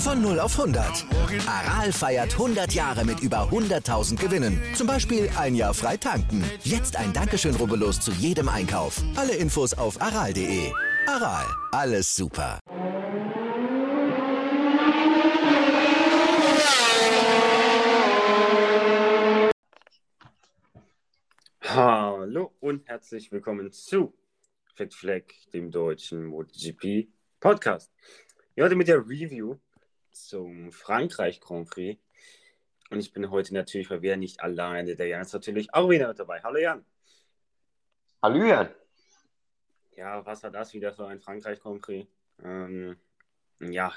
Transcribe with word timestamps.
Von 0.00 0.22
0 0.22 0.40
auf 0.40 0.58
100. 0.58 1.04
Aral 1.46 1.92
feiert 1.92 2.32
100 2.32 2.72
Jahre 2.72 3.04
mit 3.04 3.20
über 3.20 3.50
100.000 3.50 4.16
Gewinnen. 4.16 4.58
Zum 4.74 4.86
Beispiel 4.86 5.28
ein 5.36 5.54
Jahr 5.54 5.74
frei 5.74 5.98
tanken. 5.98 6.42
Jetzt 6.64 6.96
ein 6.96 7.12
Dankeschön, 7.12 7.54
rubbellos 7.54 8.00
zu 8.00 8.10
jedem 8.12 8.48
Einkauf. 8.48 9.02
Alle 9.14 9.34
Infos 9.34 9.74
auf 9.74 10.00
aral.de. 10.00 10.72
Aral, 11.06 11.44
alles 11.72 12.16
super. 12.16 12.58
Hallo 21.62 22.54
und 22.60 22.88
herzlich 22.88 23.30
willkommen 23.30 23.70
zu 23.70 24.14
Fit 24.76 24.94
Flag, 24.94 25.24
dem 25.52 25.70
deutschen 25.70 26.24
MotoGP 26.24 27.08
Podcast. 27.38 27.92
Heute 28.58 28.76
mit 28.76 28.88
der 28.88 28.98
Review 29.06 29.56
zum 30.12 30.72
Frankreich 30.72 31.40
Grand 31.40 31.68
Prix. 31.70 32.00
Und 32.90 32.98
ich 33.00 33.12
bin 33.12 33.30
heute 33.30 33.54
natürlich 33.54 33.90
weil 33.90 34.02
wir 34.02 34.16
nicht 34.16 34.40
alleine. 34.40 34.96
Der 34.96 35.06
Jan 35.06 35.22
ist 35.22 35.32
natürlich 35.32 35.72
auch 35.72 35.88
wieder 35.88 36.08
mit 36.08 36.18
dabei. 36.18 36.42
Hallo 36.42 36.58
Jan. 36.58 36.84
Hallo 38.22 38.44
Jan. 38.44 38.68
Ja, 39.96 40.24
was 40.24 40.42
war 40.42 40.50
das 40.50 40.74
wieder 40.74 40.92
für 40.92 41.06
ein 41.06 41.20
Frankreich 41.20 41.60
Grand 41.60 41.82
Prix? 41.82 42.08
Ähm, 42.42 42.96
ja, 43.60 43.92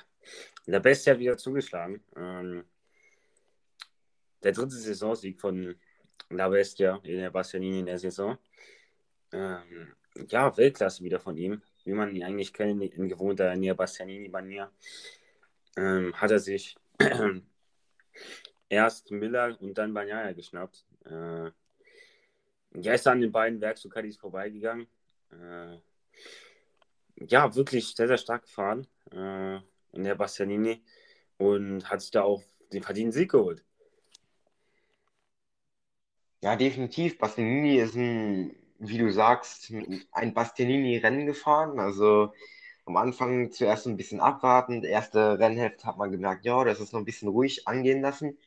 der 0.67 0.79
Beste 0.79 1.11
hat 1.11 1.19
wieder 1.19 1.37
zugeschlagen. 1.37 2.03
Ähm, 2.15 2.65
der 4.43 4.51
dritte 4.51 4.75
Saisonsieg 4.75 5.39
von 5.39 5.75
La 6.29 6.49
Bestia 6.49 6.99
in 7.03 7.17
der 7.17 7.31
Bastianini 7.31 7.79
in 7.79 7.85
der 7.85 7.99
Saison. 7.99 8.37
Ähm, 9.31 9.93
ja, 10.27 10.55
Weltklasse 10.55 11.03
wieder 11.03 11.19
von 11.19 11.37
ihm, 11.37 11.61
wie 11.85 11.93
man 11.93 12.15
ihn 12.15 12.23
eigentlich 12.23 12.53
kennt, 12.53 12.83
in 12.83 13.09
gewohnter 13.09 13.55
Nia 13.55 13.73
Bastianini-Manier 13.73 14.71
ähm, 15.77 16.13
hat 16.13 16.31
er 16.31 16.39
sich 16.39 16.75
erst 18.69 19.11
Miller 19.11 19.57
und 19.61 19.77
dann 19.77 19.93
Banyaya 19.93 20.33
geschnappt. 20.33 20.85
Äh, 21.05 21.51
ja, 22.75 22.93
ist 22.93 23.07
an 23.07 23.21
den 23.21 23.31
beiden 23.31 23.61
Werkstukatis 23.61 24.17
vorbeigegangen. 24.17 24.87
Äh, 25.31 25.77
ja, 27.17 27.55
wirklich 27.55 27.95
sehr, 27.95 28.07
sehr 28.07 28.17
stark 28.17 28.43
gefahren 28.43 28.87
äh, 29.11 29.57
in 29.91 30.03
der 30.03 30.15
Bastianini 30.15 30.83
und 31.37 31.89
hat 31.89 32.01
sich 32.01 32.11
da 32.11 32.23
auch 32.23 32.41
den 32.71 32.83
verdienten 32.83 33.11
Sieg 33.11 33.31
geholt. 33.31 33.63
Ja, 36.41 36.55
definitiv. 36.55 37.17
Bastianini 37.19 37.77
ist 37.77 37.95
ein, 37.95 38.55
wie 38.79 38.97
du 38.97 39.11
sagst, 39.11 39.71
ein 40.11 40.33
Bastianini-Rennen 40.33 41.25
gefahren. 41.25 41.79
Also 41.79 42.33
am 42.85 42.97
Anfang 42.97 43.51
zuerst 43.51 43.87
ein 43.87 43.97
bisschen 43.97 44.19
abwartend. 44.21 44.85
Erste 44.85 45.39
Rennhälfte 45.39 45.85
hat 45.87 45.97
man 45.97 46.11
gemerkt, 46.11 46.45
ja, 46.45 46.63
das 46.63 46.79
ist 46.79 46.93
noch 46.93 46.99
ein 47.01 47.05
bisschen 47.05 47.29
ruhig 47.29 47.67
angehen 47.67 48.01
lassen. 48.01 48.37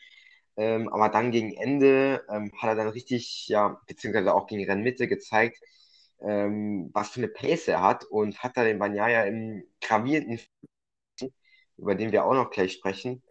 Ähm, 0.57 0.89
aber 0.89 1.09
dann 1.11 1.33
gegen 1.33 1.55
Ende 1.55 2.25
ähm, 2.31 2.53
hat 2.59 2.71
er 2.71 2.75
dann 2.77 2.89
richtig, 2.89 3.49
ja, 3.49 3.81
beziehungsweise 3.87 4.35
auch 4.35 4.47
gegen 4.47 4.65
Rennmitte 4.71 5.09
gezeigt, 5.09 5.59
ähm, 6.21 6.91
was 6.95 7.11
für 7.11 7.21
eine 7.21 7.29
Pace 7.29 7.69
er 7.69 7.83
hat 7.83 8.05
und 8.05 8.43
hat 8.43 8.57
da 8.57 8.65
den 8.65 8.79
Banyaya 8.79 9.25
im 9.25 9.65
gravierenden, 9.83 10.41
über 11.77 11.95
den 11.95 12.13
wir 12.13 12.25
auch 12.25 12.35
noch 12.35 12.51
gleich 12.51 12.73
sprechen. 12.73 13.23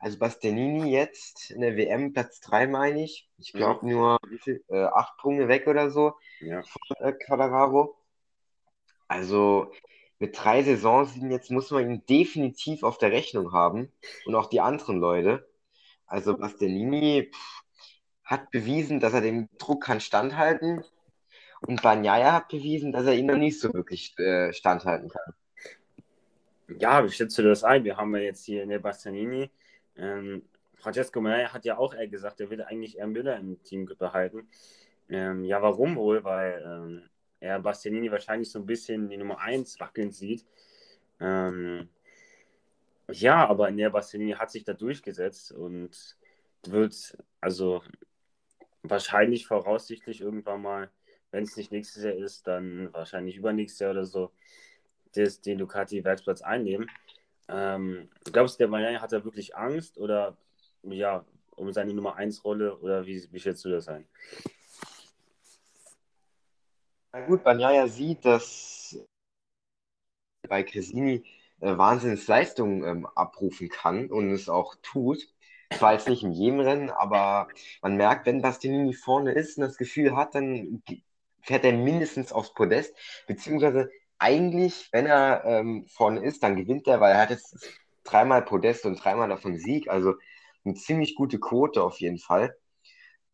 Also 0.00 0.18
Bastianini 0.18 0.90
jetzt 0.92 1.50
in 1.50 1.60
der 1.62 1.76
WM 1.76 2.12
Platz 2.12 2.40
3, 2.40 2.66
meine 2.66 3.02
ich. 3.02 3.28
Ich 3.38 3.52
glaube 3.52 3.88
nur 3.88 4.18
wie 4.28 4.38
viel, 4.38 4.62
äh, 4.68 4.84
acht 4.84 5.16
Punkte 5.18 5.48
weg 5.48 5.66
oder 5.66 5.90
so 5.90 6.14
Ja. 6.40 6.62
von 6.62 6.96
äh, 7.06 7.12
Quadraro. 7.12 7.96
Also 9.08 9.70
mit 10.18 10.38
drei 10.38 10.62
Saisonsiegen 10.62 11.30
jetzt 11.30 11.50
muss 11.50 11.70
man 11.70 11.90
ihn 11.90 12.06
definitiv 12.06 12.82
auf 12.82 12.98
der 12.98 13.12
Rechnung 13.12 13.52
haben 13.52 13.92
und 14.26 14.34
auch 14.34 14.48
die 14.48 14.60
anderen 14.60 14.98
Leute. 14.98 15.48
Also 16.06 16.36
Bastianini 16.36 17.30
hat 18.24 18.50
bewiesen, 18.50 19.00
dass 19.00 19.12
er 19.12 19.20
dem 19.20 19.48
Druck 19.58 19.84
kann 19.84 20.00
standhalten 20.00 20.84
und 21.60 21.82
Bagnaia 21.82 22.32
hat 22.32 22.48
bewiesen, 22.48 22.92
dass 22.92 23.06
er 23.06 23.14
ihn 23.14 23.26
noch 23.26 23.36
nicht 23.36 23.60
so 23.60 23.72
wirklich 23.72 24.18
äh, 24.18 24.52
standhalten 24.52 25.08
kann. 25.08 25.34
Ja, 26.78 27.04
wie 27.04 27.10
schätzt 27.10 27.36
du 27.38 27.42
das 27.42 27.64
ein? 27.64 27.84
Wir 27.84 27.96
haben 27.96 28.14
ja 28.16 28.22
jetzt 28.22 28.44
hier 28.44 28.62
in 28.62 28.70
der 28.70 28.78
Bastianini. 28.78 29.50
Ähm, 29.96 30.42
Francesco 30.76 31.20
Meyer 31.20 31.52
hat 31.52 31.64
ja 31.64 31.78
auch 31.78 31.94
eher 31.94 32.08
gesagt, 32.08 32.40
er 32.40 32.50
will 32.50 32.62
eigentlich 32.62 32.98
eher 32.98 33.06
Müller 33.06 33.36
im 33.38 33.62
Team 33.62 33.86
behalten. 33.98 34.48
Ähm, 35.08 35.44
ja, 35.44 35.60
warum 35.62 35.96
wohl? 35.96 36.24
Weil 36.24 36.62
ähm, 36.66 37.02
er 37.44 37.60
Bastianini 37.60 38.10
wahrscheinlich 38.10 38.50
so 38.50 38.58
ein 38.58 38.66
bisschen 38.66 39.08
die 39.08 39.18
Nummer 39.18 39.38
1 39.38 39.78
wackeln 39.78 40.10
sieht. 40.10 40.46
Ähm, 41.20 41.88
ja, 43.10 43.46
aber 43.46 43.68
in 43.68 43.76
der 43.76 43.90
Bastianini 43.90 44.32
hat 44.32 44.50
sich 44.50 44.64
da 44.64 44.72
durchgesetzt 44.72 45.52
und 45.52 46.16
wird 46.66 47.18
also 47.42 47.82
wahrscheinlich 48.82 49.46
voraussichtlich 49.46 50.22
irgendwann 50.22 50.62
mal, 50.62 50.90
wenn 51.30 51.44
es 51.44 51.56
nicht 51.56 51.70
nächstes 51.70 52.02
Jahr 52.02 52.14
ist, 52.14 52.46
dann 52.46 52.92
wahrscheinlich 52.94 53.36
übernächstes 53.36 53.80
Jahr 53.80 53.90
oder 53.90 54.06
so, 54.06 54.32
des, 55.14 55.42
den 55.42 55.58
Ducati-Werksplatz 55.58 56.40
einnehmen. 56.40 56.90
Ähm, 57.48 58.08
glaubst 58.32 58.56
du, 58.56 58.64
der 58.64 58.68
Bagnaia 58.68 59.02
hat 59.02 59.12
da 59.12 59.22
wirklich 59.22 59.54
Angst 59.54 59.98
oder 59.98 60.36
ja, 60.82 61.26
um 61.56 61.72
seine 61.72 61.92
Nummer 61.92 62.16
1 62.16 62.42
Rolle 62.42 62.78
oder 62.78 63.04
wie, 63.06 63.28
wie 63.30 63.40
schätzt 63.40 63.64
du 63.66 63.70
das 63.70 63.88
ein? 63.88 64.06
Na 67.14 67.20
gut, 67.20 67.44
Bagnaia 67.44 67.86
sieht, 67.86 68.24
dass 68.24 68.98
bei 70.48 70.64
Cresini 70.64 71.24
äh, 71.60 71.78
Wahnsinnsleistungen 71.78 72.82
ähm, 72.82 73.06
abrufen 73.06 73.68
kann 73.68 74.10
und 74.10 74.32
es 74.32 74.48
auch 74.48 74.74
tut. 74.82 75.22
Zwar 75.72 75.92
jetzt 75.92 76.08
nicht 76.08 76.24
in 76.24 76.32
jedem 76.32 76.58
Rennen, 76.58 76.90
aber 76.90 77.46
man 77.82 77.96
merkt, 77.96 78.26
wenn 78.26 78.42
Bastianini 78.42 78.94
vorne 78.94 79.30
ist 79.30 79.58
und 79.58 79.62
das 79.62 79.76
Gefühl 79.76 80.16
hat, 80.16 80.34
dann 80.34 80.82
fährt 81.40 81.64
er 81.64 81.72
mindestens 81.72 82.32
aufs 82.32 82.52
Podest, 82.52 82.96
beziehungsweise 83.28 83.90
eigentlich, 84.18 84.88
wenn 84.90 85.06
er 85.06 85.44
ähm, 85.44 85.86
vorne 85.86 86.20
ist, 86.24 86.42
dann 86.42 86.56
gewinnt 86.56 86.88
er, 86.88 86.98
weil 87.00 87.12
er 87.12 87.20
hat 87.20 87.30
jetzt 87.30 87.64
dreimal 88.02 88.42
Podest 88.42 88.86
und 88.86 88.96
dreimal 88.96 89.28
davon 89.28 89.56
Sieg, 89.56 89.88
also 89.88 90.14
eine 90.64 90.74
ziemlich 90.74 91.14
gute 91.14 91.38
Quote 91.38 91.80
auf 91.80 92.00
jeden 92.00 92.18
Fall. 92.18 92.56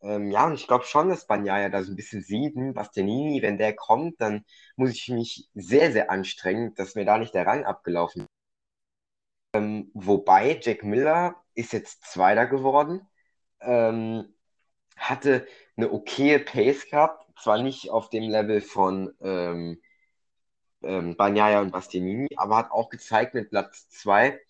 Ähm, 0.02 0.30
ja, 0.30 0.46
und 0.46 0.54
ich 0.54 0.66
glaube 0.66 0.84
schon, 0.84 1.08
dass 1.10 1.26
Bagnaia 1.26 1.68
da 1.68 1.82
so 1.82 1.92
ein 1.92 1.96
bisschen 1.96 2.22
sieht, 2.22 2.54
hm, 2.54 2.74
Bastianini, 2.74 3.42
wenn 3.42 3.58
der 3.58 3.74
kommt, 3.74 4.20
dann 4.20 4.44
muss 4.76 4.90
ich 4.92 5.08
mich 5.08 5.48
sehr, 5.54 5.92
sehr 5.92 6.10
anstrengen, 6.10 6.74
dass 6.74 6.94
mir 6.94 7.04
da 7.04 7.18
nicht 7.18 7.34
der 7.34 7.46
Rang 7.46 7.64
abgelaufen 7.64 8.22
ist. 8.22 8.28
Ähm, 9.54 9.90
wobei 9.94 10.58
Jack 10.62 10.84
Miller 10.84 11.34
ist 11.54 11.72
jetzt 11.72 12.04
Zweiter 12.04 12.46
geworden, 12.46 13.06
ähm, 13.60 14.34
hatte 14.96 15.46
eine 15.76 15.92
okaye 15.92 16.38
Pace 16.40 16.88
gehabt, 16.90 17.26
zwar 17.40 17.62
nicht 17.62 17.90
auf 17.90 18.10
dem 18.10 18.24
Level 18.24 18.60
von 18.60 19.12
ähm, 19.20 19.80
ähm, 20.82 21.16
Bagnaia 21.16 21.60
und 21.60 21.72
Bastianini, 21.72 22.28
aber 22.36 22.56
hat 22.56 22.70
auch 22.70 22.88
gezeigt 22.90 23.34
mit 23.34 23.50
Platz 23.50 23.88
2, 23.90 24.40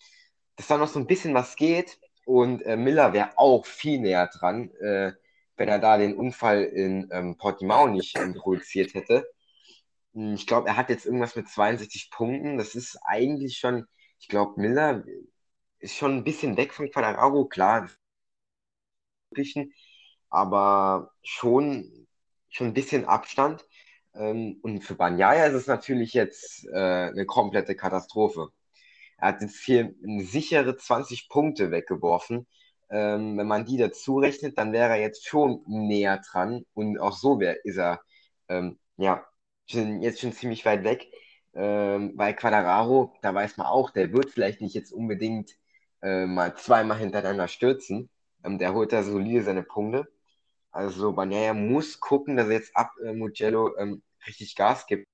dass 0.57 0.67
da 0.69 0.77
noch 0.79 0.89
so 0.89 0.99
ein 0.99 1.07
bisschen 1.07 1.35
was 1.35 1.57
geht. 1.57 1.99
Und 2.25 2.63
äh, 2.63 2.77
Miller 2.77 3.13
wäre 3.13 3.39
auch 3.39 3.67
viel 3.67 4.01
näher 4.01 4.29
dran, 4.29 4.71
äh, 4.77 5.13
wenn 5.61 5.69
er 5.71 5.81
da 5.81 5.99
den 5.99 6.17
Unfall 6.17 6.65
in 6.65 7.09
ähm, 7.13 7.39
Portimao 7.39 7.89
nicht 7.89 8.19
ähm, 8.19 8.35
produziert 8.35 8.95
hätte. 8.95 9.29
Hm, 10.15 10.35
Ich 10.35 10.47
glaube, 10.47 10.69
er 10.69 10.77
hat 10.77 10.91
jetzt 10.91 11.07
irgendwas 11.07 11.37
mit 11.37 11.49
62 11.49 12.11
Punkten. 12.13 12.59
Das 12.59 12.75
ist 12.77 12.99
eigentlich 13.05 13.59
schon, 13.59 13.87
ich 14.21 14.29
glaube, 14.29 14.61
Miller 14.61 15.05
ist 15.81 15.97
schon 15.97 16.17
ein 16.19 16.25
bisschen 16.25 16.57
weg 16.59 16.75
von 16.75 16.91
Quadraro, 16.91 17.47
klar, 17.47 17.89
aber 20.31 21.13
schon, 21.23 22.07
schon 22.49 22.69
ein 22.69 22.75
bisschen 22.75 23.05
Abstand. 23.07 23.65
Ähm, 24.15 24.59
und 24.63 24.83
für 24.83 24.95
Bagnaia 24.95 25.47
ist 25.47 25.55
es 25.55 25.67
natürlich 25.67 26.13
jetzt 26.15 26.67
äh, 26.73 26.77
eine 26.77 27.27
komplette 27.27 27.77
Katastrophe. 27.77 28.49
Er 29.19 29.29
hat 29.31 29.43
jetzt 29.43 29.61
hier 29.65 29.95
eine 30.05 30.25
sichere 30.25 30.77
20 30.77 31.29
Punkte 31.31 31.71
weggeworfen. 31.71 32.47
Ähm, 32.91 33.39
wenn 33.39 33.47
man 33.47 33.65
die 33.65 33.77
dazu 33.77 34.19
rechnet, 34.19 34.59
dann 34.59 34.73
wäre 34.73 34.91
er 34.91 35.01
jetzt 35.01 35.27
schon 35.27 35.63
näher 35.67 36.21
dran. 36.31 36.65
Und 36.75 36.99
auch 36.99 37.17
so 37.17 37.41
wär, 37.41 37.65
ist 37.65 37.79
er 37.79 38.01
ähm, 38.49 38.79
ja 38.97 39.25
schon, 39.67 40.03
jetzt 40.03 40.21
schon 40.21 40.33
ziemlich 40.33 40.65
weit 40.65 40.85
weg. 40.85 41.07
Ähm, 41.55 42.17
bei 42.17 42.33
Quadraro, 42.33 43.15
da 43.23 43.35
weiß 43.35 43.57
man 43.57 43.67
auch, 43.67 43.91
der 43.91 44.13
wird 44.13 44.31
vielleicht 44.31 44.61
nicht 44.61 44.75
jetzt 44.75 44.93
unbedingt 44.93 45.53
äh, 46.03 46.27
mal 46.27 46.57
zweimal 46.57 46.99
hintereinander 46.99 47.49
stürzen. 47.49 48.11
Ähm, 48.45 48.59
der 48.59 48.75
holt 48.75 48.93
da 48.93 49.03
solide 49.03 49.43
seine 49.45 49.63
Punkte. 49.63 50.09
Also 50.73 51.13
Bagnaia 51.13 51.55
muss 51.55 52.01
gucken, 52.01 52.37
dass 52.37 52.49
er 52.49 52.55
jetzt 52.55 52.77
ab 52.77 52.93
äh, 53.05 53.13
Mugello 53.13 53.77
ähm, 53.79 54.03
richtig 54.27 54.57
Gas 54.57 54.87
gibt. 54.87 55.07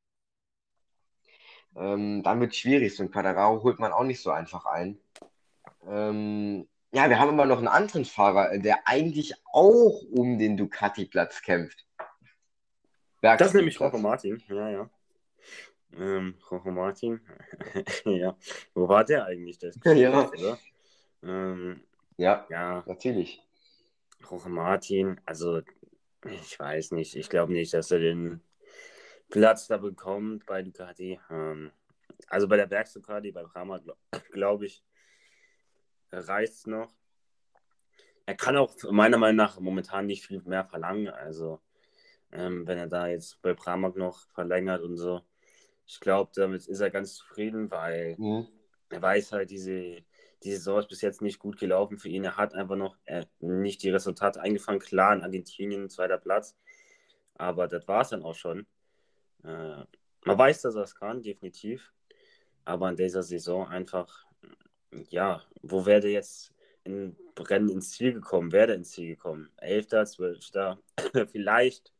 Ähm, 1.76 2.22
dann 2.22 2.40
wird 2.40 2.52
es 2.52 2.58
schwierig. 2.58 2.94
So 2.96 3.02
ein 3.02 3.10
Quadraro 3.10 3.62
holt 3.62 3.78
man 3.78 3.92
auch 3.92 4.04
nicht 4.04 4.22
so 4.22 4.30
einfach 4.30 4.66
ein. 4.66 4.98
Ähm, 5.86 6.68
ja, 6.96 7.10
wir 7.10 7.18
haben 7.18 7.38
aber 7.38 7.44
noch 7.44 7.58
einen 7.58 7.68
anderen 7.68 8.06
Fahrer, 8.06 8.56
der 8.56 8.88
eigentlich 8.88 9.34
auch 9.52 10.00
um 10.10 10.38
den 10.38 10.56
Ducati-Platz 10.56 11.42
kämpft. 11.42 11.84
Berg 13.20 13.38
das 13.38 13.48
ist 13.48 13.54
nämlich 13.54 13.78
Rocco 13.78 13.98
Martin, 13.98 14.42
ja, 14.48 14.70
ja. 14.70 14.90
Ähm, 15.92 16.36
Rocco 16.50 16.70
Martin, 16.70 17.20
ja. 18.06 18.34
Wo 18.72 18.88
war 18.88 19.04
der 19.04 19.26
eigentlich? 19.26 19.58
Das 19.58 19.78
ja. 19.84 20.30
Ähm, 21.22 21.82
ja, 22.16 22.46
ja, 22.48 22.82
natürlich. 22.86 23.42
Rocco 24.30 24.48
Martin, 24.48 25.20
also 25.26 25.60
ich 26.24 26.58
weiß 26.58 26.92
nicht, 26.92 27.14
ich 27.14 27.28
glaube 27.28 27.52
nicht, 27.52 27.74
dass 27.74 27.90
er 27.90 27.98
den 27.98 28.40
Platz 29.28 29.66
da 29.66 29.76
bekommt 29.76 30.46
bei 30.46 30.62
Ducati. 30.62 31.20
Ähm, 31.30 31.72
also 32.28 32.48
bei 32.48 32.56
der 32.56 32.66
Bergs 32.66 32.94
Ducati, 32.94 33.32
bei 33.32 33.42
Brahma, 33.42 33.80
glaube 33.80 34.00
glaub 34.32 34.62
ich, 36.10 36.28
reicht 36.28 36.66
noch. 36.66 36.92
Er 38.26 38.34
kann 38.34 38.56
auch 38.56 38.74
meiner 38.90 39.18
Meinung 39.18 39.36
nach 39.36 39.60
momentan 39.60 40.06
nicht 40.06 40.26
viel 40.26 40.42
mehr 40.42 40.64
verlangen. 40.64 41.08
Also, 41.08 41.60
ähm, 42.32 42.66
wenn 42.66 42.78
er 42.78 42.88
da 42.88 43.06
jetzt 43.06 43.40
bei 43.42 43.54
Pramac 43.54 43.96
noch 43.96 44.26
verlängert 44.32 44.82
und 44.82 44.96
so. 44.96 45.22
Ich 45.86 46.00
glaube, 46.00 46.32
damit 46.34 46.66
ist 46.66 46.80
er 46.80 46.90
ganz 46.90 47.14
zufrieden, 47.14 47.70
weil 47.70 48.16
mhm. 48.18 48.48
er 48.90 49.00
weiß 49.00 49.32
halt, 49.32 49.50
diese, 49.50 50.02
die 50.42 50.50
Saison 50.50 50.80
ist 50.80 50.88
bis 50.88 51.00
jetzt 51.00 51.22
nicht 51.22 51.38
gut 51.38 51.58
gelaufen 51.58 51.98
für 51.98 52.08
ihn. 52.08 52.24
Er 52.24 52.36
hat 52.36 52.54
einfach 52.54 52.76
noch 52.76 52.96
äh, 53.04 53.24
nicht 53.38 53.82
die 53.84 53.90
Resultate 53.90 54.40
eingefangen. 54.40 54.80
Klar, 54.80 55.14
in 55.14 55.22
Argentinien 55.22 55.88
zweiter 55.88 56.18
Platz. 56.18 56.56
Aber 57.34 57.68
das 57.68 57.86
war 57.86 58.02
es 58.02 58.08
dann 58.08 58.24
auch 58.24 58.34
schon. 58.34 58.66
Äh, 59.44 59.84
man 60.24 60.38
weiß, 60.38 60.62
dass 60.62 60.74
er 60.74 60.82
es 60.82 60.96
kann, 60.96 61.22
definitiv. 61.22 61.92
Aber 62.64 62.88
in 62.88 62.96
dieser 62.96 63.22
Saison 63.22 63.68
einfach 63.68 64.25
ja, 65.10 65.42
wo 65.62 65.86
wäre 65.86 66.00
der 66.00 66.12
jetzt 66.12 66.52
in 66.84 67.16
Rennen 67.38 67.68
ins 67.68 67.90
Ziel 67.92 68.12
gekommen? 68.12 68.52
Wäre 68.52 68.68
der 68.68 68.76
ins 68.76 68.92
Ziel 68.92 69.08
gekommen? 69.08 69.50
Elfter, 69.56 70.06
Zwölfter, 70.06 70.78
vielleicht 71.32 71.92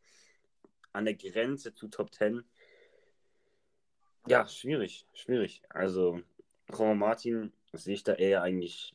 an 0.92 1.04
der 1.04 1.14
Grenze 1.14 1.74
zu 1.74 1.88
Top 1.88 2.10
Ten. 2.12 2.44
Ja, 4.26 4.48
schwierig, 4.48 5.06
schwierig. 5.12 5.62
Also, 5.68 6.20
Roman 6.76 6.98
Martin 6.98 7.52
sehe 7.72 7.94
ich 7.94 8.02
da 8.04 8.14
eher 8.14 8.42
eigentlich 8.42 8.94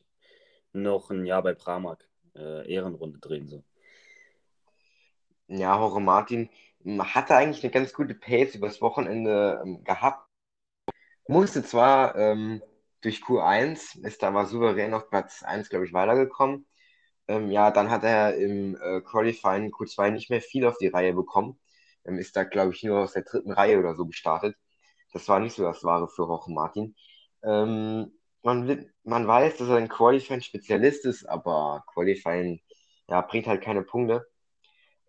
noch 0.72 1.10
ein 1.10 1.24
Jahr 1.24 1.42
bei 1.42 1.54
Pramac 1.54 2.06
äh, 2.34 2.70
Ehrenrunde 2.70 3.18
drehen. 3.18 3.48
So. 3.48 3.62
Ja, 5.48 5.78
Jorge 5.78 6.00
Martin 6.00 6.50
hatte 6.84 7.34
eigentlich 7.34 7.62
eine 7.62 7.72
ganz 7.72 7.92
gute 7.92 8.14
Pace 8.14 8.54
übers 8.54 8.80
Wochenende 8.80 9.60
ähm, 9.64 9.84
gehabt. 9.84 10.28
Musste 11.28 11.62
zwar 11.62 12.16
ähm, 12.16 12.62
durch 13.02 13.20
Q1 13.22 14.04
ist 14.06 14.22
da 14.22 14.30
mal 14.30 14.46
souverän 14.46 14.94
auf 14.94 15.10
Platz 15.10 15.42
1, 15.42 15.68
glaube 15.68 15.86
ich, 15.86 15.92
weitergekommen. 15.92 16.66
Ähm, 17.28 17.50
ja, 17.50 17.70
dann 17.70 17.90
hat 17.90 18.04
er 18.04 18.36
im 18.36 18.76
äh, 18.76 19.00
Qualifying 19.02 19.70
Q2 19.72 20.10
nicht 20.10 20.30
mehr 20.30 20.40
viel 20.40 20.66
auf 20.66 20.78
die 20.78 20.88
Reihe 20.88 21.12
bekommen. 21.12 21.58
Ähm, 22.04 22.18
ist 22.18 22.36
da, 22.36 22.44
glaube 22.44 22.72
ich, 22.74 22.82
nur 22.84 23.00
aus 23.00 23.12
der 23.12 23.22
dritten 23.24 23.52
Reihe 23.52 23.78
oder 23.78 23.94
so 23.96 24.06
gestartet. 24.06 24.56
Das 25.12 25.28
war 25.28 25.40
nicht 25.40 25.54
so 25.54 25.64
das 25.64 25.84
Wahre 25.84 26.08
für 26.08 26.22
Roche 26.22 26.52
Martin. 26.52 26.96
Ähm, 27.44 28.12
man, 28.42 28.86
man 29.04 29.26
weiß, 29.26 29.58
dass 29.58 29.68
er 29.68 29.76
ein 29.76 29.88
Qualifying-Spezialist 29.88 31.04
ist, 31.06 31.26
aber 31.26 31.84
Qualifying 31.92 32.60
ja, 33.08 33.20
bringt 33.22 33.46
halt 33.46 33.62
keine 33.62 33.82
Punkte. 33.82 34.26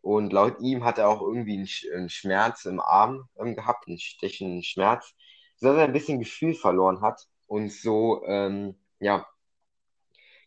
Und 0.01 0.33
laut 0.33 0.59
ihm 0.59 0.83
hat 0.85 0.97
er 0.99 1.09
auch 1.09 1.21
irgendwie 1.21 1.53
einen, 1.57 1.69
einen 1.95 2.09
Schmerz 2.09 2.65
im 2.65 2.79
Arm 2.81 3.29
ähm, 3.37 3.55
gehabt, 3.55 3.87
einen 3.87 3.99
stechenden 3.99 4.63
Schmerz, 4.63 5.13
sodass 5.57 5.77
er 5.77 5.85
ein 5.85 5.93
bisschen 5.93 6.19
Gefühl 6.19 6.55
verloren 6.55 7.01
hat 7.01 7.27
und 7.47 7.71
so 7.71 8.23
ähm, 8.25 8.75
ja 8.99 9.27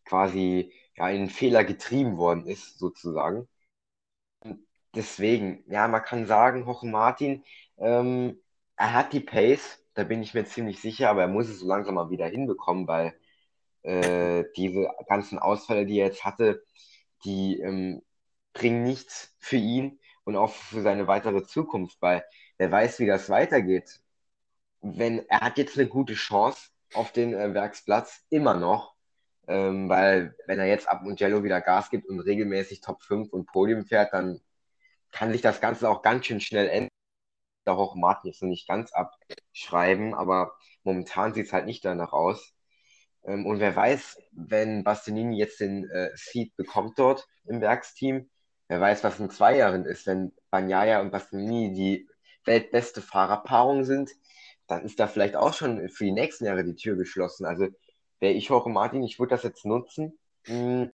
quasi 0.06 0.72
ja, 0.96 1.08
in 1.10 1.28
Fehler 1.28 1.64
getrieben 1.64 2.16
worden 2.16 2.46
ist, 2.46 2.78
sozusagen. 2.78 3.48
deswegen, 4.94 5.64
ja, 5.68 5.88
man 5.88 6.02
kann 6.02 6.26
sagen, 6.26 6.66
Hoche 6.66 6.86
Martin, 6.86 7.44
ähm, 7.78 8.40
er 8.76 8.94
hat 8.94 9.12
die 9.12 9.20
Pace, 9.20 9.78
da 9.94 10.04
bin 10.04 10.22
ich 10.22 10.34
mir 10.34 10.44
ziemlich 10.44 10.80
sicher, 10.80 11.10
aber 11.10 11.22
er 11.22 11.28
muss 11.28 11.48
es 11.48 11.60
so 11.60 11.66
langsam 11.66 11.94
mal 11.96 12.10
wieder 12.10 12.26
hinbekommen, 12.26 12.86
weil 12.88 13.14
äh, 13.82 14.44
diese 14.56 14.90
ganzen 15.08 15.38
Ausfälle, 15.38 15.86
die 15.86 15.98
er 15.98 16.08
jetzt 16.08 16.24
hatte, 16.24 16.64
die 17.24 17.60
ähm, 17.60 18.02
bringen 18.54 18.84
nichts 18.84 19.36
für 19.40 19.56
ihn 19.56 20.00
und 20.24 20.36
auch 20.36 20.52
für 20.52 20.82
seine 20.82 21.06
weitere 21.08 21.44
Zukunft, 21.44 21.98
weil 22.02 22.24
er 22.58 22.70
weiß, 22.70 23.00
wie 23.00 23.06
das 23.06 23.30
weitergeht. 23.30 24.00
Wenn 24.82 25.26
er 25.28 25.40
hat 25.42 25.58
jetzt 25.58 25.78
eine 25.78 25.88
gute 25.88 26.14
Chance, 26.14 26.70
auf 26.94 27.12
den 27.12 27.34
äh, 27.34 27.54
Werksplatz 27.54 28.24
immer 28.30 28.54
noch, 28.54 28.94
ähm, 29.48 29.88
weil 29.88 30.36
wenn 30.46 30.58
er 30.58 30.66
jetzt 30.66 30.88
ab 30.88 31.02
Mugello 31.02 31.44
wieder 31.44 31.60
Gas 31.60 31.90
gibt 31.90 32.08
und 32.08 32.20
regelmäßig 32.20 32.80
Top 32.80 33.02
5 33.02 33.32
und 33.32 33.46
Podium 33.46 33.84
fährt, 33.84 34.12
dann 34.12 34.40
kann 35.12 35.32
sich 35.32 35.42
das 35.42 35.60
Ganze 35.60 35.88
auch 35.88 36.02
ganz 36.02 36.26
schön 36.26 36.40
schnell 36.40 36.68
ändern. 36.68 36.90
Da 37.64 37.74
auch 37.74 37.96
Martin 37.96 38.30
jetzt 38.30 38.42
noch 38.42 38.48
nicht 38.48 38.68
ganz 38.68 38.92
abschreiben, 38.92 40.14
aber 40.14 40.56
momentan 40.84 41.34
sieht 41.34 41.46
es 41.46 41.52
halt 41.52 41.66
nicht 41.66 41.84
danach 41.84 42.12
aus. 42.12 42.54
Ähm, 43.24 43.46
und 43.46 43.60
wer 43.60 43.74
weiß, 43.74 44.18
wenn 44.32 44.84
Bastianini 44.84 45.38
jetzt 45.38 45.60
den 45.60 45.88
äh, 45.90 46.10
Seed 46.14 46.56
bekommt 46.56 46.98
dort 46.98 47.26
im 47.44 47.60
Werksteam, 47.60 48.30
wer 48.68 48.80
weiß, 48.80 49.04
was 49.04 49.20
in 49.20 49.30
zwei 49.30 49.56
Jahren 49.56 49.84
ist, 49.84 50.06
wenn 50.06 50.32
Banyaya 50.50 51.00
und 51.00 51.10
Bastianini 51.10 51.72
die 51.72 52.08
weltbeste 52.44 53.02
Fahrerpaarung 53.02 53.84
sind, 53.84 54.10
dann 54.66 54.84
ist 54.84 55.00
da 55.00 55.06
vielleicht 55.06 55.36
auch 55.36 55.52
schon 55.54 55.88
für 55.88 56.04
die 56.04 56.12
nächsten 56.12 56.44
Jahre 56.46 56.64
die 56.64 56.74
Tür 56.74 56.96
geschlossen. 56.96 57.46
Also 57.46 57.68
wäre 58.20 58.32
ich 58.34 58.48
Jorge 58.48 58.70
Martin, 58.70 59.02
ich 59.02 59.18
würde 59.18 59.30
das 59.30 59.42
jetzt 59.42 59.64
nutzen. 59.64 60.18
Hm, 60.44 60.90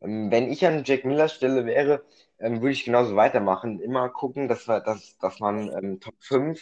ähm, 0.00 0.30
wenn 0.30 0.50
ich 0.50 0.66
an 0.66 0.84
Jack 0.84 1.04
Millers 1.04 1.34
Stelle 1.34 1.66
wäre, 1.66 2.04
ähm, 2.38 2.60
würde 2.60 2.72
ich 2.72 2.84
genauso 2.84 3.16
weitermachen. 3.16 3.80
Immer 3.80 4.08
gucken, 4.10 4.48
dass, 4.48 4.68
wir, 4.68 4.80
dass, 4.80 5.16
dass 5.18 5.40
man 5.40 5.70
ähm, 5.72 6.00
Top 6.00 6.14
5 6.20 6.60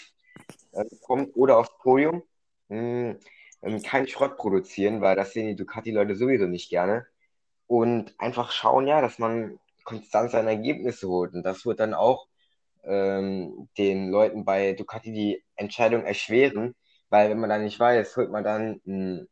äh, 0.72 0.84
kommt 1.02 1.36
oder 1.36 1.58
aufs 1.58 1.76
Podium. 1.78 2.22
Hm, 2.68 3.18
ähm, 3.62 3.82
kein 3.82 4.08
Schrott 4.08 4.36
produzieren, 4.36 5.00
weil 5.00 5.16
das 5.16 5.32
sehen 5.32 5.48
die 5.48 5.56
Ducati-Leute 5.56 6.16
sowieso 6.16 6.46
nicht 6.46 6.70
gerne. 6.70 7.06
Und 7.66 8.14
einfach 8.18 8.50
schauen, 8.52 8.86
ja, 8.86 9.00
dass 9.00 9.18
man 9.18 9.58
konstant 9.84 10.30
seine 10.32 10.50
Ergebnisse 10.50 11.08
holt. 11.08 11.34
Und 11.34 11.42
das 11.44 11.66
wird 11.66 11.80
dann 11.80 11.94
auch 11.94 12.26
ähm, 12.84 13.68
den 13.78 14.10
Leuten 14.10 14.44
bei 14.44 14.72
Ducati 14.74 15.12
die 15.12 15.44
Entscheidung 15.56 16.04
erschweren, 16.04 16.74
weil 17.10 17.30
wenn 17.30 17.40
man 17.40 17.50
dann 17.50 17.64
nicht 17.64 17.80
weiß, 17.80 18.16
holt 18.16 18.30
man 18.30 18.44
dann 18.44 18.80
mh, 18.84 19.24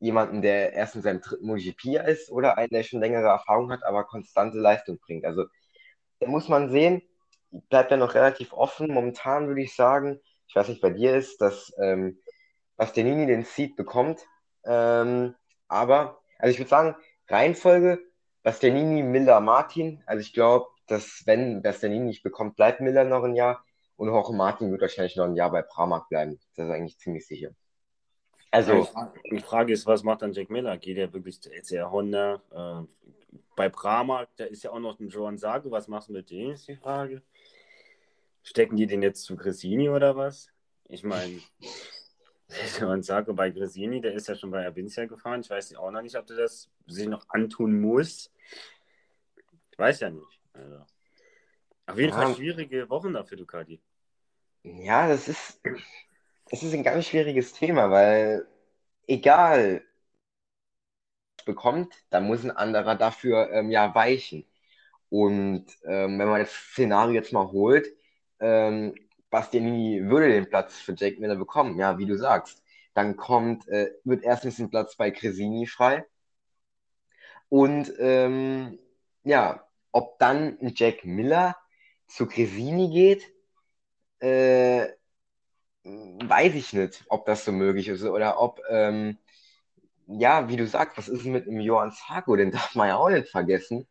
jemanden, 0.00 0.42
der 0.42 0.72
erst 0.74 0.94
in 0.96 1.02
seinem 1.02 1.20
dritten 1.20 1.46
MotoGP 1.46 1.96
ist 2.08 2.30
oder 2.30 2.58
einen, 2.58 2.70
der 2.70 2.82
schon 2.82 3.00
längere 3.00 3.28
Erfahrung 3.28 3.70
hat, 3.72 3.82
aber 3.84 4.04
konstante 4.04 4.58
Leistung 4.58 4.98
bringt. 4.98 5.24
Also 5.24 5.44
da 6.20 6.28
muss 6.28 6.48
man 6.48 6.70
sehen, 6.70 7.02
bleibt 7.68 7.90
ja 7.90 7.96
noch 7.96 8.14
relativ 8.14 8.52
offen. 8.52 8.92
Momentan 8.92 9.48
würde 9.48 9.62
ich 9.62 9.74
sagen, 9.74 10.20
ich 10.48 10.56
weiß 10.56 10.68
nicht, 10.68 10.80
bei 10.80 10.90
dir 10.90 11.16
ist, 11.16 11.40
dass 11.40 11.72
ähm, 11.82 12.18
Bastianini 12.76 13.26
den 13.26 13.44
Seed 13.44 13.76
bekommt. 13.76 14.20
Ähm, 14.64 15.34
aber, 15.68 16.20
also 16.38 16.52
ich 16.52 16.58
würde 16.58 16.70
sagen, 16.70 16.96
Reihenfolge, 17.28 18.00
Bastianini, 18.42 19.02
Miller, 19.02 19.40
Martin. 19.40 20.02
Also 20.06 20.20
ich 20.20 20.32
glaube, 20.32 20.66
dass 20.86 21.22
wenn 21.26 21.62
Bastianini 21.62 22.06
nicht 22.06 22.22
bekommt, 22.22 22.56
bleibt 22.56 22.80
Miller 22.80 23.04
noch 23.04 23.24
ein 23.24 23.34
Jahr 23.34 23.64
und 23.96 24.08
Jorge 24.08 24.32
Martin 24.32 24.70
wird 24.70 24.82
wahrscheinlich 24.82 25.16
noch 25.16 25.24
ein 25.24 25.36
Jahr 25.36 25.50
bei 25.50 25.62
Pramac 25.62 26.08
bleiben. 26.08 26.38
Das 26.54 26.66
ist 26.66 26.72
eigentlich 26.72 26.98
ziemlich 26.98 27.26
sicher. 27.26 27.50
Also, 28.50 28.88
die 29.30 29.40
Frage 29.40 29.72
ist, 29.72 29.86
was 29.86 30.02
macht 30.02 30.22
dann 30.22 30.32
Jack 30.32 30.50
Miller? 30.50 30.78
Geht 30.78 30.96
er 30.96 31.12
wirklich 31.12 31.40
zu 31.40 31.52
ECR 31.52 31.90
Honda? 31.90 32.40
Äh, 32.50 33.06
bei 33.54 33.68
Pramac, 33.68 34.28
da 34.36 34.44
ist 34.44 34.62
ja 34.62 34.70
auch 34.70 34.78
noch 34.78 34.98
ein 35.00 35.08
Joan 35.08 35.38
Sago. 35.38 35.70
Was 35.70 35.88
machst 35.88 36.08
du 36.08 36.12
mit 36.12 36.30
dem, 36.30 36.52
ist 36.52 36.68
die 36.68 36.76
Frage. 36.76 37.22
Stecken 38.42 38.76
die 38.76 38.86
den 38.86 39.02
jetzt 39.02 39.24
zu 39.24 39.36
Gresini 39.36 39.88
oder 39.88 40.16
was? 40.16 40.50
Ich 40.88 41.02
meine, 41.02 41.40
Joan 42.80 43.02
Sago 43.02 43.34
bei 43.34 43.50
Gresini, 43.50 44.00
der 44.00 44.14
ist 44.14 44.28
ja 44.28 44.34
schon 44.36 44.50
bei 44.50 44.66
Avincia 44.66 45.04
gefahren. 45.06 45.40
Ich 45.40 45.50
weiß 45.50 45.74
auch 45.76 45.90
noch 45.90 46.02
nicht, 46.02 46.16
ob 46.16 46.26
der 46.26 46.36
das 46.36 46.70
sich 46.86 47.08
noch 47.08 47.28
antun 47.28 47.80
muss. 47.80 48.30
Ich 49.72 49.78
weiß 49.78 50.00
ja 50.00 50.10
nicht. 50.10 50.35
Also, 50.56 50.84
auf 51.86 51.98
jeden 51.98 52.12
ja. 52.12 52.20
Fall 52.20 52.34
schwierige 52.34 52.88
Wochen 52.90 53.12
da 53.12 53.24
für 53.24 53.36
Ducati. 53.36 53.80
Ja, 54.62 55.08
das 55.08 55.28
ist, 55.28 55.60
das 56.50 56.62
ist 56.62 56.74
ein 56.74 56.82
ganz 56.82 57.06
schwieriges 57.06 57.52
Thema, 57.52 57.90
weil 57.90 58.46
egal 59.06 59.82
bekommt, 61.44 61.94
dann 62.10 62.26
muss 62.26 62.44
ein 62.44 62.50
anderer 62.50 62.96
dafür 62.96 63.50
ähm, 63.52 63.70
ja 63.70 63.94
weichen. 63.94 64.44
Und 65.08 65.66
ähm, 65.84 66.18
wenn 66.18 66.28
man 66.28 66.40
das 66.40 66.52
Szenario 66.52 67.14
jetzt 67.14 67.32
mal 67.32 67.50
holt, 67.52 67.86
ähm, 68.40 68.94
Bastianini 69.30 70.08
würde 70.08 70.28
den 70.30 70.48
Platz 70.48 70.76
für 70.78 70.94
Jake 70.96 71.20
Miller 71.20 71.36
bekommen, 71.36 71.78
ja, 71.78 71.98
wie 71.98 72.06
du 72.06 72.16
sagst. 72.18 72.62
Dann 72.94 73.16
kommt, 73.16 73.68
äh, 73.68 73.92
wird 74.04 74.24
erstens 74.24 74.58
ein 74.58 74.70
Platz 74.70 74.96
bei 74.96 75.10
Cresini 75.10 75.66
frei. 75.66 76.04
Und 77.48 77.92
ähm, 77.98 78.78
ja, 79.24 79.65
ob 79.96 80.18
dann 80.18 80.58
ein 80.60 80.74
Jack 80.76 81.06
Miller 81.06 81.56
zu 82.06 82.26
Cresini 82.26 82.90
geht, 82.90 83.32
äh, 84.20 84.88
weiß 85.84 86.54
ich 86.54 86.74
nicht, 86.74 87.02
ob 87.08 87.24
das 87.24 87.46
so 87.46 87.52
möglich 87.52 87.88
ist 87.88 88.04
oder 88.04 88.38
ob, 88.38 88.60
ähm, 88.68 89.16
ja, 90.06 90.50
wie 90.50 90.56
du 90.56 90.66
sagst, 90.66 90.98
was 90.98 91.08
ist 91.08 91.24
mit 91.24 91.46
dem 91.46 91.60
Johann 91.60 91.92
Zarko? 91.92 92.36
Den 92.36 92.50
darf 92.52 92.74
man 92.74 92.88
ja 92.88 92.96
auch 92.96 93.08
nicht 93.08 93.30
vergessen. 93.30 93.88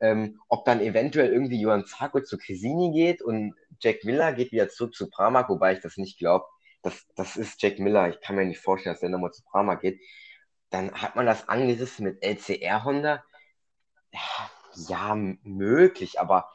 Ähm, 0.00 0.40
ob 0.48 0.64
dann 0.64 0.80
eventuell 0.80 1.30
irgendwie 1.30 1.60
Johann 1.60 1.84
Zarko 1.84 2.22
zu 2.22 2.38
Cresini 2.38 2.90
geht 2.92 3.20
und 3.20 3.54
Jack 3.78 4.04
Miller 4.04 4.32
geht 4.32 4.52
wieder 4.52 4.70
zurück 4.70 4.94
zu 4.94 5.10
Pramac, 5.10 5.50
wobei 5.50 5.74
ich 5.74 5.80
das 5.80 5.98
nicht 5.98 6.18
glaube. 6.18 6.46
Das, 6.80 7.06
das 7.14 7.36
ist 7.36 7.60
Jack 7.62 7.78
Miller. 7.78 8.08
Ich 8.08 8.22
kann 8.22 8.36
mir 8.36 8.46
nicht 8.46 8.60
vorstellen, 8.60 8.94
dass 8.94 9.00
der 9.00 9.10
nochmal 9.10 9.32
zu 9.32 9.42
Pramac 9.44 9.82
geht. 9.82 10.00
Dann 10.70 10.92
hat 10.94 11.14
man 11.14 11.26
das 11.26 11.46
angerissen 11.46 12.06
mit 12.06 12.24
LCR 12.24 12.84
Honda. 12.84 13.22
Ja, 14.12 14.50
möglich, 15.42 16.20
aber 16.20 16.50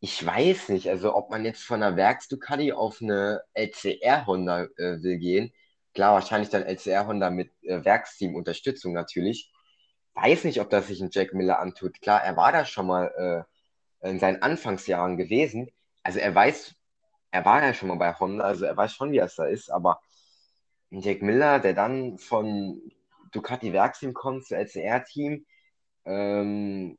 ich 0.00 0.24
weiß 0.26 0.70
nicht, 0.70 0.88
also 0.90 1.14
ob 1.14 1.30
man 1.30 1.44
jetzt 1.44 1.62
von 1.62 1.82
einer 1.82 1.96
Werks-Ducati 1.96 2.72
auf 2.72 3.00
eine 3.00 3.42
LCR-Honda 3.54 4.64
äh, 4.76 5.02
will 5.02 5.18
gehen. 5.18 5.52
Klar, 5.94 6.14
wahrscheinlich 6.14 6.50
dann 6.50 6.64
LCR-Honda 6.64 7.30
mit 7.30 7.52
äh, 7.62 7.84
Werksteam-Unterstützung 7.84 8.92
natürlich. 8.94 9.52
Weiß 10.14 10.44
nicht, 10.44 10.60
ob 10.60 10.70
das 10.70 10.88
sich 10.88 11.00
ein 11.00 11.10
Jack 11.12 11.34
Miller 11.34 11.60
antut. 11.60 12.00
Klar, 12.00 12.22
er 12.24 12.36
war 12.36 12.52
da 12.52 12.64
schon 12.64 12.86
mal 12.88 13.46
äh, 14.02 14.08
in 14.08 14.18
seinen 14.18 14.42
Anfangsjahren 14.42 15.16
gewesen. 15.16 15.70
Also 16.02 16.18
er 16.18 16.34
weiß, 16.34 16.74
er 17.30 17.44
war 17.44 17.62
ja 17.64 17.74
schon 17.74 17.88
mal 17.88 17.96
bei 17.96 18.12
Honda, 18.14 18.44
also 18.44 18.64
er 18.64 18.76
weiß 18.76 18.94
schon, 18.94 19.12
wie 19.12 19.18
es 19.18 19.36
da 19.36 19.46
ist, 19.46 19.70
aber 19.70 20.00
ein 20.90 21.00
Jack 21.00 21.22
Miller, 21.22 21.60
der 21.60 21.74
dann 21.74 22.18
von 22.18 22.82
Ducati 23.32 23.72
Werksteam 23.72 24.14
kommt 24.14 24.46
zu 24.46 24.56
LCR-Team, 24.56 25.46
ähm, 26.04 26.98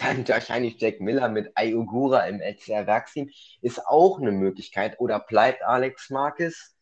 dann 0.00 0.26
wahrscheinlich 0.28 0.80
Jack 0.80 1.00
Miller 1.00 1.28
mit 1.28 1.52
Ayugura 1.54 2.26
im 2.26 2.40
LCR 2.40 2.86
Werksteam 2.86 3.30
ist 3.60 3.86
auch 3.86 4.18
eine 4.18 4.32
Möglichkeit. 4.32 4.98
Oder 5.00 5.20
bleibt 5.20 5.62
Alex 5.62 6.10
Marquez 6.10 6.76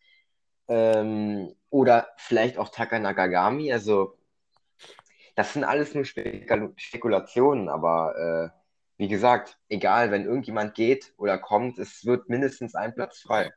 ähm, 0.68 1.54
oder 1.70 2.08
vielleicht 2.16 2.58
auch 2.58 2.70
Taka 2.70 2.98
Nakagami. 2.98 3.72
Also 3.72 4.18
das 5.34 5.52
sind 5.52 5.64
alles 5.64 5.94
nur 5.94 6.04
Spekul 6.04 6.72
Spekulationen, 6.76 7.68
aber 7.68 8.52
äh, 8.54 8.56
wie 8.98 9.08
gesagt, 9.08 9.58
egal, 9.68 10.10
wenn 10.10 10.24
irgendjemand 10.24 10.74
geht 10.74 11.12
oder 11.18 11.38
kommt, 11.38 11.78
es 11.78 12.06
wird 12.06 12.28
mindestens 12.28 12.74
ein 12.74 12.94
Platz 12.94 13.20
frei. 13.20 13.52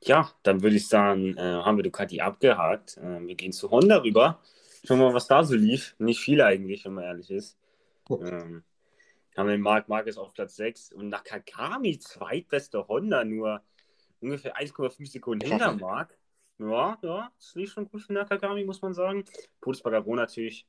Ja, 0.00 0.30
dann 0.42 0.62
würde 0.62 0.76
ich 0.76 0.88
sagen, 0.88 1.36
äh, 1.36 1.40
haben 1.40 1.76
wir 1.76 1.82
Ducati 1.82 2.20
abgehakt. 2.20 2.98
Äh, 2.98 3.26
wir 3.26 3.34
gehen 3.34 3.52
zu 3.52 3.70
Honda 3.70 3.98
rüber. 3.98 4.40
Schauen 4.84 4.98
wir 4.98 5.06
mal, 5.06 5.14
was 5.14 5.26
da 5.26 5.42
so 5.42 5.54
lief. 5.54 5.94
Nicht 5.98 6.20
viel 6.20 6.42
eigentlich, 6.42 6.84
wenn 6.84 6.94
man 6.94 7.04
ehrlich 7.04 7.30
ist. 7.30 7.58
Ähm, 8.10 8.62
haben 9.36 9.46
wir 9.46 9.52
den 9.52 9.62
Marc 9.62 9.88
Marquez 9.88 10.18
auf 10.18 10.34
Platz 10.34 10.56
6 10.56 10.92
und 10.92 11.08
Nakagami, 11.08 11.98
zweitbeste 11.98 12.86
Honda, 12.86 13.24
nur 13.24 13.62
ungefähr 14.20 14.56
1,5 14.56 15.10
Sekunden 15.10 15.46
hinter 15.46 15.72
Marc. 15.72 16.16
Ja, 16.58 16.98
ja, 17.02 17.32
das 17.36 17.54
lief 17.54 17.72
schon 17.72 17.88
gut 17.88 18.02
für 18.02 18.12
Nakagami, 18.12 18.64
muss 18.64 18.82
man 18.82 18.92
sagen. 18.92 19.24
Putz 19.60 19.80
Bagaro 19.80 20.14
natürlich 20.14 20.66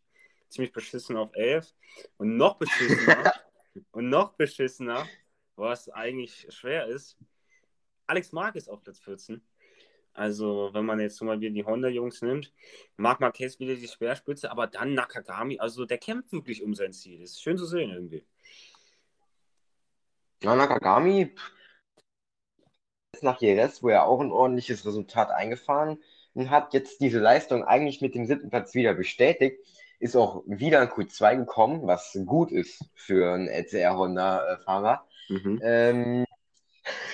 ziemlich 0.47 0.71
beschissen 0.71 1.17
auf 1.17 1.31
11. 1.33 1.73
Und 2.17 2.37
noch 2.37 2.55
beschissener, 2.55 3.33
und 3.91 4.09
noch 4.09 4.33
beschissener, 4.33 5.05
was 5.57 5.89
eigentlich 5.89 6.47
schwer 6.49 6.87
ist, 6.87 7.17
Alex 8.07 8.31
Marquez 8.31 8.67
auf 8.67 8.81
Platz 8.81 8.99
14. 8.99 9.41
Also, 10.15 10.69
wenn 10.71 10.85
man 10.85 10.99
jetzt 11.01 11.21
mal 11.21 11.39
wieder 11.39 11.53
die 11.53 11.65
Honda-Jungs 11.65 12.21
nimmt, 12.21 12.53
Marc 12.95 13.19
Marquez 13.19 13.59
wieder 13.59 13.75
die 13.75 13.87
Speerspitze, 13.87 14.49
aber 14.49 14.65
dann 14.65 14.93
Nakagami, 14.93 15.59
also 15.59 15.85
der 15.85 15.97
kämpft 15.97 16.31
wirklich 16.31 16.63
um 16.63 16.73
sein 16.73 16.93
Ziel. 16.93 17.19
Das 17.19 17.31
ist 17.31 17.41
schön 17.41 17.57
zu 17.57 17.65
sehen 17.65 17.91
irgendwie. 17.91 18.25
Ja, 20.41 20.55
Nakagami 20.55 21.35
nach 23.21 23.41
Jerez, 23.41 23.83
wo 23.83 23.89
er 23.89 24.05
auch 24.05 24.21
ein 24.21 24.31
ordentliches 24.31 24.85
Resultat 24.85 25.31
eingefahren 25.31 25.97
hat, 26.47 26.73
jetzt 26.73 27.01
diese 27.01 27.19
Leistung 27.19 27.63
eigentlich 27.63 28.01
mit 28.01 28.15
dem 28.15 28.25
siebten 28.25 28.49
Platz 28.49 28.73
wieder 28.73 28.93
bestätigt, 28.93 29.59
ist 29.99 30.15
auch 30.15 30.43
wieder 30.45 30.81
in 30.81 30.89
Q2 30.89 31.37
gekommen, 31.37 31.87
was 31.87 32.17
gut 32.25 32.51
ist 32.51 32.83
für 32.93 33.33
einen 33.33 33.47
LCR 33.47 33.97
Honda-Fahrer. 33.97 35.07
Mhm. 35.29 35.61
Ähm, 35.63 36.24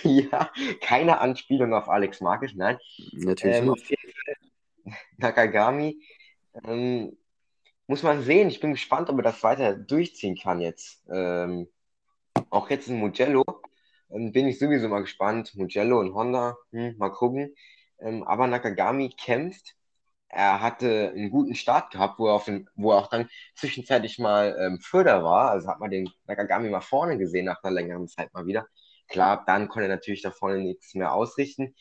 ja, 0.31 0.51
keine 0.81 1.19
Anspielung 1.19 1.73
auf 1.73 1.89
Alex 1.89 2.21
Marquez, 2.21 2.53
nein. 2.55 2.77
Natürlich 3.11 3.57
ähm, 3.57 3.71
nicht. 3.71 3.97
Nakagami, 5.17 6.01
ähm, 6.63 7.17
muss 7.87 8.03
man 8.03 8.23
sehen. 8.23 8.49
Ich 8.49 8.59
bin 8.59 8.71
gespannt, 8.71 9.09
ob 9.09 9.17
er 9.17 9.23
das 9.23 9.43
weiter 9.43 9.75
durchziehen 9.75 10.35
kann 10.35 10.61
jetzt. 10.61 11.03
Ähm, 11.11 11.67
auch 12.49 12.69
jetzt 12.69 12.87
in 12.87 12.99
Mugello 12.99 13.43
ähm, 14.09 14.31
bin 14.31 14.47
ich 14.47 14.59
sowieso 14.59 14.87
mal 14.87 15.01
gespannt. 15.01 15.55
Mugello 15.55 15.99
und 15.99 16.13
Honda, 16.13 16.57
hm, 16.71 16.97
mal 16.97 17.09
gucken. 17.09 17.55
Ähm, 17.99 18.23
aber 18.23 18.47
Nakagami 18.47 19.09
kämpft. 19.09 19.75
Er 20.27 20.61
hatte 20.61 21.11
einen 21.13 21.29
guten 21.29 21.55
Start 21.55 21.91
gehabt, 21.91 22.17
wo 22.17 22.27
er, 22.27 22.33
auf 22.33 22.45
den, 22.45 22.69
wo 22.75 22.91
er 22.91 22.99
auch 22.99 23.07
dann 23.07 23.29
zwischenzeitlich 23.55 24.17
mal 24.17 24.55
ähm, 24.59 24.79
Förder 24.79 25.23
war. 25.23 25.51
Also 25.51 25.67
hat 25.67 25.79
man 25.79 25.91
den 25.91 26.09
Nakagami 26.25 26.69
mal 26.69 26.81
vorne 26.81 27.17
gesehen 27.17 27.45
nach 27.45 27.61
einer 27.63 27.73
längeren 27.73 28.07
Zeit 28.07 28.33
mal 28.33 28.45
wieder. 28.45 28.67
Klar, 29.11 29.43
dann 29.45 29.67
konnte 29.69 29.87
er 29.89 29.95
natürlich 29.95 30.21
da 30.23 30.31
vorne 30.31 30.59
nichts 30.59 30.95
mehr 30.95 31.13
ausrichten. 31.13 31.75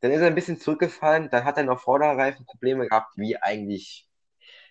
Dann 0.00 0.12
ist 0.12 0.20
er 0.20 0.26
ein 0.28 0.34
bisschen 0.34 0.58
zurückgefallen, 0.60 1.30
dann 1.30 1.44
hat 1.44 1.56
er 1.56 1.64
noch 1.64 1.80
Vorderreifenprobleme 1.80 2.88
gehabt, 2.88 3.14
wie 3.16 3.36
eigentlich 3.38 4.08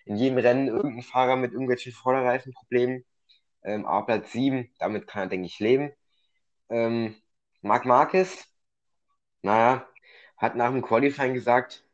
in 0.05 0.17
jedem 0.17 0.37
Rennen 0.39 0.67
irgendein 0.69 1.03
Fahrer 1.03 1.35
mit 1.37 1.53
irgendwelchen 1.53 1.93
Vorderreifenproblemen. 1.93 3.05
Ähm, 3.63 3.85
aber 3.85 4.05
Platz 4.07 4.31
7, 4.33 4.71
damit 4.79 5.07
kann 5.07 5.23
er, 5.23 5.29
denke 5.29 5.47
ich, 5.47 5.59
leben. 5.59 5.93
Ähm, 6.69 7.15
Marc 7.61 7.85
Marquez, 7.85 8.47
naja, 9.41 9.87
hat 10.37 10.55
nach 10.55 10.71
dem 10.71 10.81
Qualifying 10.81 11.33
gesagt, 11.33 11.85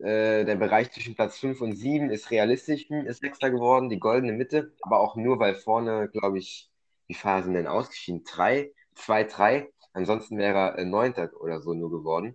äh, 0.00 0.44
der 0.44 0.56
Bereich 0.56 0.92
zwischen 0.92 1.14
Platz 1.16 1.38
5 1.38 1.60
und 1.62 1.74
7 1.76 2.10
ist 2.10 2.30
realistisch, 2.30 2.90
ist 2.90 3.20
Sechster 3.22 3.50
geworden, 3.50 3.90
die 3.90 4.00
goldene 4.00 4.32
Mitte, 4.32 4.74
aber 4.82 5.00
auch 5.00 5.16
nur, 5.16 5.38
weil 5.40 5.54
vorne, 5.56 6.08
glaube 6.10 6.38
ich, 6.38 6.70
wie 7.08 7.14
sind 7.14 7.54
denn 7.54 7.66
ausgeschieden? 7.68 8.24
Drei 8.24 8.72
2-3. 8.96 9.68
Ansonsten 9.92 10.38
wäre 10.38 10.58
er 10.58 10.78
äh, 10.78 10.84
Neunter 10.84 11.30
oder 11.40 11.60
so 11.60 11.74
nur 11.74 11.90
geworden. 11.90 12.34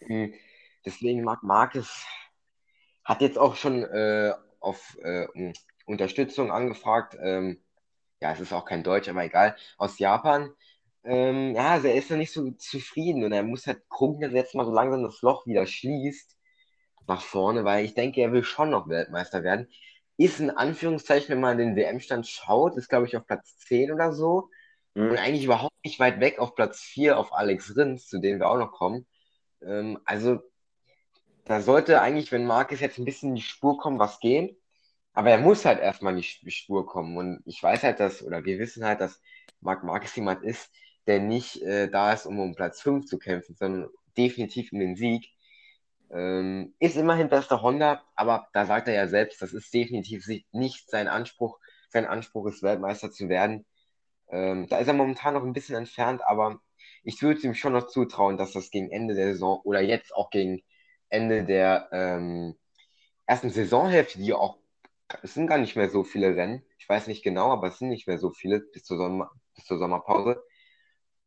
Mhm. 0.00 0.34
Deswegen 0.84 1.22
Marc 1.22 1.42
Marquez 1.42 2.06
hat 3.04 3.20
jetzt 3.20 3.38
auch 3.38 3.56
schon 3.56 3.82
äh, 3.82 4.32
auf 4.60 4.96
äh, 5.02 5.26
Unterstützung 5.86 6.50
angefragt. 6.50 7.16
Ähm, 7.20 7.60
ja, 8.20 8.32
es 8.32 8.40
ist 8.40 8.52
auch 8.52 8.64
kein 8.64 8.82
Deutsch, 8.82 9.08
aber 9.08 9.24
egal. 9.24 9.56
Aus 9.76 9.98
Japan. 9.98 10.50
Ähm, 11.04 11.54
ja, 11.54 11.70
also 11.70 11.88
er 11.88 11.94
ist 11.94 12.10
noch 12.10 12.16
nicht 12.16 12.32
so 12.32 12.50
zufrieden 12.52 13.24
und 13.24 13.32
er 13.32 13.42
muss 13.42 13.66
halt 13.66 13.88
gucken, 13.88 14.20
dass 14.20 14.32
er 14.32 14.38
jetzt 14.38 14.54
mal 14.54 14.66
so 14.66 14.72
langsam 14.72 15.02
das 15.02 15.22
Loch 15.22 15.46
wieder 15.46 15.66
schließt 15.66 16.36
nach 17.06 17.22
vorne, 17.22 17.64
weil 17.64 17.84
ich 17.84 17.94
denke, 17.94 18.20
er 18.20 18.32
will 18.32 18.44
schon 18.44 18.70
noch 18.70 18.88
Weltmeister 18.88 19.42
werden. 19.42 19.68
Ist 20.16 20.40
in 20.40 20.50
Anführungszeichen, 20.50 21.30
wenn 21.30 21.40
man 21.40 21.58
den 21.58 21.76
WM-Stand 21.76 22.26
schaut, 22.26 22.76
ist 22.76 22.88
glaube 22.88 23.06
ich 23.06 23.16
auf 23.16 23.26
Platz 23.26 23.56
10 23.58 23.92
oder 23.92 24.12
so. 24.12 24.50
Und 25.10 25.16
eigentlich 25.18 25.44
überhaupt 25.44 25.74
nicht 25.84 26.00
weit 26.00 26.20
weg 26.20 26.38
auf 26.38 26.54
Platz 26.54 26.80
4 26.80 27.18
auf 27.18 27.32
Alex 27.32 27.76
Rins, 27.76 28.08
zu 28.08 28.18
dem 28.18 28.40
wir 28.40 28.48
auch 28.48 28.58
noch 28.58 28.72
kommen. 28.72 29.06
Ähm, 29.62 29.98
also 30.04 30.40
da 31.44 31.60
sollte 31.62 32.00
eigentlich, 32.00 32.30
wenn 32.32 32.46
Marcus 32.46 32.80
jetzt 32.80 32.98
ein 32.98 33.04
bisschen 33.04 33.30
in 33.30 33.36
die 33.36 33.42
Spur 33.42 33.78
kommen, 33.78 33.98
was 33.98 34.20
gehen. 34.20 34.56
Aber 35.14 35.30
er 35.30 35.38
muss 35.38 35.64
halt 35.64 35.80
erstmal 35.80 36.14
in 36.16 36.22
die 36.22 36.50
Spur 36.50 36.86
kommen. 36.86 37.16
Und 37.16 37.42
ich 37.46 37.62
weiß 37.62 37.82
halt, 37.82 38.00
dass, 38.00 38.22
oder 38.22 38.44
wir 38.44 38.58
wissen 38.58 38.84
halt, 38.84 39.00
dass 39.00 39.20
Marc 39.60 39.82
Marquez 39.82 40.14
jemand 40.14 40.44
ist, 40.44 40.70
der 41.06 41.20
nicht 41.20 41.62
äh, 41.62 41.88
da 41.88 42.12
ist, 42.12 42.26
um 42.26 42.38
um 42.38 42.54
Platz 42.54 42.82
5 42.82 43.06
zu 43.06 43.18
kämpfen, 43.18 43.56
sondern 43.56 43.88
definitiv 44.16 44.72
um 44.72 44.78
den 44.78 44.94
Sieg. 44.96 45.30
Ähm, 46.10 46.74
ist 46.78 46.96
immerhin 46.96 47.28
bester 47.28 47.62
Honda, 47.62 48.02
aber 48.14 48.48
da 48.52 48.64
sagt 48.66 48.88
er 48.88 48.94
ja 48.94 49.08
selbst, 49.08 49.42
das 49.42 49.52
ist 49.52 49.72
definitiv 49.74 50.26
nicht 50.52 50.88
sein 50.90 51.08
Anspruch. 51.08 51.58
Sein 51.90 52.06
Anspruch 52.06 52.46
ist, 52.46 52.62
Weltmeister 52.62 53.10
zu 53.10 53.28
werden. 53.28 53.64
Ähm, 54.30 54.66
da 54.68 54.78
ist 54.78 54.88
er 54.88 54.94
momentan 54.94 55.34
noch 55.34 55.44
ein 55.44 55.52
bisschen 55.52 55.76
entfernt, 55.76 56.22
aber 56.24 56.60
ich 57.02 57.22
würde 57.22 57.40
ihm 57.42 57.54
schon 57.54 57.72
noch 57.72 57.86
zutrauen, 57.88 58.36
dass 58.36 58.52
das 58.52 58.70
gegen 58.70 58.90
Ende 58.90 59.14
der 59.14 59.32
Saison 59.32 59.60
oder 59.64 59.80
jetzt 59.80 60.14
auch 60.14 60.30
gegen 60.30 60.62
Ende 61.08 61.44
der 61.44 61.88
ähm, 61.92 62.56
ersten 63.26 63.50
Saisonhälfte, 63.50 64.18
die 64.18 64.34
auch, 64.34 64.58
es 65.22 65.34
sind 65.34 65.46
gar 65.46 65.58
nicht 65.58 65.76
mehr 65.76 65.90
so 65.90 66.04
viele 66.04 66.36
Rennen, 66.36 66.62
ich 66.78 66.88
weiß 66.88 67.06
nicht 67.06 67.22
genau, 67.24 67.50
aber 67.52 67.68
es 67.68 67.78
sind 67.78 67.88
nicht 67.88 68.06
mehr 68.06 68.18
so 68.18 68.30
viele 68.30 68.60
bis 68.60 68.84
zur, 68.84 68.98
Sommer, 68.98 69.30
bis 69.54 69.64
zur 69.64 69.78
Sommerpause. 69.78 70.42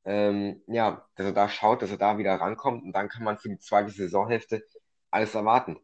Ähm, 0.05 0.63
ja, 0.67 1.07
dass 1.15 1.27
er 1.27 1.33
da 1.33 1.49
schaut, 1.49 1.81
dass 1.83 1.91
er 1.91 1.97
da 1.97 2.17
wieder 2.17 2.35
rankommt 2.35 2.83
und 2.83 2.93
dann 2.93 3.09
kann 3.09 3.23
man 3.23 3.37
für 3.37 3.49
die 3.49 3.59
zweite 3.59 3.91
Saisonhälfte 3.91 4.63
alles 5.11 5.35
erwarten. 5.35 5.79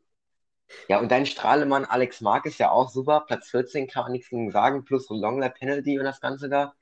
Ja, 0.90 1.00
und 1.00 1.12
dein 1.12 1.26
Strahlemann 1.26 1.86
Alex 1.86 2.22
Mark 2.22 2.46
ist 2.46 2.60
ja 2.60 2.72
auch 2.72 2.90
super. 2.90 3.22
Platz 3.28 3.50
14 3.50 3.88
kann 3.88 4.04
man 4.04 4.12
nichts 4.14 4.30
gegen 4.30 4.52
sagen, 4.52 4.86
plus 4.86 5.08
Longlap 5.10 5.56
Penalty 5.56 6.00
und 6.00 6.06
das 6.06 6.22
Ganze 6.22 6.50
da. 6.50 6.74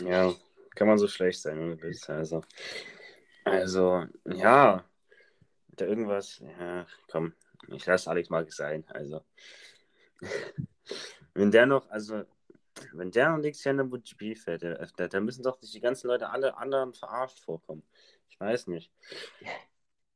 Ja, 0.00 0.34
kann 0.74 0.88
man 0.88 0.98
so 0.98 1.08
schlecht 1.08 1.40
sein, 1.40 1.58
ohne 1.58 1.80
Witz. 1.82 2.08
Also, 2.08 2.42
Also, 3.44 4.06
ja, 4.24 4.84
da 5.68 5.84
irgendwas, 5.84 6.38
ja, 6.38 6.86
komm, 7.10 7.34
ich 7.68 7.86
lasse 7.86 8.10
Alex 8.10 8.30
mal 8.30 8.48
sein. 8.50 8.84
Also, 8.88 9.22
wenn 11.34 11.50
der 11.50 11.66
noch, 11.66 11.88
also, 11.90 12.24
wenn 12.92 13.10
der 13.10 13.30
noch 13.30 13.38
nächstes 13.38 13.64
Jahr 13.64 13.72
in 13.72 13.78
der 13.78 13.86
MotoGP 13.86 14.36
fährt, 14.38 14.62
da, 14.62 15.08
da 15.08 15.20
müssen 15.20 15.42
doch 15.42 15.58
die 15.58 15.80
ganzen 15.80 16.08
Leute 16.08 16.30
alle 16.30 16.56
anderen 16.56 16.94
verarscht 16.94 17.40
vorkommen. 17.40 17.82
Ich 18.28 18.38
weiß 18.38 18.68
nicht. 18.68 18.90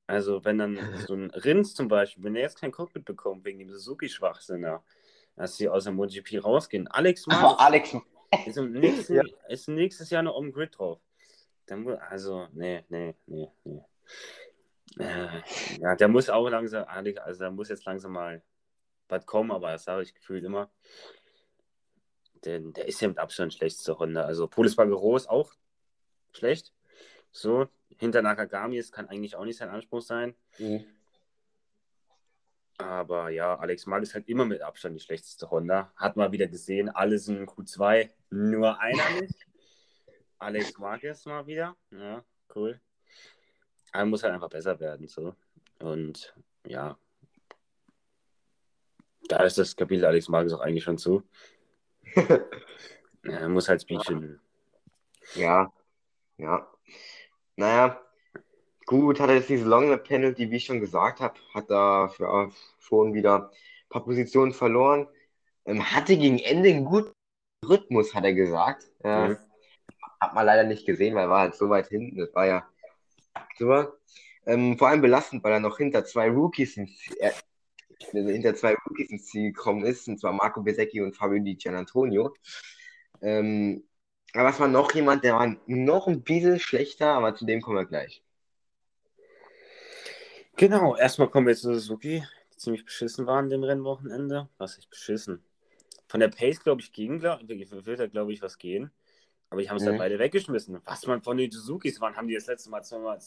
Also, 0.06 0.44
wenn 0.44 0.58
dann 0.58 0.78
so 1.06 1.14
ein 1.14 1.30
Rins 1.30 1.74
zum 1.74 1.88
Beispiel, 1.88 2.22
wenn 2.24 2.36
er 2.36 2.42
jetzt 2.42 2.60
kein 2.60 2.70
Cockpit 2.70 3.04
bekommt 3.04 3.44
wegen 3.44 3.58
dem 3.58 3.72
Suzuki-Schwachsinn, 3.72 4.66
dass 5.34 5.56
sie 5.56 5.68
aus 5.68 5.84
der 5.84 5.92
MotoGP 5.92 6.44
rausgehen. 6.44 6.86
Alex 6.88 7.26
Mann 7.26 7.56
Alex 7.58 7.96
ist, 8.46 8.56
nächsten, 8.56 9.14
ja. 9.14 9.22
ist 9.48 9.68
nächstes 9.68 10.10
Jahr 10.10 10.22
noch 10.22 10.36
um 10.36 10.52
Grid 10.52 10.78
drauf. 10.78 11.00
Dann, 11.66 11.88
also, 11.88 12.48
nee, 12.52 12.84
nee, 12.88 13.14
nee, 13.26 13.48
nee. 13.64 13.82
Äh, 14.98 15.42
ja, 15.80 15.94
der 15.96 16.08
muss 16.08 16.30
auch 16.30 16.48
langsam, 16.48 16.84
also 16.86 17.40
da 17.40 17.50
muss 17.50 17.68
jetzt 17.68 17.84
langsam 17.84 18.12
mal 18.12 18.42
was 19.08 19.26
kommen, 19.26 19.50
aber 19.50 19.72
das 19.72 19.86
habe 19.86 20.02
ich 20.02 20.14
gefühlt 20.14 20.44
immer. 20.44 20.70
Denn 22.44 22.72
der 22.72 22.86
ist 22.86 23.00
ja 23.00 23.08
mit 23.08 23.18
Abstand 23.18 23.54
schlechteste 23.54 23.98
Honda. 23.98 24.22
Also 24.22 24.46
Polis 24.46 24.76
Bagero 24.76 25.16
ist 25.16 25.28
auch 25.28 25.52
schlecht. 26.32 26.72
So, 27.32 27.68
hinter 27.98 28.22
Nakagami, 28.22 28.78
es 28.78 28.92
kann 28.92 29.08
eigentlich 29.08 29.36
auch 29.36 29.44
nicht 29.44 29.58
sein 29.58 29.68
Anspruch 29.68 30.02
sein. 30.02 30.34
Mhm. 30.58 30.84
Aber 32.78 33.30
ja, 33.30 33.58
Alex 33.58 33.86
Mag 33.86 34.02
ist 34.02 34.14
halt 34.14 34.28
immer 34.28 34.44
mit 34.44 34.60
Abstand 34.60 34.96
die 34.96 35.00
schlechteste 35.00 35.50
Honda. 35.50 35.92
Hat 35.96 36.16
mal 36.16 36.32
wieder 36.32 36.46
gesehen, 36.46 36.88
alle 36.88 37.18
sind 37.18 37.48
Q2, 37.48 38.10
nur 38.30 38.78
einer 38.80 39.20
nicht. 39.20 39.46
Alex 40.38 40.74
ist 41.02 41.26
mal 41.26 41.46
wieder. 41.46 41.76
Ja, 41.90 42.24
cool. 42.54 42.80
Er 43.92 44.04
muss 44.04 44.22
halt 44.22 44.34
einfach 44.34 44.50
besser 44.50 44.78
werden. 44.78 45.08
So. 45.08 45.34
Und 45.78 46.34
ja, 46.66 46.98
da 49.28 49.42
ist 49.42 49.58
das 49.58 49.74
Kapitel 49.76 50.04
Alex 50.04 50.28
Marques 50.28 50.52
auch 50.52 50.60
eigentlich 50.60 50.84
schon 50.84 50.98
zu. 50.98 51.22
er 53.22 53.48
muss 53.48 53.68
halt 53.68 53.82
Speedchen. 53.82 54.40
Ja, 55.34 55.72
ja. 56.38 56.70
Naja, 57.56 58.00
gut, 58.84 59.18
hat 59.18 59.30
er 59.30 59.36
jetzt 59.36 59.48
diese 59.48 59.66
Long 59.66 59.96
Penalty, 60.02 60.50
wie 60.50 60.56
ich 60.56 60.64
schon 60.64 60.80
gesagt 60.80 61.20
habe, 61.20 61.38
hat 61.54 61.70
da 61.70 62.08
für, 62.08 62.50
schon 62.78 63.14
wieder 63.14 63.50
ein 63.50 63.88
paar 63.88 64.04
Positionen 64.04 64.52
verloren. 64.52 65.08
Ähm, 65.64 65.82
hatte 65.92 66.16
gegen 66.16 66.38
Ende 66.38 66.68
einen 66.68 66.84
guten 66.84 67.15
Rhythmus, 67.68 68.14
hat 68.14 68.24
er 68.24 68.34
gesagt. 68.34 68.90
Äh, 69.02 69.28
mhm. 69.28 69.36
Hat 70.20 70.34
man 70.34 70.46
leider 70.46 70.64
nicht 70.64 70.86
gesehen, 70.86 71.14
weil 71.14 71.24
er 71.24 71.30
war 71.30 71.40
halt 71.40 71.54
so 71.54 71.68
weit 71.68 71.88
hinten. 71.88 72.18
Das 72.18 72.34
war 72.34 72.46
ja 72.46 72.68
super. 73.58 73.94
Ähm, 74.46 74.78
vor 74.78 74.88
allem 74.88 75.02
belastend, 75.02 75.42
weil 75.44 75.52
er 75.52 75.60
noch 75.60 75.78
hinter 75.78 76.04
zwei 76.04 76.30
Rookies 76.30 76.76
ins, 76.76 76.92
äh, 77.18 77.32
hinter 78.12 78.54
zwei 78.54 78.74
Rookies 78.74 79.10
ins 79.10 79.26
Ziel 79.26 79.52
gekommen 79.52 79.84
ist, 79.84 80.08
und 80.08 80.18
zwar 80.18 80.32
Marco 80.32 80.62
Besecchi 80.62 81.00
und 81.00 81.16
Fabio 81.16 81.42
Di 81.42 81.56
Gianantonio. 81.56 82.32
Ähm, 83.22 83.84
aber 84.34 84.50
es 84.50 84.60
war 84.60 84.68
noch 84.68 84.92
jemand, 84.92 85.24
der 85.24 85.34
war 85.34 85.56
noch 85.66 86.06
ein 86.06 86.22
bisschen 86.22 86.60
schlechter, 86.60 87.08
aber 87.08 87.34
zu 87.34 87.46
dem 87.46 87.60
kommen 87.60 87.78
wir 87.78 87.86
gleich. 87.86 88.22
Genau, 90.56 90.96
erstmal 90.96 91.28
kommen 91.28 91.46
wir 91.46 91.56
zu 91.56 91.74
Suzuki, 91.74 92.22
die 92.52 92.56
ziemlich 92.56 92.84
beschissen 92.84 93.26
waren 93.26 93.50
dem 93.50 93.62
Rennwochenende. 93.62 94.48
Was 94.58 94.78
ist 94.78 94.88
beschissen? 94.88 95.42
Von 96.08 96.20
der 96.20 96.28
Pace, 96.28 96.62
glaube 96.62 96.80
ich, 96.80 96.92
ging, 96.92 97.18
glaub, 97.18 97.40
wird 97.48 98.00
da, 98.00 98.06
glaube 98.06 98.32
ich, 98.32 98.42
was 98.42 98.58
gehen. 98.58 98.90
Aber 99.48 99.60
die 99.60 99.70
haben 99.70 99.76
es 99.76 99.82
mhm. 99.82 99.88
dann 99.88 99.98
beide 99.98 100.18
weggeschmissen. 100.18 100.80
Was 100.84 101.06
man 101.06 101.22
von 101.22 101.36
den 101.36 101.50
Suzukis, 101.50 102.00
wann 102.00 102.16
haben 102.16 102.28
die 102.28 102.34
das 102.34 102.46
letzte 102.46 102.70
Mal 102.70 102.82
zwei 102.82 102.98
Mal, 102.98 103.18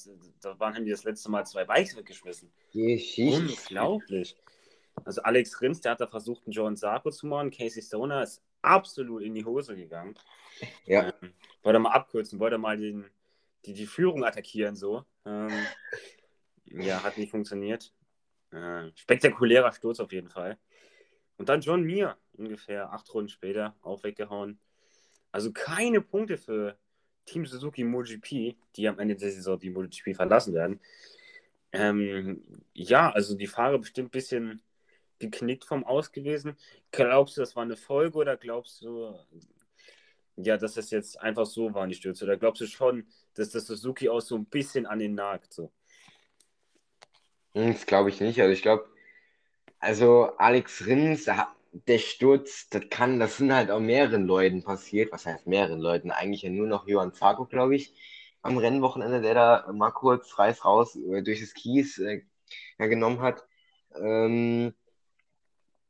wann 0.57 0.75
haben 0.75 0.86
die 0.86 0.91
das 0.91 1.03
letzte 1.03 1.31
Mal 1.31 1.45
zwei 1.45 1.65
Bikes 1.65 1.95
weggeschmissen? 1.95 2.51
Unglaublich. 2.74 4.36
Also 5.05 5.21
Alex 5.21 5.62
Rins, 5.62 5.81
der 5.81 5.93
hat 5.93 6.01
da 6.01 6.07
versucht, 6.07 6.45
einen 6.45 6.51
John 6.51 6.75
Sarko 6.75 7.09
zu 7.12 7.27
machen. 7.27 7.51
Casey 7.51 7.81
Stoner 7.81 8.24
ist 8.24 8.44
absolut 8.61 9.24
in 9.24 9.33
die 9.33 9.46
Hose 9.46 9.75
gegangen. 9.75 10.15
Ja. 10.85 11.13
Ähm, 11.22 11.33
wollte 11.63 11.79
mal 11.79 11.92
abkürzen, 11.92 12.39
wollte 12.39 12.57
mal 12.57 12.77
den, 12.77 13.05
die, 13.65 13.74
die 13.74 13.87
Führung 13.87 14.25
attackieren, 14.25 14.75
so. 14.75 15.05
Ähm, 15.25 15.50
ja, 16.65 17.01
hat 17.01 17.18
nicht 17.18 17.31
funktioniert. 17.31 17.94
Äh, 18.51 18.92
spektakulärer 18.96 19.72
Sturz 19.72 20.00
auf 20.00 20.11
jeden 20.11 20.29
Fall. 20.29 20.57
Und 21.40 21.48
dann 21.48 21.62
John 21.62 21.84
Mir, 21.84 22.18
ungefähr 22.34 22.92
acht 22.92 23.12
Runden 23.14 23.30
später, 23.30 23.74
auch 23.82 24.04
weggehauen. 24.04 24.60
Also 25.32 25.54
keine 25.54 26.02
Punkte 26.02 26.38
für 26.38 26.78
Team 27.25 27.46
Suzuki 27.46 27.84
MotoGP, 27.86 28.58
die 28.75 28.88
am 28.88 29.00
Ende 29.00 29.16
der 29.16 29.32
Saison 29.32 29.58
die 29.58 29.70
MotoGP 29.70 30.16
verlassen 30.16 30.54
werden. 30.54 30.82
Ähm, 31.72 32.44
ja, 32.74 33.10
also 33.12 33.36
die 33.36 33.48
Fahrer 33.48 33.80
bestimmt 33.80 34.10
ein 34.10 34.12
bisschen 34.12 34.62
geknickt 35.20 35.64
vom 35.64 35.86
Aus 35.86 36.12
gewesen. 36.12 36.58
Glaubst 36.92 37.38
du, 37.38 37.42
das 37.42 37.56
war 37.56 37.64
eine 37.64 37.78
Folge 37.78 38.18
oder 38.18 38.36
glaubst 38.36 38.82
du, 38.82 39.16
ja, 40.36 40.58
dass 40.58 40.74
das 40.74 40.92
jetzt 40.92 41.22
einfach 41.22 41.46
so 41.46 41.74
war, 41.74 41.88
die 41.88 41.96
Stürze? 41.96 42.25
Oder 42.25 42.36
glaubst 42.36 42.62
du 42.62 42.68
schon, 42.68 43.08
dass 43.36 43.52
das 43.52 43.66
Suzuki 43.68 44.10
auch 44.10 44.22
so 44.22 44.36
ein 44.36 44.46
bisschen 44.46 44.86
an 44.86 45.00
den 45.00 45.16
nagt? 45.16 45.54
So? 45.54 45.72
Hm, 47.54 47.72
das 47.72 47.86
glaube 47.86 48.10
ich 48.10 48.20
nicht. 48.20 48.42
Also 48.42 48.52
ich 48.52 48.62
glaube, 48.62 48.90
also 49.79 50.31
Alex 50.37 50.85
Rins, 50.85 51.29
der 51.72 51.98
Sturz, 52.00 52.70
das 52.70 52.83
kann, 52.89 53.20
das 53.20 53.37
sind 53.37 53.53
halt 53.53 53.72
auch 53.72 53.79
mehreren 53.79 54.25
Leuten 54.25 54.63
passiert. 54.63 55.11
Was 55.11 55.25
heißt 55.25 55.48
mehreren 55.48 55.79
Leuten? 55.79 56.11
Eigentlich 56.11 56.42
ja 56.44 56.50
nur 56.50 56.68
noch 56.68 56.87
Johann 56.87 57.13
Zarko, 57.13 57.46
glaube 57.46 57.75
ich, 57.75 57.94
am 58.42 58.57
Rennwochenende, 58.57 59.22
der 59.22 59.33
da 59.33 59.72
mal 59.74 59.92
kurz 59.92 60.37
Reis 60.39 60.65
raus 60.65 60.96
äh, 60.96 61.22
durch 61.24 61.42
das 61.42 61.53
Kies 61.53 62.00
äh, 62.00 62.22
genommen 62.77 63.22
hat. 63.22 63.44
Ähm, 63.96 64.74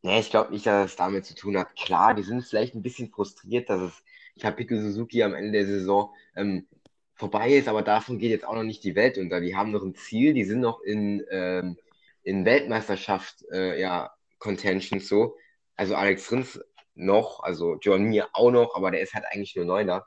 Nee, 0.02 0.20
ich 0.22 0.30
glaube 0.30 0.52
nicht, 0.52 0.66
dass 0.66 0.92
es 0.92 0.96
damit 0.96 1.26
zu 1.26 1.36
tun 1.36 1.58
hat. 1.58 1.76
Klar, 1.76 2.14
die 2.14 2.24
sind 2.24 2.44
vielleicht 2.46 2.74
ein 2.74 2.82
bisschen 2.82 3.10
frustriert, 3.10 3.70
dass 3.70 3.82
es 3.82 4.04
Kapitel 4.42 4.82
Suzuki 4.82 5.24
am 5.24 5.34
Ende 5.34 5.52
der 5.52 5.66
Saison 5.66 6.14
ähm, 6.36 6.68
vorbei 7.16 7.52
ist, 7.52 7.68
aber 7.68 7.82
davon 7.82 8.18
geht 8.18 8.32
jetzt 8.32 8.46
auch 8.46 8.56
noch 8.56 8.64
nicht 8.64 8.84
die 8.86 8.96
Welt 8.96 9.18
unter. 9.18 9.42
Die 9.42 9.58
haben 9.58 9.72
noch 9.72 9.84
ein 9.84 9.96
Ziel, 9.96 10.34
die 10.34 10.46
sind 10.46 10.62
noch 10.62 10.80
in, 10.82 11.26
ähm, 11.30 11.78
in 12.24 12.46
Weltmeisterschaft, 12.46 13.44
äh, 13.52 13.80
ja, 13.80 14.12
Contentions 14.40 15.08
so. 15.08 15.38
Also 15.76 15.96
Alex 15.96 16.32
Rins 16.32 16.60
noch, 16.96 17.42
also 17.42 17.78
John 17.82 18.04
Mir 18.04 18.30
auch 18.34 18.52
noch, 18.52 18.76
aber 18.76 18.92
der 18.92 19.02
ist 19.02 19.14
halt 19.14 19.26
eigentlich 19.32 19.56
nur 19.56 19.66
Neuner. 19.66 20.06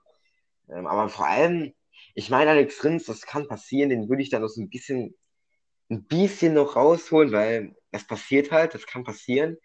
Ähm, 0.68 0.87
aber 0.87 1.09
vor 1.09 1.27
allem, 1.27 1.75
ich 2.14 2.31
meine, 2.31 2.51
Alex 2.51 2.85
Rins, 2.85 3.07
das 3.07 3.22
kann 3.22 3.48
passieren, 3.48 3.90
den 3.90 4.09
würde 4.09 4.22
ich 4.22 4.31
dann 4.31 4.42
noch 4.42 4.48
so 4.48 4.61
ein 4.61 4.70
bisschen, 4.70 5.14
ein 5.90 6.05
bisschen 6.05 6.55
noch 6.55 6.77
rausholen, 6.77 7.33
weil 7.33 7.77
das 7.90 8.07
passiert 8.07 8.51
halt, 8.53 8.75
das 8.75 8.87
kann 8.87 9.05
passieren. 9.05 9.57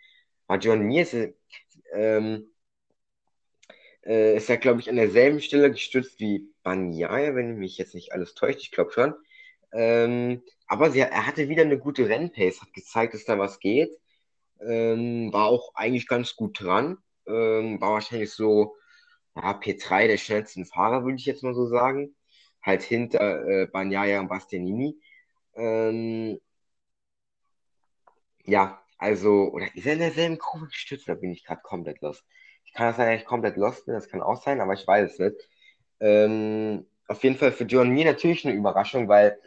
Aber 0.47 0.59
John 0.59 0.81
Mir 0.81 1.03
ist, 1.03 1.15
ähm, 1.93 2.49
äh, 4.05 4.37
ist 4.37 4.49
ja, 4.49 4.55
glaube 4.55 4.79
ich, 4.79 4.89
an 4.89 4.95
derselben 4.95 5.41
Stelle 5.41 5.71
gestützt 5.71 6.19
wie 6.19 6.49
Banyaya, 6.63 7.35
wenn 7.35 7.57
mich 7.57 7.77
jetzt 7.77 7.95
nicht 7.95 8.13
alles 8.13 8.33
täuscht. 8.33 8.61
Ich 8.61 8.71
glaube 8.71 8.91
schon. 8.91 9.13
Ähm, 9.73 10.43
aber 10.67 10.91
sie, 10.91 10.99
er 10.99 11.27
hatte 11.27 11.49
wieder 11.49 11.63
eine 11.63 11.79
gute 11.79 12.07
Rennpace, 12.09 12.61
hat 12.61 12.73
gezeigt, 12.73 13.13
dass 13.13 13.25
da 13.25 13.37
was 13.39 13.59
geht. 13.59 13.91
Ähm, 14.61 15.31
war 15.33 15.47
auch 15.47 15.73
eigentlich 15.75 16.07
ganz 16.07 16.35
gut 16.35 16.59
dran. 16.61 16.97
Ähm, 17.27 17.79
war 17.81 17.93
wahrscheinlich 17.93 18.31
so 18.31 18.75
ja, 19.35 19.51
P3 19.53 20.07
der 20.07 20.17
schnellsten 20.17 20.65
Fahrer, 20.65 21.03
würde 21.03 21.17
ich 21.17 21.25
jetzt 21.25 21.43
mal 21.43 21.53
so 21.53 21.67
sagen. 21.67 22.15
Halt 22.63 22.83
hinter 22.83 23.47
äh, 23.47 23.67
Banyaya 23.67 24.19
und 24.19 24.29
Bastianini. 24.29 24.99
Ähm, 25.55 26.39
ja, 28.45 28.81
also, 28.97 29.51
oder 29.51 29.67
ist 29.75 29.85
er 29.85 29.93
in 29.93 29.99
derselben 29.99 30.37
Kurve 30.39 30.67
gestürzt? 30.67 31.07
Da 31.07 31.15
bin 31.15 31.31
ich 31.31 31.43
gerade 31.45 31.61
komplett 31.61 32.01
lost. 32.01 32.25
Ich 32.65 32.73
kann 32.73 32.87
das 32.87 32.97
sein, 32.97 33.11
dass 33.11 33.21
ich 33.21 33.25
komplett 33.27 33.57
lost 33.57 33.85
bin, 33.85 33.93
das 33.95 34.09
kann 34.09 34.21
auch 34.21 34.41
sein, 34.41 34.61
aber 34.61 34.73
ich 34.73 34.85
weiß 34.87 35.11
es 35.13 35.19
nicht. 35.19 35.35
Ähm, 35.99 36.85
auf 37.07 37.23
jeden 37.23 37.37
Fall 37.37 37.51
für 37.51 37.65
Joan 37.65 37.89
Mir 37.89 38.05
natürlich 38.05 38.45
eine 38.45 38.55
Überraschung, 38.55 39.07
weil, 39.07 39.39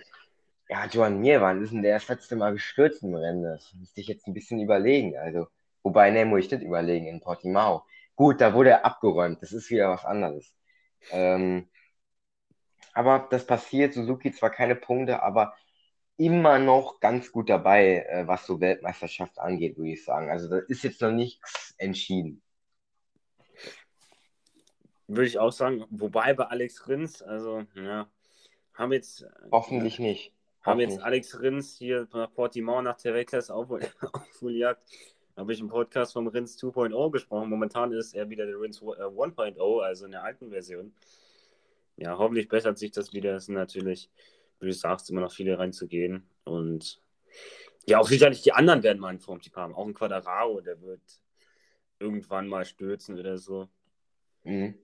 ja, 0.70 0.86
Joan 0.86 1.20
Mir, 1.20 1.40
wann 1.40 1.62
ist 1.62 1.72
denn 1.72 1.82
der 1.82 1.94
das 1.94 2.08
letzte 2.08 2.36
Mal 2.36 2.52
gestürzt 2.52 3.02
im 3.02 3.14
Rennen? 3.14 3.42
Das 3.42 3.74
müsste 3.74 4.00
ich 4.00 4.06
jetzt 4.06 4.28
ein 4.28 4.34
bisschen 4.34 4.60
überlegen. 4.60 5.18
Also, 5.18 5.48
wobei, 5.82 6.10
ne, 6.10 6.24
muss 6.24 6.44
ich 6.44 6.50
nicht 6.50 6.62
überlegen, 6.62 7.08
in 7.08 7.20
Portimao. 7.20 7.84
Gut, 8.14 8.40
da 8.40 8.54
wurde 8.54 8.70
er 8.70 8.84
abgeräumt, 8.84 9.42
das 9.42 9.52
ist 9.52 9.68
wieder 9.70 9.90
was 9.90 10.04
anderes. 10.04 10.54
Ähm, 11.10 11.68
aber 12.92 13.26
das 13.30 13.46
passiert, 13.46 13.94
Suzuki 13.94 14.30
zwar 14.32 14.50
keine 14.50 14.76
Punkte, 14.76 15.22
aber 15.22 15.54
immer 16.16 16.58
noch 16.58 17.00
ganz 17.00 17.32
gut 17.32 17.50
dabei, 17.50 18.04
äh, 18.08 18.26
was 18.28 18.46
so 18.46 18.60
Weltmeisterschaft 18.60 19.38
angeht, 19.40 19.76
würde 19.76 19.90
ich 19.90 20.04
sagen. 20.04 20.30
Also 20.30 20.48
da 20.48 20.58
ist 20.68 20.84
jetzt 20.84 21.00
noch 21.00 21.10
nichts 21.10 21.74
entschieden. 21.78 22.42
Würde 25.08 25.26
ich 25.26 25.38
auch 25.38 25.50
sagen. 25.50 25.84
Wobei 25.90 26.34
bei 26.34 26.44
Alex 26.44 26.86
Rins, 26.86 27.22
also 27.22 27.64
ja, 27.74 28.08
haben 28.74 28.92
jetzt. 28.92 29.26
Hoffentlich 29.50 29.98
äh, 29.98 30.02
nicht. 30.02 30.34
Haben 30.62 30.80
jetzt 30.80 31.00
Alex 31.00 31.40
Rins 31.40 31.76
hier 31.76 32.06
nach 32.12 32.32
Portimao 32.32 32.82
nach 32.82 32.96
Terekles 32.96 33.50
aufgejagt. 33.50 34.82
habe 35.36 35.52
ich 35.52 35.60
im 35.60 35.68
Podcast 35.68 36.12
vom 36.12 36.26
Rins 36.26 36.58
2.0 36.58 37.10
gesprochen. 37.10 37.48
Momentan 37.48 37.92
ist 37.92 38.14
er 38.14 38.28
wieder 38.28 38.44
der 38.44 38.60
Rins 38.60 38.82
1.0, 38.82 39.56
äh, 39.56 39.84
also 39.84 40.04
in 40.04 40.10
der 40.10 40.22
alten 40.22 40.50
Version. 40.50 40.92
Ja, 41.96 42.18
hoffentlich 42.18 42.48
bessert 42.48 42.78
sich 42.78 42.90
das 42.90 43.12
wieder. 43.12 43.32
Das 43.32 43.44
ist 43.44 43.48
natürlich 43.48 44.10
wie 44.60 44.66
du 44.66 44.72
sagst, 44.72 45.10
immer 45.10 45.22
noch 45.22 45.32
viele 45.32 45.58
reinzugehen. 45.58 46.28
Und 46.44 47.00
ja, 47.86 47.98
auch 47.98 48.08
sicherlich 48.08 48.42
die 48.42 48.52
anderen 48.52 48.82
werden 48.82 49.00
mal 49.00 49.08
einen 49.08 49.20
Formtipp 49.20 49.56
haben. 49.56 49.74
Auch 49.74 49.86
ein 49.86 49.94
Quadraro, 49.94 50.60
der 50.60 50.80
wird 50.82 51.00
irgendwann 51.98 52.46
mal 52.46 52.64
stürzen 52.64 53.18
oder 53.18 53.38
so. 53.38 53.68
Mhm. 54.44 54.74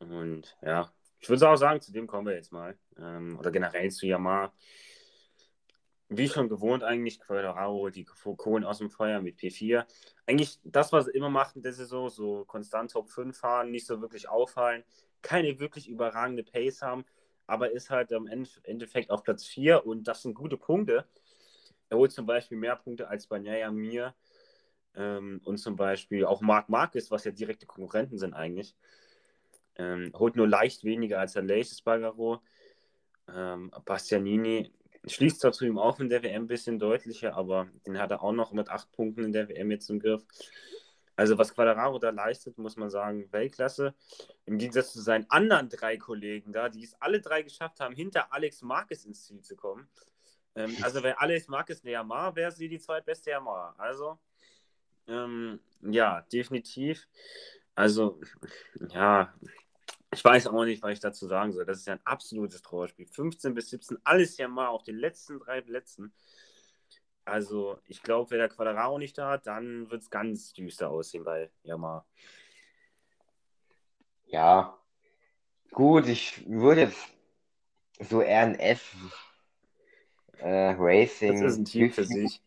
Und 0.00 0.56
ja, 0.62 0.92
ich 1.20 1.28
würde 1.28 1.48
auch 1.48 1.56
sagen, 1.56 1.80
zu 1.80 1.92
dem 1.92 2.06
kommen 2.06 2.26
wir 2.26 2.34
jetzt 2.34 2.52
mal. 2.52 2.76
Ähm, 2.98 3.38
oder 3.38 3.50
generell 3.50 3.90
zu 3.90 4.06
Yamaha. 4.06 4.52
Wie 6.10 6.28
schon 6.28 6.48
gewohnt 6.48 6.82
eigentlich, 6.82 7.20
Quadraro, 7.20 7.90
die 7.90 8.04
Kohlen 8.04 8.64
aus 8.64 8.78
dem 8.78 8.88
Feuer 8.88 9.20
mit 9.20 9.38
P4. 9.38 9.84
Eigentlich 10.26 10.58
das, 10.64 10.90
was 10.92 11.04
sie 11.04 11.10
immer 11.10 11.28
machen, 11.28 11.60
das 11.60 11.78
ist 11.78 11.90
so, 11.90 12.08
so 12.08 12.44
konstant 12.46 12.92
Top 12.92 13.10
5 13.10 13.36
fahren, 13.36 13.70
nicht 13.70 13.86
so 13.86 14.00
wirklich 14.00 14.28
auffallen, 14.28 14.84
keine 15.20 15.58
wirklich 15.58 15.86
überragende 15.86 16.44
Pace 16.44 16.80
haben, 16.80 17.04
aber 17.46 17.72
ist 17.72 17.90
halt 17.90 18.10
im 18.12 18.26
Endeffekt 18.26 19.10
auf 19.10 19.22
Platz 19.22 19.44
4 19.44 19.84
und 19.84 20.08
das 20.08 20.22
sind 20.22 20.34
gute 20.34 20.56
Punkte. 20.56 21.06
Er 21.90 21.98
holt 21.98 22.12
zum 22.12 22.24
Beispiel 22.24 22.56
mehr 22.56 22.76
Punkte 22.76 23.08
als 23.08 23.26
Banyaya 23.26 23.70
mir 23.70 24.14
ähm, 24.94 25.40
und 25.44 25.58
zum 25.58 25.76
Beispiel 25.76 26.24
auch 26.24 26.40
Marc 26.40 26.70
Marquez, 26.70 27.10
was 27.10 27.24
ja 27.24 27.32
direkte 27.32 27.66
Konkurrenten 27.66 28.18
sind 28.18 28.32
eigentlich. 28.32 28.74
Ähm, 29.78 30.12
holt 30.18 30.36
nur 30.36 30.48
leicht 30.48 30.84
weniger 30.84 31.20
als 31.20 31.34
der 31.34 31.42
Laces 31.42 31.82
Bagaro. 31.82 32.42
Ähm, 33.32 33.70
Bastianini 33.84 34.72
schließt 35.06 35.40
zwar 35.40 35.52
zu 35.52 35.64
ihm 35.64 35.78
auf 35.78 36.00
in 36.00 36.08
der 36.08 36.22
WM 36.22 36.44
ein 36.44 36.48
bisschen 36.48 36.78
deutlicher, 36.78 37.36
aber 37.36 37.68
den 37.86 37.98
hat 37.98 38.10
er 38.10 38.22
auch 38.22 38.32
noch 38.32 38.52
mit 38.52 38.68
acht 38.68 38.90
Punkten 38.92 39.24
in 39.24 39.32
der 39.32 39.48
WM 39.48 39.70
jetzt 39.70 39.88
im 39.90 40.00
Griff. 40.00 40.24
Also 41.16 41.36
was 41.36 41.52
Quadraro 41.52 41.98
da 41.98 42.10
leistet, 42.10 42.58
muss 42.58 42.76
man 42.76 42.90
sagen, 42.90 43.26
Weltklasse. 43.32 43.92
Im 44.46 44.56
Gegensatz 44.56 44.92
zu 44.92 45.00
seinen 45.00 45.28
anderen 45.30 45.68
drei 45.68 45.96
Kollegen 45.96 46.52
da, 46.52 46.68
die 46.68 46.84
es 46.84 46.94
alle 47.00 47.20
drei 47.20 47.42
geschafft 47.42 47.80
haben, 47.80 47.94
hinter 47.94 48.32
Alex 48.32 48.62
Marquez 48.62 49.04
ins 49.04 49.26
Ziel 49.26 49.42
zu 49.42 49.56
kommen. 49.56 49.88
Ähm, 50.54 50.76
also 50.82 51.02
wenn 51.02 51.14
Alex 51.14 51.48
Marquez 51.48 51.82
eine 51.82 51.92
Yamaha 51.92 52.36
wäre, 52.36 52.52
sie 52.52 52.68
die 52.68 52.78
zweitbeste 52.78 53.30
Yamaha. 53.30 53.74
Also 53.78 54.18
ähm, 55.08 55.58
ja, 55.82 56.20
definitiv. 56.32 57.08
Also 57.74 58.20
ja, 58.90 59.34
ich 60.10 60.24
weiß 60.24 60.46
auch 60.48 60.64
nicht, 60.64 60.82
was 60.82 60.92
ich 60.92 61.00
dazu 61.00 61.26
sagen 61.26 61.52
soll. 61.52 61.64
Das 61.64 61.78
ist 61.78 61.86
ja 61.86 61.94
ein 61.94 62.06
absolutes 62.06 62.62
Trauerspiel. 62.62 63.06
15 63.06 63.54
bis 63.54 63.70
17, 63.70 63.98
alles 64.04 64.38
ja 64.38 64.48
mal 64.48 64.68
auf 64.68 64.82
den 64.82 64.96
letzten 64.96 65.38
drei 65.38 65.60
Plätzen. 65.60 66.12
Also, 67.24 67.78
ich 67.86 68.02
glaube, 68.02 68.30
wäre 68.30 68.48
der 68.48 68.48
Quadraro 68.48 68.98
nicht 68.98 69.18
da, 69.18 69.36
dann 69.36 69.90
wird 69.90 70.02
es 70.02 70.10
ganz 70.10 70.54
düster 70.54 70.88
aussehen 70.88 71.24
bei 71.24 71.50
Yamaha. 71.62 72.06
Ja, 74.26 74.78
gut, 75.72 76.06
ich 76.06 76.48
würde 76.48 76.82
jetzt 76.82 77.06
so 78.00 78.20
RNF 78.20 78.94
äh, 80.38 80.74
Racing. 80.78 81.42
Das 81.42 81.52
ist 81.52 81.58
ein 81.58 81.64
Team 81.66 81.90
für 81.90 82.04
sich. 82.04 82.42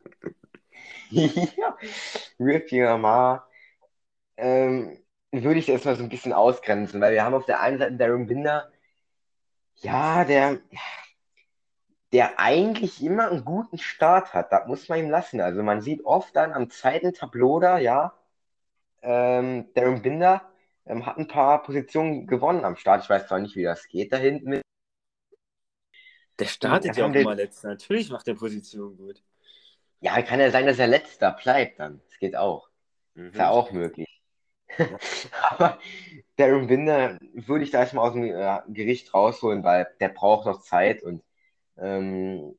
ja, 1.10 1.78
Riff 2.40 2.72
Yamaha. 2.72 3.48
Ähm, 4.38 5.01
würde 5.32 5.60
ich 5.60 5.66
das 5.66 5.86
mal 5.86 5.96
so 5.96 6.04
ein 6.04 6.10
bisschen 6.10 6.34
ausgrenzen, 6.34 7.00
weil 7.02 7.14
wir 7.14 7.24
haben 7.24 7.34
auf 7.34 7.46
der 7.46 7.62
einen 7.62 7.80
Seite 7.80 7.96
Darren 7.96 8.28
Binder, 8.28 8.72
ja, 9.76 10.26
der, 10.26 10.60
der 12.12 12.40
eigentlich 12.40 13.02
immer 13.04 13.30
einen 13.30 13.46
guten 13.46 13.78
Start 13.78 14.34
hat. 14.34 14.52
Das 14.52 14.68
muss 14.68 14.90
man 14.90 15.00
ihm 15.00 15.10
lassen. 15.10 15.42
Also 15.42 15.64
man 15.64 15.82
sieht 15.82 16.06
oft 16.06 16.36
dann 16.36 16.54
am 16.54 16.70
zweiten 16.70 17.14
Tableau 17.14 17.60
da, 17.60 17.78
ja, 17.78 18.14
ähm, 19.02 19.74
Darren 19.74 20.02
Binder 20.02 20.52
ähm, 20.86 21.06
hat 21.06 21.18
ein 21.18 21.28
paar 21.28 21.64
Positionen 21.64 22.28
gewonnen 22.28 22.66
am 22.66 22.76
Start. 22.76 23.04
Ich 23.04 23.10
weiß 23.10 23.28
zwar 23.28 23.40
nicht, 23.40 23.56
wie 23.56 23.64
das 23.64 23.88
geht 23.88 24.12
da 24.12 24.18
hinten. 24.18 24.62
Der 26.40 26.46
startet 26.46 26.98
ja 26.98 27.06
auch 27.06 27.14
immer 27.14 27.36
letzter. 27.36 27.70
Natürlich 27.70 28.10
macht 28.10 28.28
der 28.28 28.34
Position 28.34 28.98
gut. 28.98 29.24
Ja, 30.02 30.22
kann 30.24 30.40
ja 30.40 30.50
sein, 30.50 30.66
dass 30.66 30.80
er 30.80 30.88
letzter 30.88 31.32
bleibt 31.32 31.80
dann. 31.80 32.02
Das 32.08 32.18
geht 32.18 32.36
auch. 32.36 32.70
Mhm. 33.14 33.28
Ist 33.28 33.38
ja 33.38 33.50
auch 33.50 33.72
möglich. 33.72 34.21
Aber 35.50 35.80
Darren 36.38 36.68
Binder 36.68 37.18
würde 37.34 37.64
ich 37.64 37.72
da 37.72 37.80
erstmal 37.80 38.08
aus 38.08 38.14
dem 38.14 38.24
äh, 38.24 38.60
Gericht 38.70 39.14
rausholen, 39.14 39.64
weil 39.64 39.88
der 40.00 40.10
braucht 40.10 40.46
noch 40.46 40.62
Zeit 40.62 41.04
und 41.04 41.24
ähm, 41.78 42.58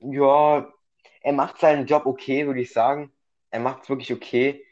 ja, 0.00 0.72
er 1.22 1.32
macht 1.32 1.58
seinen 1.58 1.86
Job 1.86 2.06
okay, 2.06 2.46
würde 2.46 2.60
ich 2.60 2.72
sagen. 2.72 3.12
Er 3.50 3.60
macht 3.60 3.82
es 3.82 3.88
wirklich 3.88 4.12
okay. 4.12 4.64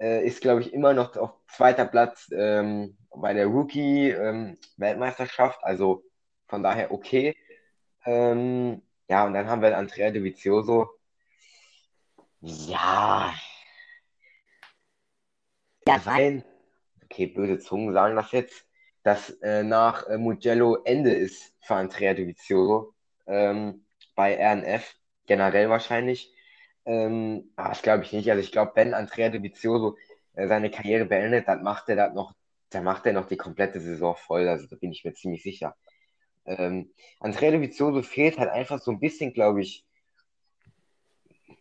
Äh, 0.00 0.26
ist, 0.26 0.40
glaube 0.40 0.60
ich, 0.62 0.72
immer 0.72 0.94
noch 0.94 1.16
auf 1.16 1.32
zweiter 1.48 1.84
Platz 1.84 2.28
ähm, 2.32 2.96
bei 3.14 3.34
der 3.34 3.46
Rookie-Weltmeisterschaft. 3.46 5.58
Ähm, 5.62 5.68
also 5.68 6.04
von 6.48 6.62
daher 6.62 6.92
okay. 6.92 7.36
Ähm, 8.06 8.82
ja, 9.08 9.26
und 9.26 9.34
dann 9.34 9.48
haben 9.48 9.62
wir 9.62 9.76
Andrea 9.76 10.10
De 10.10 10.22
Vizioso. 10.22 10.88
Ja, 12.40 13.34
ja, 15.86 15.98
sein, 15.98 16.44
okay, 17.04 17.26
böse 17.26 17.58
Zungen 17.58 17.92
sagen 17.92 18.16
das 18.16 18.32
jetzt, 18.32 18.66
dass 19.02 19.30
äh, 19.42 19.62
nach 19.62 20.06
äh, 20.08 20.18
Mugello 20.18 20.78
Ende 20.84 21.12
ist 21.12 21.54
für 21.62 21.74
Andrea 21.74 22.14
Dovizioso 22.14 22.94
ähm, 23.26 23.84
bei 24.14 24.36
RNF, 24.36 24.94
generell 25.26 25.70
wahrscheinlich. 25.70 26.32
Ähm, 26.84 27.52
das 27.56 27.82
glaube 27.82 28.04
ich 28.04 28.12
nicht. 28.12 28.30
Also 28.30 28.42
ich 28.42 28.52
glaube, 28.52 28.72
wenn 28.74 28.94
Andrea 28.94 29.30
Dovizioso 29.30 29.96
äh, 30.34 30.48
seine 30.48 30.70
Karriere 30.70 31.06
beendet, 31.06 31.48
dann 31.48 31.62
macht 31.62 31.88
er 31.88 31.96
das 31.96 32.14
noch, 32.14 32.34
dann 32.70 32.84
macht 32.84 33.06
er 33.06 33.12
noch 33.12 33.26
die 33.26 33.36
komplette 33.36 33.80
Saison 33.80 34.16
voll. 34.16 34.48
Also 34.48 34.66
da 34.66 34.76
bin 34.76 34.92
ich 34.92 35.04
mir 35.04 35.14
ziemlich 35.14 35.42
sicher. 35.42 35.76
Ähm, 36.44 36.92
Andrea 37.20 37.52
Dovizioso 37.52 38.02
fehlt 38.02 38.38
halt 38.38 38.50
einfach 38.50 38.80
so 38.80 38.90
ein 38.90 39.00
bisschen, 39.00 39.32
glaube 39.32 39.62
ich, 39.62 39.86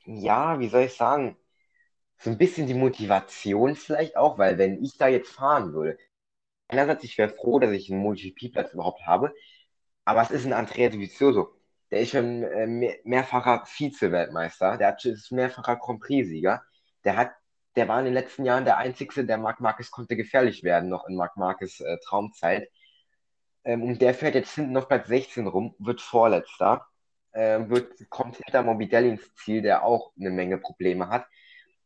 ja, 0.06 0.60
wie 0.60 0.70
soll 0.70 0.84
ich 0.84 0.94
sagen, 0.94 1.38
so 2.20 2.30
ein 2.30 2.38
bisschen 2.38 2.68
die 2.68 2.74
Motivation 2.74 3.76
vielleicht 3.76 4.18
auch, 4.18 4.38
weil 4.38 4.58
wenn 4.58 4.84
ich 4.84 4.98
da 4.98 5.08
jetzt 5.08 5.32
fahren 5.32 5.74
würde, 5.74 5.98
einerseits, 6.68 7.04
ich 7.04 7.18
wäre 7.18 7.30
froh, 7.30 7.60
dass 7.60 7.72
ich 7.72 7.92
einen 7.92 8.02
MotoGP-Platz 8.02 8.74
überhaupt 8.74 9.06
habe, 9.06 9.34
aber 10.06 10.22
es 10.22 10.32
ist 10.32 10.46
ein 10.46 10.54
Andrea 10.54 10.90
Dovizioso. 10.90 11.56
Der 11.92 12.02
ist 12.02 12.12
schon 12.12 12.44
äh, 12.44 12.68
mehr, 12.68 12.98
mehrfacher 13.04 13.66
Vize-Weltmeister, 13.66 14.78
der 14.78 14.98
ist 15.04 15.32
mehrfacher 15.32 15.78
Grand 15.78 16.02
Prix-Sieger. 16.02 16.62
Der 17.06 17.16
hat, 17.18 17.32
der 17.76 17.88
war 17.88 18.00
in 18.00 18.06
den 18.06 18.14
letzten 18.14 18.46
Jahren 18.46 18.66
der 18.66 18.78
Einzige, 18.78 19.26
der 19.26 19.38
Marc 19.38 19.60
Marquez 19.62 19.90
konnte 19.92 20.16
gefährlich 20.16 20.64
werden, 20.64 20.90
noch 20.90 21.08
in 21.08 21.16
Marc 21.16 21.38
Marquez 21.38 21.80
äh, 21.80 21.98
Traumzeit. 22.06 22.70
Ähm, 23.64 23.84
und 23.84 24.02
der 24.02 24.14
fährt 24.14 24.36
jetzt 24.36 24.54
hinten 24.56 24.78
auf 24.78 24.88
Platz 24.88 25.08
16 25.08 25.48
rum, 25.48 25.76
wird 25.80 26.02
Vorletzter, 26.02 26.86
äh, 27.32 27.60
wird, 27.70 28.10
kommt 28.10 28.38
hinter 28.38 28.64
Morbidelli 28.64 29.10
ins 29.10 29.34
Ziel, 29.36 29.62
der 29.62 29.84
auch 29.84 30.12
eine 30.20 30.32
Menge 30.32 30.58
Probleme 30.58 31.10
hat 31.10 31.26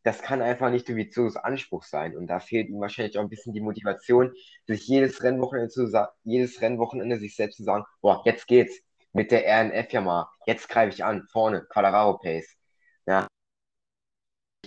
das 0.03 0.21
kann 0.21 0.41
einfach 0.41 0.69
nicht 0.69 0.87
Doviziosos 0.87 1.37
Anspruch 1.37 1.83
sein. 1.83 2.15
Und 2.17 2.27
da 2.27 2.39
fehlt 2.39 2.69
ihm 2.69 2.79
wahrscheinlich 2.81 3.17
auch 3.17 3.23
ein 3.23 3.29
bisschen 3.29 3.53
die 3.53 3.61
Motivation, 3.61 4.33
sich 4.67 4.87
jedes 4.87 5.23
Rennwochenende, 5.23 5.69
zu 5.69 5.89
jedes 6.23 6.61
Rennwochenende 6.61 7.17
sich 7.17 7.35
selbst 7.35 7.57
zu 7.57 7.63
sagen, 7.63 7.85
boah, 8.01 8.21
jetzt 8.25 8.47
geht's 8.47 8.81
mit 9.13 9.31
der 9.31 9.45
RNF 9.45 9.91
ja 9.93 10.01
mal, 10.01 10.27
jetzt 10.45 10.67
greife 10.69 10.93
ich 10.93 11.03
an, 11.05 11.27
vorne, 11.31 11.65
Quadraro 11.69 12.17
Pace. 12.17 12.57
Ja, 13.05 13.27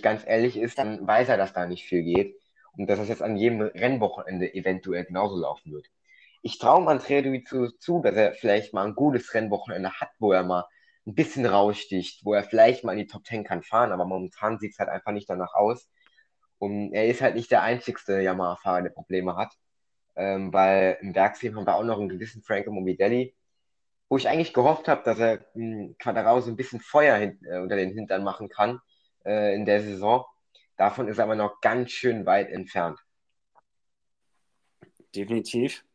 ganz 0.01 0.23
ehrlich 0.25 0.57
ist, 0.57 0.77
dann 0.77 1.05
weiß 1.05 1.29
er, 1.29 1.37
dass 1.37 1.53
da 1.53 1.65
nicht 1.67 1.85
viel 1.85 2.03
geht 2.03 2.35
und 2.77 2.89
dass 2.89 2.99
das 2.99 3.09
jetzt 3.09 3.21
an 3.21 3.37
jedem 3.37 3.61
Rennwochenende 3.61 4.53
eventuell 4.53 5.05
genauso 5.05 5.37
laufen 5.37 5.71
wird. 5.71 5.87
Ich 6.41 6.59
traue 6.59 6.87
Andrea 6.87 7.21
Dovizioso 7.21 7.75
zu, 7.77 8.01
dass 8.01 8.15
er 8.15 8.33
vielleicht 8.33 8.73
mal 8.73 8.85
ein 8.85 8.95
gutes 8.95 9.33
Rennwochenende 9.33 9.91
hat, 9.91 10.09
wo 10.19 10.31
er 10.31 10.43
mal 10.43 10.65
ein 11.07 11.15
bisschen 11.15 11.45
raussticht, 11.45 12.25
wo 12.25 12.33
er 12.33 12.43
vielleicht 12.43 12.83
mal 12.83 12.91
in 12.91 12.99
die 12.99 13.07
Top 13.07 13.25
10 13.25 13.45
kann 13.45 13.63
fahren, 13.63 13.91
aber 13.93 14.05
momentan 14.05 14.59
sieht 14.59 14.73
es 14.73 14.79
halt 14.79 14.89
einfach 14.89 15.13
nicht 15.13 15.29
danach 15.29 15.53
aus. 15.53 15.89
Und 16.59 16.93
er 16.93 17.07
ist 17.07 17.21
halt 17.21 17.35
nicht 17.35 17.49
der 17.51 17.63
einzigste 17.63 18.21
Yamaha-Fahrer, 18.21 18.81
der 18.83 18.89
Probleme 18.89 19.35
hat. 19.37 19.53
Ähm, 20.15 20.51
weil 20.51 20.97
im 21.01 21.15
Werksteam 21.15 21.55
haben 21.55 21.65
wir 21.65 21.75
auch 21.75 21.83
noch 21.83 21.99
einen 21.99 22.09
gewissen 22.09 22.41
Franco 22.43 22.71
Morbidelli, 22.71 23.35
wo 24.09 24.17
ich 24.17 24.27
eigentlich 24.27 24.53
gehofft 24.53 24.87
habe, 24.87 25.03
dass 25.03 25.19
er 25.19 25.45
hm, 25.53 25.95
Quadrao 25.99 26.41
so 26.41 26.49
ein 26.51 26.55
bisschen 26.57 26.81
Feuer 26.81 27.15
hin, 27.17 27.39
äh, 27.45 27.59
unter 27.59 27.75
den 27.75 27.93
Hintern 27.93 28.23
machen 28.23 28.49
kann 28.49 28.79
äh, 29.25 29.55
in 29.55 29.65
der 29.65 29.81
Saison. 29.81 30.25
Davon 30.75 31.07
ist 31.07 31.19
er 31.19 31.25
aber 31.25 31.35
noch 31.35 31.61
ganz 31.61 31.91
schön 31.91 32.25
weit 32.25 32.49
entfernt. 32.49 32.99
Definitiv. 35.15 35.85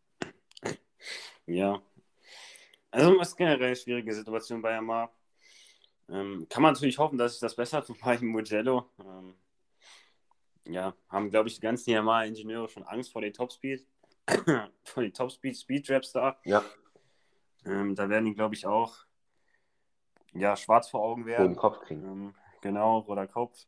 Ja, 1.46 1.82
also 2.92 3.20
es 3.20 3.28
ist 3.28 3.36
generell 3.36 3.66
eine 3.66 3.76
schwierige 3.76 4.14
Situation 4.14 4.62
bei 4.62 4.72
Yamaha. 4.72 5.10
Ähm, 6.08 6.46
kann 6.48 6.62
man 6.62 6.74
natürlich 6.74 6.98
hoffen, 6.98 7.18
dass 7.18 7.32
sich 7.32 7.40
das 7.40 7.56
besser 7.56 7.84
tut 7.84 7.98
bei 8.04 8.18
Mugello. 8.20 8.90
Ähm, 9.00 9.34
ja, 10.66 10.94
haben, 11.08 11.30
glaube 11.30 11.48
ich, 11.48 11.56
die 11.56 11.60
ganzen 11.60 11.90
Yamaha-Ingenieure 11.90 12.68
schon 12.68 12.84
Angst 12.84 13.12
vor 13.12 13.22
den 13.22 13.32
Topspeed, 13.32 13.84
vor 14.84 15.02
den 15.02 15.12
Topspeed 15.12 15.56
Speed-Traps 15.56 16.12
da. 16.12 16.38
Ja. 16.44 16.62
Ähm, 17.64 17.94
da 17.94 18.08
werden 18.08 18.26
die, 18.26 18.34
glaube 18.34 18.54
ich, 18.54 18.66
auch 18.66 19.06
ja, 20.34 20.56
schwarz 20.56 20.88
vor 20.88 21.02
Augen 21.02 21.26
werden. 21.26 21.48
Roten 21.48 21.56
Kopf 21.56 21.80
kriegen. 21.80 22.04
Ähm, 22.04 22.34
genau, 22.60 22.98
roter 22.98 23.26
Kopf. 23.26 23.66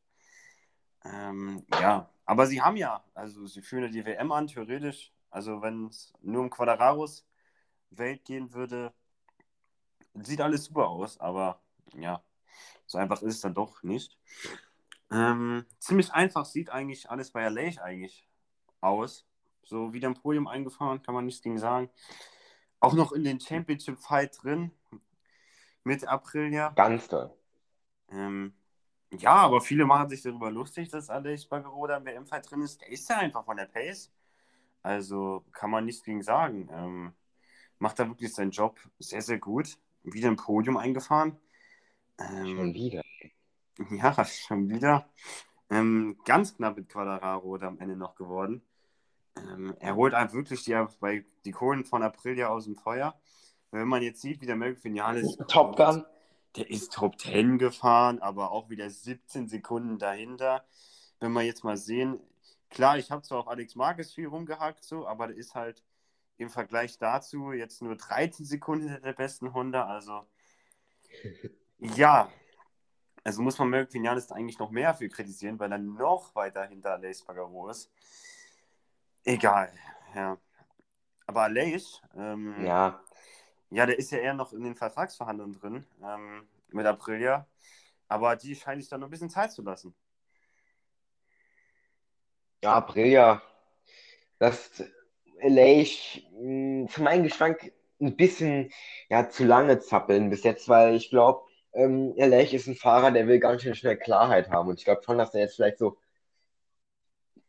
Ähm, 1.04 1.64
ja, 1.80 2.10
aber 2.24 2.46
sie 2.46 2.62
haben 2.62 2.76
ja, 2.76 3.04
also 3.14 3.46
sie 3.46 3.62
führen 3.62 3.84
ja 3.84 3.88
die 3.88 4.04
WM 4.04 4.32
an, 4.32 4.46
theoretisch. 4.46 5.12
Also 5.30 5.62
wenn 5.62 5.86
es 5.86 6.12
nur 6.20 6.42
um 6.42 6.50
Quadraros 6.50 7.26
Welt 7.90 8.24
gehen 8.24 8.52
würde, 8.54 8.92
sieht 10.14 10.40
alles 10.40 10.64
super 10.64 10.88
aus, 10.88 11.18
aber 11.20 11.60
ja, 11.96 12.22
so 12.86 12.98
einfach 12.98 13.22
ist 13.22 13.34
es 13.36 13.40
dann 13.40 13.54
doch 13.54 13.82
nicht. 13.82 14.18
Ähm, 15.10 15.64
ziemlich 15.78 16.12
einfach 16.12 16.44
sieht 16.44 16.70
eigentlich 16.70 17.10
alles 17.10 17.30
bei 17.30 17.48
Lake 17.48 17.82
eigentlich 17.82 18.28
aus. 18.80 19.26
So 19.62 19.92
wieder 19.92 20.08
im 20.08 20.14
Podium 20.14 20.46
eingefahren, 20.46 21.02
kann 21.02 21.14
man 21.14 21.24
nichts 21.24 21.42
gegen 21.42 21.58
sagen. 21.58 21.90
Auch 22.80 22.92
noch 22.92 23.12
in 23.12 23.24
den 23.24 23.40
Championship 23.40 23.98
Fight 23.98 24.36
drin. 24.42 24.70
Mit 25.84 26.06
April 26.06 26.52
ja. 26.52 26.70
Ganz 26.70 27.08
toll. 27.08 27.32
Ähm, 28.10 28.54
ja, 29.10 29.36
aber 29.36 29.60
viele 29.60 29.86
machen 29.86 30.08
sich 30.08 30.22
darüber 30.22 30.50
lustig, 30.50 30.90
dass 30.90 31.08
Alex 31.08 31.46
Bagheroda 31.46 31.96
im 31.96 32.04
WM-Fight 32.04 32.50
drin 32.50 32.62
ist. 32.62 32.80
Der 32.80 32.88
ist 32.88 33.08
ja 33.08 33.18
einfach 33.18 33.44
von 33.44 33.56
der 33.56 33.66
Pace. 33.66 34.12
Also 34.82 35.44
kann 35.52 35.70
man 35.70 35.84
nichts 35.84 36.02
gegen 36.02 36.22
sagen. 36.22 36.68
Ähm, 36.72 37.14
macht 37.78 37.98
da 37.98 38.08
wirklich 38.08 38.34
seinen 38.34 38.50
Job 38.50 38.78
sehr, 38.98 39.22
sehr 39.22 39.38
gut. 39.38 39.78
Wieder 40.04 40.28
im 40.28 40.36
Podium 40.36 40.76
eingefahren. 40.76 41.36
Ähm, 42.18 42.56
schon 42.56 42.74
wieder. 42.74 43.02
Ja, 43.90 44.24
schon 44.24 44.68
wieder. 44.68 45.08
Ähm, 45.70 46.18
ganz 46.24 46.56
knapp 46.56 46.76
mit 46.76 46.88
Quadraro 46.88 47.56
am 47.56 47.78
Ende 47.78 47.96
noch 47.96 48.14
geworden. 48.14 48.62
Ähm, 49.36 49.74
er 49.80 49.96
holt 49.96 50.14
einfach 50.14 50.34
wirklich 50.34 50.62
die, 50.64 50.80
bei, 51.00 51.24
die 51.44 51.50
Kohlen 51.50 51.84
von 51.84 52.02
April 52.02 52.38
ja 52.38 52.48
aus 52.48 52.64
dem 52.64 52.76
Feuer. 52.76 53.18
Wenn 53.70 53.88
man 53.88 54.02
jetzt 54.02 54.20
sieht, 54.20 54.40
wie 54.40 54.46
der 54.46 54.56
Melvin 54.56 54.94
Vinales. 54.94 55.36
Top 55.48 55.76
Gun. 55.76 56.04
Der 56.56 56.70
ist 56.70 56.92
Top 56.92 57.18
10 57.18 57.58
gefahren, 57.58 58.20
aber 58.20 58.52
auch 58.52 58.70
wieder 58.70 58.88
17 58.88 59.48
Sekunden 59.48 59.98
dahinter. 59.98 60.64
Wenn 61.18 61.32
wir 61.32 61.42
jetzt 61.42 61.64
mal 61.64 61.76
sehen, 61.76 62.20
klar, 62.70 62.96
ich 62.96 63.10
habe 63.10 63.22
zwar 63.22 63.40
auf 63.40 63.48
Alex 63.48 63.74
Marquez 63.74 64.12
viel 64.12 64.28
rumgehackt, 64.28 64.84
so, 64.84 65.08
aber 65.08 65.26
der 65.28 65.36
ist 65.36 65.56
halt 65.56 65.82
im 66.36 66.50
Vergleich 66.50 66.98
dazu 66.98 67.52
jetzt 67.52 67.82
nur 67.82 67.96
13 67.96 68.44
Sekunden 68.44 68.88
hinter 68.88 69.00
der 69.00 69.12
besten 69.12 69.54
Honda. 69.54 69.86
Also, 69.86 70.26
ja, 71.78 72.30
also 73.22 73.40
muss 73.42 73.58
man 73.58 73.70
Merck 73.70 73.92
Vinales 73.92 74.30
eigentlich 74.32 74.58
noch 74.58 74.70
mehr 74.70 74.94
für 74.94 75.08
kritisieren, 75.08 75.58
weil 75.58 75.72
er 75.72 75.78
noch 75.78 76.34
weiter 76.34 76.64
hinter 76.66 76.92
Aleix 76.92 77.22
Bagaro 77.22 77.70
ist. 77.70 77.90
Egal, 79.24 79.72
ja. 80.14 80.38
Aber 81.26 81.44
Aleix, 81.44 82.02
ähm, 82.14 82.54
ja. 82.62 83.02
ja, 83.70 83.86
der 83.86 83.98
ist 83.98 84.10
ja 84.10 84.18
eher 84.18 84.34
noch 84.34 84.52
in 84.52 84.62
den 84.62 84.74
Vertragsverhandlungen 84.74 85.58
drin 85.58 85.86
ähm, 86.02 86.46
mit 86.68 86.84
Aprilia. 86.84 87.46
Aber 88.08 88.36
die 88.36 88.54
scheint 88.54 88.82
sich 88.82 88.90
dann 88.90 89.00
noch 89.00 89.08
ein 89.08 89.10
bisschen 89.10 89.30
Zeit 89.30 89.52
zu 89.52 89.62
lassen. 89.62 89.94
Ja, 92.62 92.74
Aprilia, 92.74 93.42
das 94.38 94.82
Aleix, 95.42 96.22
hm, 96.38 96.88
für 96.88 97.02
meinen 97.02 97.24
Geschmack 97.24 97.72
ein 98.00 98.16
bisschen 98.16 98.70
ja, 99.08 99.28
zu 99.28 99.44
lange 99.44 99.78
zappeln 99.80 100.30
bis 100.30 100.42
jetzt, 100.44 100.68
weil 100.68 100.94
ich 100.96 101.10
glaube, 101.10 101.42
ähm, 101.74 102.14
Lech 102.16 102.54
ist 102.54 102.66
ein 102.66 102.76
Fahrer, 102.76 103.10
der 103.10 103.26
will 103.26 103.40
ganz 103.40 103.62
schön 103.62 103.74
schnell 103.74 103.96
Klarheit 103.98 104.50
haben. 104.50 104.68
Und 104.68 104.78
ich 104.78 104.84
glaube 104.84 105.02
schon, 105.04 105.18
dass 105.18 105.34
er 105.34 105.40
jetzt 105.40 105.56
vielleicht 105.56 105.78
so. 105.78 105.98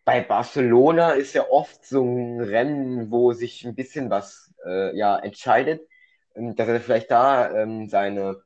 Bei 0.03 0.21
Barcelona 0.21 1.11
ist 1.11 1.33
ja 1.33 1.49
oft 1.49 1.83
so 1.85 2.03
ein 2.03 2.39
Rennen, 2.39 3.11
wo 3.11 3.33
sich 3.33 3.65
ein 3.65 3.75
bisschen 3.75 4.09
was 4.09 4.53
äh, 4.65 4.95
ja, 4.95 5.17
entscheidet. 5.17 5.87
Ähm, 6.35 6.55
dass 6.55 6.67
er 6.67 6.79
vielleicht 6.81 7.11
da 7.11 7.51
ähm, 7.51 7.89
seine, 7.89 8.43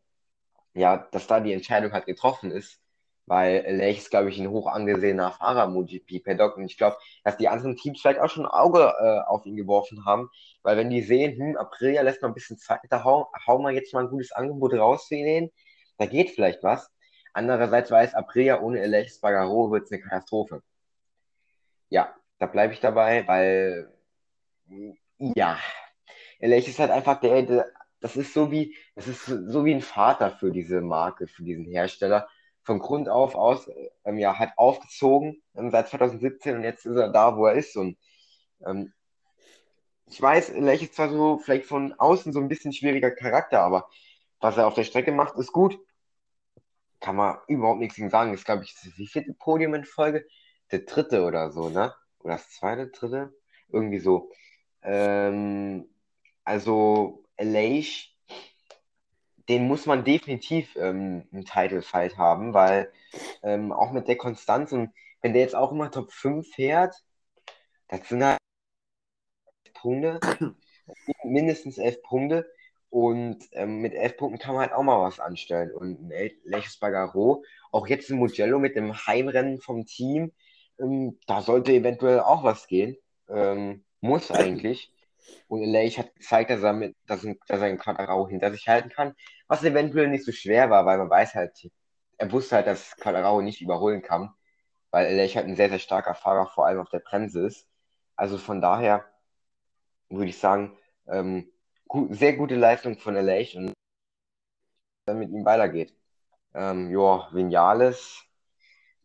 ja, 0.73 1.08
dass 1.12 1.28
da 1.28 1.39
die 1.39 1.54
Entscheidung 1.54 1.93
halt 1.93 2.06
getroffen 2.06 2.52
ist. 2.52 2.80
Weil 3.29 3.63
Lech 3.75 3.99
ist, 3.99 4.09
glaube 4.09 4.29
ich, 4.29 4.39
ein 4.39 4.49
hoch 4.49 4.67
angesehener 4.67 5.31
Fahrer 5.31 5.65
im 5.65 5.73
MotoGP-Paddock. 5.73 6.57
Und 6.57 6.65
ich 6.65 6.77
glaube, 6.77 6.97
dass 7.23 7.37
die 7.37 7.47
anderen 7.47 7.77
Teams 7.77 8.01
vielleicht 8.01 8.19
auch 8.19 8.29
schon 8.29 8.45
ein 8.45 8.51
Auge 8.51 8.93
äh, 8.99 9.19
auf 9.29 9.45
ihn 9.45 9.55
geworfen 9.55 10.03
haben. 10.05 10.29
Weil 10.63 10.77
wenn 10.77 10.89
die 10.89 11.01
sehen, 11.01 11.37
hm, 11.37 11.57
Aprilia 11.57 12.01
lässt 12.01 12.21
mal 12.21 12.29
ein 12.29 12.33
bisschen 12.33 12.57
Zeit, 12.57 12.79
da 12.89 13.03
hauen 13.03 13.25
hau 13.47 13.59
wir 13.59 13.71
jetzt 13.71 13.93
mal 13.93 14.03
ein 14.03 14.09
gutes 14.09 14.31
Angebot 14.31 14.73
raus 14.73 15.05
für 15.07 15.15
ihn 15.15 15.51
da 15.99 16.05
geht 16.05 16.31
vielleicht 16.31 16.63
was. 16.63 16.89
Andererseits 17.33 17.91
weiß 17.91 18.15
Aprilia 18.15 18.61
ohne 18.61 18.79
Elech 18.79 19.11
Spargaro 19.11 19.69
wird 19.69 19.83
es 19.83 19.91
eine 19.91 20.01
Katastrophe. 20.01 20.63
Ja, 21.89 22.15
da 22.39 22.47
bleibe 22.47 22.73
ich 22.73 22.79
dabei, 22.79 23.27
weil 23.27 23.91
ja, 25.17 25.59
Elech 26.39 26.67
ist 26.67 26.79
halt 26.79 26.91
einfach 26.91 27.19
der, 27.19 27.43
der, 27.43 27.65
das 27.99 28.15
ist 28.15 28.33
so 28.33 28.49
wie, 28.49 28.75
das 28.95 29.07
ist 29.07 29.25
so 29.25 29.65
wie 29.65 29.73
ein 29.73 29.81
Vater 29.81 30.31
für 30.31 30.51
diese 30.51 30.81
Marke, 30.81 31.27
für 31.27 31.43
diesen 31.43 31.65
Hersteller. 31.65 32.27
Von 32.69 32.79
Grund 32.79 33.10
auf 33.10 33.34
aus, 33.36 33.67
ähm, 34.05 34.17
ja, 34.19 34.38
hat 34.38 34.51
aufgezogen 34.58 35.41
ähm, 35.55 35.71
seit 35.71 35.89
2017 35.89 36.58
und 36.58 36.63
jetzt 36.63 36.86
ist 36.86 36.95
er 36.95 37.10
da, 37.10 37.36
wo 37.36 37.47
er 37.47 37.55
ist. 37.55 37.75
Und 37.75 37.97
ähm, 38.65 38.93
ich 40.05 40.21
weiß, 40.21 40.53
Lech 40.55 40.84
ist 40.84 40.95
zwar 40.95 41.10
so 41.10 41.39
vielleicht 41.39 41.65
von 41.65 41.93
außen 41.93 42.32
so 42.32 42.39
ein 42.39 42.47
bisschen 42.47 42.73
schwieriger 42.73 43.12
Charakter, 43.12 43.62
aber 43.62 43.89
was 44.39 44.58
er 44.58 44.67
auf 44.67 44.75
der 44.75 44.84
Strecke 44.84 45.12
macht, 45.12 45.36
ist 45.38 45.51
gut 45.51 45.79
kann 46.99 47.15
man 47.15 47.38
überhaupt 47.47 47.79
nichts 47.79 47.95
gegen 47.95 48.10
sagen. 48.10 48.32
Das 48.32 48.41
ist, 48.41 48.45
glaube 48.45 48.63
ich, 48.63 48.75
wie 48.97 49.08
vierte 49.08 49.34
Podium 49.34 49.73
in 49.73 49.86
Folge? 49.86 50.25
Der 50.71 50.79
dritte 50.79 51.23
oder 51.23 51.51
so, 51.51 51.69
ne? 51.69 51.93
Oder 52.19 52.34
das 52.34 52.49
zweite, 52.51 52.88
dritte? 52.88 53.34
Irgendwie 53.69 53.99
so. 53.99 54.32
Ähm, 54.82 55.89
also, 56.43 57.23
Elish, 57.38 58.15
den 59.49 59.67
muss 59.67 59.85
man 59.85 60.03
definitiv 60.05 60.75
ähm, 60.77 61.27
einen 61.31 61.45
Title 61.45 61.81
Fight 61.81 62.17
haben, 62.17 62.53
weil 62.53 62.91
ähm, 63.43 63.71
auch 63.71 63.91
mit 63.91 64.07
der 64.07 64.17
Konstanz 64.17 64.71
und 64.71 64.91
wenn 65.21 65.33
der 65.33 65.41
jetzt 65.41 65.55
auch 65.55 65.71
immer 65.71 65.91
Top 65.91 66.12
5 66.12 66.47
fährt, 66.47 66.95
das 67.89 68.07
sind 68.07 68.23
halt 68.23 68.39
Punkte, 69.73 70.19
mindestens 71.23 71.77
elf 71.77 72.01
Punkte. 72.03 72.49
Und 72.89 73.47
ähm, 73.51 73.81
mit 73.81 73.93
elf 73.93 74.17
Punkten 74.17 74.39
kann 74.39 74.55
man 74.55 74.63
halt 74.63 74.73
auch 74.73 74.81
mal 74.83 74.99
was 75.01 75.19
anstellen. 75.19 75.71
Und 75.71 76.09
Lechus 76.43 76.77
Bagaro, 76.77 77.43
auch 77.71 77.88
jetzt 77.88 78.09
in 78.09 78.17
Mugello 78.17 78.57
mit 78.59 78.75
dem 78.75 78.95
Heimrennen 79.05 79.62
vom 79.62 79.85
Team, 79.85 80.31
ähm, 80.79 81.19
da 81.27 81.41
sollte 81.41 81.71
eventuell 81.73 82.21
auch 82.21 82.43
was 82.43 82.67
gehen. 82.67 82.97
Ähm, 83.29 83.83
muss 84.01 84.31
eigentlich. 84.31 84.91
Und 85.47 85.63
Lech 85.63 85.97
hat 85.99 86.15
gezeigt, 86.15 86.49
dass 86.51 86.63
er, 86.63 86.73
mit, 86.73 86.95
dass, 87.07 87.21
dass 87.47 87.59
er 87.59 87.67
einen 87.67 87.77
Quadraro 87.79 88.27
hinter 88.27 88.51
sich 88.51 88.67
halten 88.67 88.89
kann, 88.89 89.15
was 89.47 89.63
eventuell 89.63 90.07
nicht 90.07 90.25
so 90.25 90.31
schwer 90.31 90.69
war, 90.69 90.85
weil 90.85 90.97
man 90.97 91.09
weiß 91.09 91.35
halt, 91.35 91.69
er 92.17 92.31
wusste 92.31 92.57
halt, 92.57 92.67
dass 92.67 92.95
Quadraro 92.97 93.41
nicht 93.41 93.61
überholen 93.61 94.01
kann, 94.01 94.33
weil 94.91 95.15
Lech 95.15 95.35
halt 95.35 95.47
ein 95.47 95.55
sehr, 95.55 95.69
sehr 95.69 95.79
starker 95.79 96.15
Fahrer, 96.15 96.47
vor 96.47 96.65
allem 96.65 96.79
auf 96.79 96.89
der 96.89 96.99
Bremse 96.99 97.45
ist. 97.45 97.67
Also 98.15 98.37
von 98.37 98.61
daher 98.61 99.05
würde 100.09 100.29
ich 100.29 100.39
sagen, 100.39 100.77
ähm, 101.07 101.51
gut, 101.87 102.15
sehr 102.15 102.33
gute 102.33 102.55
Leistung 102.55 102.97
von 102.99 103.15
LA 103.15 103.45
und 103.55 103.73
dann 105.05 105.19
mit 105.19 105.29
ihm 105.29 105.45
weitergeht. 105.45 105.95
Ähm, 106.53 106.91
ja, 106.91 107.29
Vinales, 107.31 108.23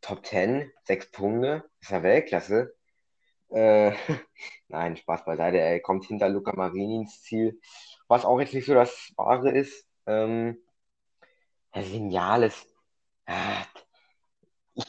Top 0.01 0.25
10, 0.27 0.71
6 0.85 1.11
Punkte, 1.13 1.65
ist 1.81 1.91
ja 1.91 2.03
Weltklasse. 2.03 2.75
Äh, 3.55 3.93
nein, 4.69 4.97
Spaß 4.97 5.25
beiseite, 5.25 5.59
er 5.59 5.81
kommt 5.81 6.05
hinter 6.07 6.29
Luca 6.29 6.55
Marini 6.57 6.97
ins 6.97 7.23
Ziel, 7.23 7.61
was 8.09 8.25
auch 8.25 8.41
jetzt 8.41 8.53
nicht 8.55 8.67
so 8.67 8.75
das 8.75 9.13
Wahre 9.17 9.51
ist. 9.53 9.87
Ähm, 10.07 10.59
äh, 13.27 13.65
ich 14.75 14.85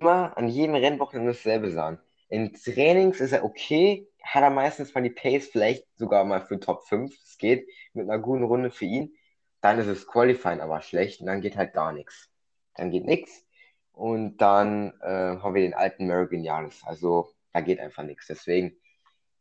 immer 0.00 0.36
an 0.36 0.48
jedem 0.48 0.74
Rennwochenende 0.76 1.32
dasselbe 1.32 1.70
sagen. 1.70 1.98
In 2.28 2.54
Trainings 2.54 3.20
ist 3.20 3.32
er 3.32 3.44
okay, 3.44 4.08
hat 4.22 4.42
er 4.42 4.50
meistens 4.50 4.94
mal 4.94 5.02
die 5.02 5.10
Pace 5.10 5.48
vielleicht 5.48 5.86
sogar 5.96 6.24
mal 6.24 6.40
für 6.46 6.58
Top 6.60 6.86
5. 6.88 7.14
Es 7.22 7.36
geht 7.38 7.68
mit 7.92 8.08
einer 8.08 8.18
guten 8.18 8.44
Runde 8.44 8.70
für 8.70 8.86
ihn. 8.86 9.14
Dann 9.60 9.78
ist 9.78 9.86
es 9.86 10.06
Qualifying 10.06 10.60
aber 10.60 10.80
schlecht 10.82 11.20
und 11.20 11.26
dann 11.26 11.40
geht 11.42 11.56
halt 11.56 11.74
gar 11.74 11.92
nichts. 11.92 12.30
Dann 12.76 12.90
geht 12.90 13.04
nichts 13.04 13.46
und 13.92 14.38
dann 14.38 14.92
äh, 15.00 15.38
haben 15.40 15.54
wir 15.54 15.62
den 15.62 15.74
alten 15.74 16.04
American 16.04 16.44
Jahres. 16.44 16.82
Also 16.84 17.34
da 17.54 17.60
geht 17.60 17.80
einfach 17.80 18.02
nichts. 18.02 18.26
Deswegen 18.26 18.76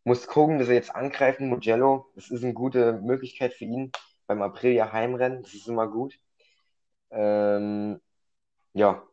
muss 0.04 0.28
gucken, 0.28 0.60
dass 0.60 0.69
er 0.69 0.76
jetzt 0.76 0.95
angreifen. 0.95 1.49
Mugello, 1.49 2.12
das 2.15 2.30
ist 2.30 2.43
eine 2.43 2.54
gute 2.54 2.93
Möglichkeit 2.93 3.54
für 3.54 3.65
ihn 3.65 3.91
beim 4.28 4.41
Aprilia 4.41 4.93
Heimrennen. 4.93 5.41
Das 5.41 5.54
ist 5.54 5.67
immer 5.67 5.88
gut. 5.88 6.19
Ähm, 7.10 7.99
ja, 8.73 9.04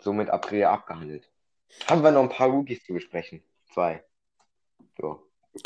somit 0.00 0.30
Aprilia 0.30 0.72
abgehandelt. 0.72 1.30
Haben 1.86 2.02
wir 2.02 2.10
noch 2.10 2.24
ein 2.24 2.28
paar 2.28 2.48
Rookies 2.48 2.84
zu 2.84 2.92
besprechen? 2.92 3.42
Zwei. 3.72 4.04
So. 5.00 5.22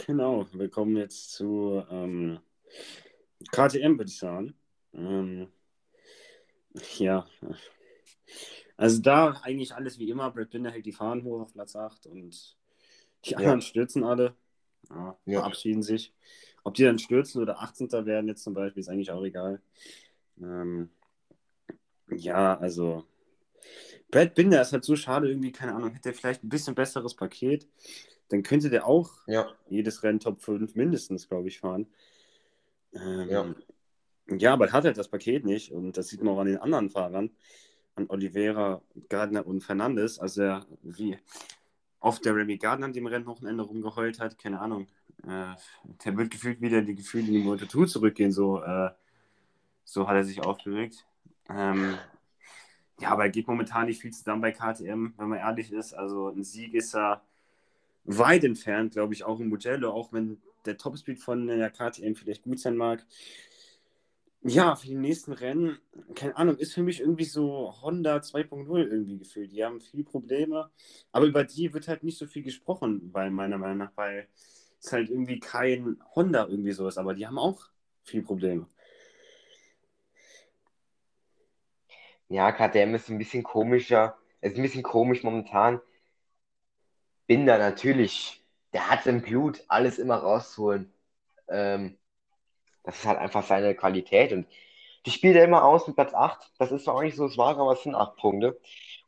Genau, 0.07 0.47
wir 0.53 0.71
kommen 0.71 0.97
jetzt 0.97 1.33
zu 1.33 1.83
ähm, 1.91 2.41
KTM, 3.51 3.97
würde 3.97 4.11
ich 4.11 4.19
sagen. 4.19 4.55
Ähm, 4.93 5.49
ja, 6.99 7.27
also 8.77 9.01
da 9.01 9.41
eigentlich 9.43 9.75
alles 9.75 9.99
wie 9.99 10.11
immer. 10.11 10.31
Brad 10.31 10.51
Binder 10.51 10.71
hält 10.71 10.87
die 10.87 10.93
Fahnen 10.93 11.25
hoch 11.25 11.41
auf 11.43 11.53
Platz 11.53 11.77
8 11.77 12.07
und 12.07 12.57
die 13.27 13.37
anderen 13.37 13.61
ja. 13.61 13.67
stürzen 13.67 14.05
alle. 14.05 14.35
Ja, 14.91 15.17
ja. 15.27 15.39
Verabschieden 15.41 15.83
sich. 15.83 16.13
Ob 16.63 16.75
die 16.75 16.85
dann 16.85 16.99
stürzen 16.99 17.43
oder 17.43 17.61
18. 17.61 17.91
werden 18.07 18.29
jetzt 18.29 18.43
zum 18.43 18.55
Beispiel, 18.55 18.81
ist 18.81 18.89
eigentlich 18.89 19.11
auch 19.11 19.25
egal. 19.25 19.61
Ähm, 20.41 20.91
ja, 22.11 22.59
also 22.59 23.05
Brad 24.11 24.35
Binder 24.35 24.61
ist 24.63 24.73
halt 24.73 24.85
so 24.85 24.97
schade 24.97 25.29
irgendwie, 25.29 25.53
keine 25.53 25.75
Ahnung, 25.75 25.93
hätte 25.93 26.11
er 26.11 26.15
vielleicht 26.15 26.45
ein 26.45 26.49
bisschen 26.49 26.75
besseres 26.75 27.15
Paket 27.15 27.67
dann 28.29 28.43
könnte 28.43 28.71
der 28.71 28.87
auch 28.87 29.13
ja. 29.27 29.53
jedes 29.69 30.03
Rennen 30.03 30.21
Top 30.21 30.41
5 30.41 30.75
mindestens, 30.75 31.29
glaube 31.29 31.49
ich, 31.49 31.61
fahren. 31.61 31.87
Ähm, 32.93 33.29
ja. 33.29 33.55
Ja, 34.29 34.53
aber 34.55 34.69
er 34.69 34.73
hat 34.73 34.85
halt 34.85 34.97
das 34.97 35.09
Paket 35.09 35.45
nicht 35.45 35.71
und 35.71 35.99
das 35.99 36.09
sieht 36.09 36.23
man 36.23 36.35
auch 36.35 36.41
an 36.41 36.47
den 36.47 36.57
anderen 36.57 36.89
Fahrern, 36.89 37.31
an 37.95 38.07
Oliveira, 38.09 38.83
Gardner 39.11 39.47
und 39.47 39.61
Fernandes. 39.61 40.19
Also 40.19 40.43
er, 40.43 40.67
wie 40.83 41.19
oft 42.05 42.25
der 42.25 42.37
Remy 42.37 42.59
Gardner 42.59 42.87
an 42.87 42.93
dem 42.93 43.07
Rennwochenende 43.07 43.63
rumgeheult 43.63 44.21
hat, 44.21 44.39
keine 44.39 44.61
Ahnung. 44.61 44.87
Äh, 45.27 45.55
der 46.05 46.17
wird 46.17 46.31
gefühlt 46.31 46.61
wieder 46.61 46.83
die 46.83 46.95
Gefühle 46.95 47.29
in 47.29 47.33
die 47.33 47.43
Multitude 47.43 47.89
zurückgehen, 47.89 48.31
so, 48.31 48.63
äh, 48.63 48.91
so 49.85 50.07
hat 50.07 50.15
er 50.15 50.25
sich 50.25 50.43
aufgeregt. 50.43 51.07
Ähm, 51.49 51.97
ja, 53.01 53.09
aber 53.09 53.25
er 53.25 53.31
geht 53.31 53.49
momentan 53.49 53.87
nicht 53.87 54.03
viel 54.03 54.13
zusammen 54.13 54.43
bei 54.43 54.53
KTM, 54.53 55.15
wenn 55.17 55.29
man 55.29 55.39
ehrlich 55.39 55.73
ist. 55.73 55.95
Also 55.95 56.29
ein 56.29 56.45
Sieg 56.45 56.75
ist 56.75 56.95
er 56.95 57.23
weit 58.05 58.45
entfernt, 58.45 58.93
glaube 58.93 59.15
ich, 59.15 59.25
auch 59.25 59.41
im 59.41 59.49
Mugello, 59.49 59.91
auch 59.91 60.13
wenn 60.13 60.43
der 60.67 60.77
Topspeed 60.77 61.19
von 61.19 61.47
der 61.47 61.71
KTM 61.71 62.15
vielleicht 62.15 62.43
gut 62.43 62.61
sein 62.61 62.77
mag. 62.77 63.05
Ja, 64.47 64.77
für 64.77 64.87
die 64.89 64.95
nächsten 64.95 65.33
Rennen, 65.33 65.79
keine 66.15 66.37
Ahnung, 66.37 66.59
ist 66.59 66.75
für 66.75 66.83
mich 66.83 67.01
irgendwie 67.01 67.25
so 67.25 67.75
Honda 67.81 68.21
2.0 68.21 68.87
irgendwie 68.91 69.19
gefühlt. 69.19 69.51
Die 69.53 69.65
haben 69.65 69.81
viele 69.81 70.05
Probleme, 70.05 70.71
aber 71.13 71.25
über 71.27 71.45
die 71.45 71.73
wird 71.73 71.89
halt 71.89 72.03
nicht 72.05 72.19
so 72.19 72.27
viel 72.27 72.43
gesprochen, 72.43 73.09
weil 73.13 73.31
meiner 73.31 73.57
Meinung 73.59 73.79
nach, 73.79 73.93
weil 73.97 74.29
es 74.81 74.93
halt 74.93 75.09
irgendwie 75.09 75.41
kein 75.41 75.99
Honda 76.15 76.47
irgendwie 76.47 76.73
so 76.73 76.87
ist, 76.87 76.99
aber 76.99 77.15
die 77.15 77.27
haben 77.27 77.39
auch 77.39 77.71
viele 78.03 78.23
Probleme. 78.23 78.67
Ja, 82.29 82.53
KTM 82.53 82.95
ist 82.95 83.09
ein 83.09 83.19
bisschen 83.19 83.43
komischer, 83.43 84.17
ist 84.43 84.57
ein 84.57 84.63
bisschen 84.63 84.83
komisch 84.83 85.23
momentan. 85.23 85.81
Binder 87.27 87.59
natürlich, 87.59 88.43
der 88.73 88.91
hat 88.91 89.07
im 89.07 89.21
Blut, 89.23 89.63
alles 89.69 89.99
immer 89.99 90.17
rauszuholen. 90.17 90.93
Ähm, 91.49 91.99
das 92.85 92.97
ist 92.99 93.07
halt 93.07 93.19
einfach 93.19 93.45
seine 93.45 93.75
Qualität. 93.75 94.33
Und 94.33 94.47
die 95.07 95.11
spielt 95.11 95.37
er 95.37 95.45
immer 95.45 95.65
aus 95.65 95.87
mit 95.87 95.97
Platz 95.97 96.15
8. 96.15 96.51
Das 96.59 96.73
ist 96.73 96.85
zwar 96.85 96.95
auch 96.97 97.03
nicht 97.03 97.17
so 97.17 97.29
schwach, 97.29 97.59
aber 97.59 97.73
es 97.73 97.83
sind 97.83 97.95
8 97.95 98.17
Punkte. 98.17 98.59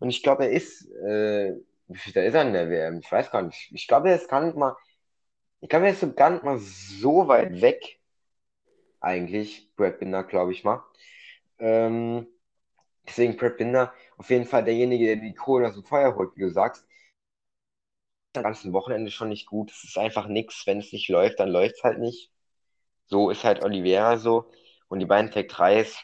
Und 0.00 0.10
ich 0.10 0.22
glaube, 0.22 0.44
er 0.46 0.50
ist, 0.52 0.88
äh, 0.90 1.54
wie 1.88 1.98
viel 1.98 2.14
ist 2.16 2.34
er 2.34 2.42
in 2.42 2.52
der 2.52 2.70
WM? 2.70 3.00
Ich 3.00 3.10
weiß 3.12 3.30
gar 3.30 3.42
nicht. 3.42 3.70
Ich 3.72 3.86
glaube, 3.88 4.10
er 4.10 4.16
ist 4.16 4.28
gar 4.28 4.42
nicht 4.44 4.56
mal, 4.56 4.76
ich 5.60 5.68
glaube, 5.68 5.86
er 5.86 5.92
ist 5.92 6.00
so 6.00 6.12
gar 6.12 6.30
nicht 6.30 6.44
mal 6.44 6.58
so 6.58 7.28
weit 7.28 7.60
weg. 7.60 8.00
Eigentlich, 9.00 9.70
Brad 9.76 9.98
Binder, 9.98 10.24
glaube 10.24 10.52
ich 10.52 10.64
mal. 10.64 10.82
Ähm, 11.58 12.26
deswegen 13.06 13.36
Brad 13.36 13.56
Binder 13.58 13.94
auf 14.18 14.30
jeden 14.30 14.46
Fall 14.46 14.64
derjenige, 14.64 15.06
der 15.06 15.16
die 15.16 15.34
Kohle 15.34 15.68
aus 15.68 15.74
dem 15.74 15.84
Feuer 15.84 16.14
holt, 16.16 16.36
wie 16.36 16.42
du 16.42 16.50
sagst. 16.50 16.86
Das 18.34 18.44
ganzen 18.44 18.72
Wochenende 18.72 19.10
schon 19.10 19.30
nicht 19.30 19.46
gut. 19.46 19.72
Es 19.72 19.82
ist 19.82 19.98
einfach 19.98 20.28
nichts. 20.28 20.64
Wenn 20.64 20.78
es 20.78 20.92
nicht 20.92 21.08
läuft, 21.08 21.40
dann 21.40 21.48
läuft 21.48 21.74
es 21.78 21.82
halt 21.82 21.98
nicht. 21.98 22.30
So 23.06 23.30
ist 23.30 23.44
halt 23.44 23.62
Oliveira 23.62 24.18
so. 24.18 24.50
Und 24.88 25.00
die 25.00 25.06
beiden 25.06 25.30
Tag 25.30 25.46
3s, 25.46 25.96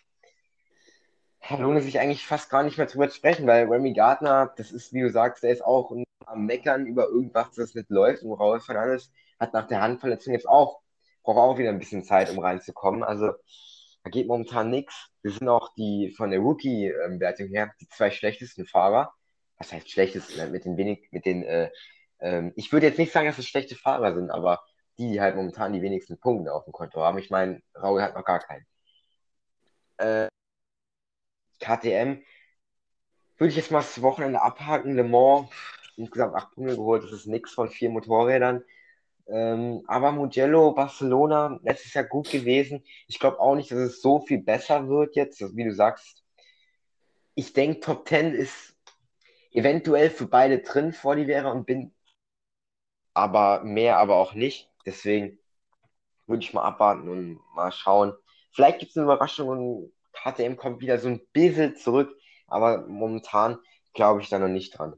da 1.48 1.56
lohnt 1.56 1.78
es 1.78 1.84
sich 1.84 1.98
eigentlich 1.98 2.26
fast 2.26 2.50
gar 2.50 2.62
nicht 2.62 2.78
mehr 2.78 2.86
drüber 2.86 3.08
zu 3.08 3.16
sprechen, 3.16 3.46
weil 3.46 3.66
Remy 3.66 3.92
Gardner, 3.92 4.52
das 4.56 4.70
ist, 4.70 4.92
wie 4.92 5.02
du 5.02 5.10
sagst, 5.10 5.42
der 5.42 5.50
ist 5.50 5.64
auch 5.64 5.92
am 6.26 6.46
Meckern 6.46 6.86
über 6.86 7.08
irgendwas, 7.08 7.52
das 7.52 7.74
nicht 7.74 7.90
läuft. 7.90 8.22
Und 8.22 8.32
Raul 8.32 8.60
Fernandes 8.60 9.12
hat 9.40 9.52
nach 9.52 9.66
der 9.66 9.80
Handverletzung 9.80 10.32
jetzt 10.32 10.48
auch, 10.48 10.80
braucht 11.22 11.38
auch 11.38 11.58
wieder 11.58 11.70
ein 11.70 11.78
bisschen 11.78 12.04
Zeit, 12.04 12.30
um 12.30 12.38
reinzukommen. 12.38 13.02
Also 13.02 13.32
da 14.04 14.10
geht 14.10 14.26
momentan 14.26 14.70
nichts. 14.70 15.10
Wir 15.22 15.32
sind 15.32 15.48
auch 15.48 15.72
die 15.74 16.12
von 16.16 16.30
der 16.30 16.40
Rookie-Wertung 16.40 17.48
her 17.48 17.72
die 17.80 17.88
zwei 17.88 18.10
schlechtesten 18.10 18.66
Fahrer. 18.66 19.12
Was 19.58 19.72
heißt 19.72 19.90
schlechtesten? 19.90 20.50
Mit 20.50 20.64
den 20.64 20.76
wenig, 20.76 21.08
mit 21.12 21.24
den, 21.24 21.44
äh, 21.44 21.70
ähm, 22.20 22.52
ich 22.56 22.72
würde 22.72 22.86
jetzt 22.86 22.98
nicht 22.98 23.12
sagen, 23.12 23.26
dass 23.26 23.38
es 23.38 23.46
schlechte 23.46 23.76
Fahrer 23.76 24.14
sind, 24.14 24.30
aber 24.30 24.60
die, 24.98 25.12
die 25.12 25.20
halt 25.20 25.36
momentan 25.36 25.72
die 25.72 25.82
wenigsten 25.82 26.18
Punkte 26.18 26.52
auf 26.52 26.64
dem 26.64 26.72
Konto 26.72 27.00
haben. 27.00 27.18
Ich 27.18 27.30
meine, 27.30 27.62
Raul 27.74 28.02
hat 28.02 28.14
noch 28.14 28.24
gar 28.24 28.40
keinen. 28.40 28.66
Äh, 29.98 30.28
KTM 31.60 32.22
würde 33.38 33.50
ich 33.50 33.56
jetzt 33.56 33.70
mal 33.70 33.78
das 33.78 34.02
Wochenende 34.02 34.42
abhaken. 34.42 34.94
Le 34.96 35.04
Mans 35.04 35.48
insgesamt 35.96 36.34
acht 36.34 36.52
Punkte 36.52 36.76
geholt. 36.76 37.04
Das 37.04 37.12
ist 37.12 37.26
nichts 37.26 37.52
von 37.52 37.68
vier 37.68 37.90
Motorrädern. 37.90 38.64
Ähm, 39.28 39.82
aber 39.86 40.12
Mugello, 40.12 40.72
Barcelona, 40.72 41.58
letztes 41.62 41.94
Jahr 41.94 42.04
gut 42.04 42.30
gewesen. 42.30 42.84
Ich 43.06 43.18
glaube 43.18 43.40
auch 43.40 43.54
nicht, 43.54 43.70
dass 43.70 43.78
es 43.78 44.02
so 44.02 44.20
viel 44.20 44.42
besser 44.42 44.88
wird 44.88 45.16
jetzt, 45.16 45.40
wie 45.56 45.64
du 45.64 45.74
sagst. 45.74 46.24
Ich 47.34 47.52
denke, 47.52 47.80
Top 47.80 48.08
10 48.08 48.34
ist 48.34 48.76
eventuell 49.52 50.10
für 50.10 50.26
beide 50.26 50.58
drin 50.58 50.92
vor 50.92 51.16
die 51.16 51.26
wäre 51.26 51.50
und 51.50 51.66
bin 51.66 51.94
aber 53.14 53.62
mehr 53.62 53.98
aber 53.98 54.16
auch 54.16 54.34
nicht. 54.34 54.71
Deswegen 54.86 55.38
würde 56.26 56.42
ich 56.42 56.52
mal 56.52 56.62
abwarten 56.62 57.08
und 57.08 57.40
mal 57.54 57.72
schauen. 57.72 58.12
Vielleicht 58.52 58.78
gibt 58.80 58.90
es 58.90 58.96
eine 58.96 59.04
Überraschung 59.04 59.48
und 59.48 59.92
KTM 60.12 60.56
kommt 60.56 60.80
wieder 60.80 60.98
so 60.98 61.08
ein 61.08 61.20
bisschen 61.32 61.76
zurück, 61.76 62.14
aber 62.46 62.86
momentan 62.86 63.58
glaube 63.94 64.20
ich 64.20 64.28
da 64.28 64.38
noch 64.38 64.48
nicht 64.48 64.78
dran. 64.78 64.94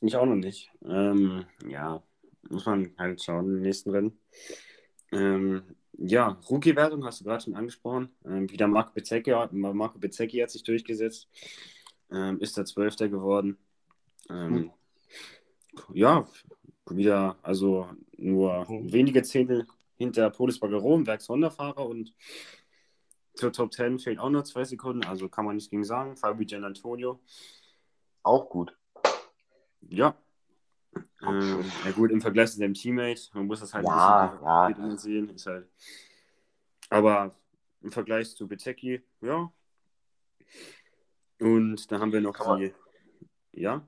Ich 0.00 0.16
auch 0.16 0.26
noch 0.26 0.36
nicht. 0.36 0.70
Ähm, 0.84 1.46
ja, 1.66 2.02
muss 2.50 2.66
man 2.66 2.92
halt 2.98 3.22
schauen 3.22 3.46
im 3.46 3.60
nächsten 3.62 3.90
Rennen. 3.90 4.18
Ähm, 5.12 5.76
ja, 5.92 6.40
Rookie-Wertung 6.50 7.04
hast 7.04 7.20
du 7.20 7.24
gerade 7.24 7.44
schon 7.44 7.54
angesprochen. 7.54 8.14
Ähm, 8.24 8.50
wieder 8.50 8.66
Marco 8.66 8.92
Bezzecchi, 8.92 9.32
Marco 9.52 9.98
Bezzecchi 9.98 10.38
hat 10.38 10.50
sich 10.50 10.64
durchgesetzt. 10.64 11.28
Ähm, 12.10 12.40
ist 12.40 12.56
der 12.56 12.64
Zwölfter 12.64 13.08
geworden. 13.08 13.58
Mhm. 14.28 14.72
Ja, 15.92 16.26
wieder, 16.88 17.36
also 17.42 17.88
nur 18.16 18.70
mhm. 18.70 18.92
wenige 18.92 19.22
Zehntel 19.22 19.66
hinter 19.96 20.30
Polis 20.30 20.58
Baggeron, 20.58 21.06
Werks 21.06 21.28
Honda-Fahrer 21.28 21.86
und 21.86 22.14
zur 23.34 23.52
Top 23.52 23.72
10 23.72 23.98
fehlen 23.98 24.18
auch 24.18 24.28
nur 24.28 24.44
zwei 24.44 24.64
Sekunden, 24.64 25.04
also 25.04 25.28
kann 25.28 25.44
man 25.44 25.56
nichts 25.56 25.70
gegen 25.70 25.84
sagen. 25.84 26.16
Fabio 26.16 26.46
Gian 26.46 26.64
Antonio. 26.64 27.20
Auch 28.22 28.48
gut. 28.48 28.76
Ja. 29.80 30.14
Ähm, 31.22 31.64
ja 31.84 31.90
gut, 31.92 32.10
im 32.10 32.20
Vergleich 32.20 32.50
zu 32.50 32.58
seinem 32.58 32.74
Teammate, 32.74 33.30
man 33.32 33.46
muss 33.46 33.60
das 33.60 33.72
halt 33.72 33.86
ja, 33.86 34.66
ein 34.66 34.74
bisschen 34.74 34.90
ja. 34.90 34.96
sehen. 34.96 35.28
Ist 35.30 35.46
halt... 35.46 35.68
Aber 36.90 37.34
im 37.80 37.90
Vergleich 37.90 38.36
zu 38.36 38.46
Bezecki, 38.46 39.02
ja. 39.22 39.50
Und 41.40 41.90
dann 41.90 42.00
haben 42.00 42.12
wir 42.12 42.20
noch 42.20 42.34
Kann 42.34 42.60
die. 42.60 42.74
Ja? 43.52 43.86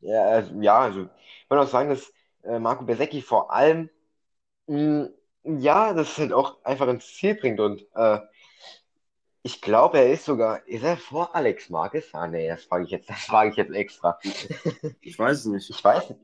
Ja, 0.00 0.38
äh, 0.38 0.44
ja, 0.60 0.78
also 0.80 1.02
ich 1.02 1.50
würde 1.50 1.62
auch 1.62 1.68
sagen, 1.68 1.90
dass 1.90 2.12
äh, 2.44 2.58
Marco 2.58 2.84
Bezecki 2.84 3.20
vor 3.22 3.52
allem 3.52 3.90
mh, 4.68 5.08
mm, 5.44 5.58
ja, 5.60 5.94
das 5.94 6.18
halt 6.18 6.32
auch 6.34 6.64
einfach 6.64 6.88
ins 6.88 7.14
Ziel 7.16 7.34
bringt 7.36 7.60
und 7.60 7.86
äh, 7.96 8.20
ich 9.42 9.62
glaube, 9.62 9.98
er 9.98 10.10
ist 10.12 10.24
sogar, 10.26 10.66
ist 10.66 10.82
er 10.82 10.96
vor 10.96 11.34
Alex 11.34 11.70
Marquez? 11.70 12.14
Ah, 12.14 12.26
nee, 12.26 12.48
das 12.48 12.64
frage 12.64 12.84
ich 12.84 12.90
jetzt, 12.90 13.08
das 13.08 13.20
frage 13.24 13.50
ich 13.50 13.56
jetzt 13.56 13.72
extra. 13.72 14.18
Ich 15.02 15.18
weiß 15.18 15.38
es 15.40 15.44
nicht. 15.46 15.70
Ich 15.70 15.82
weiß 15.82 16.14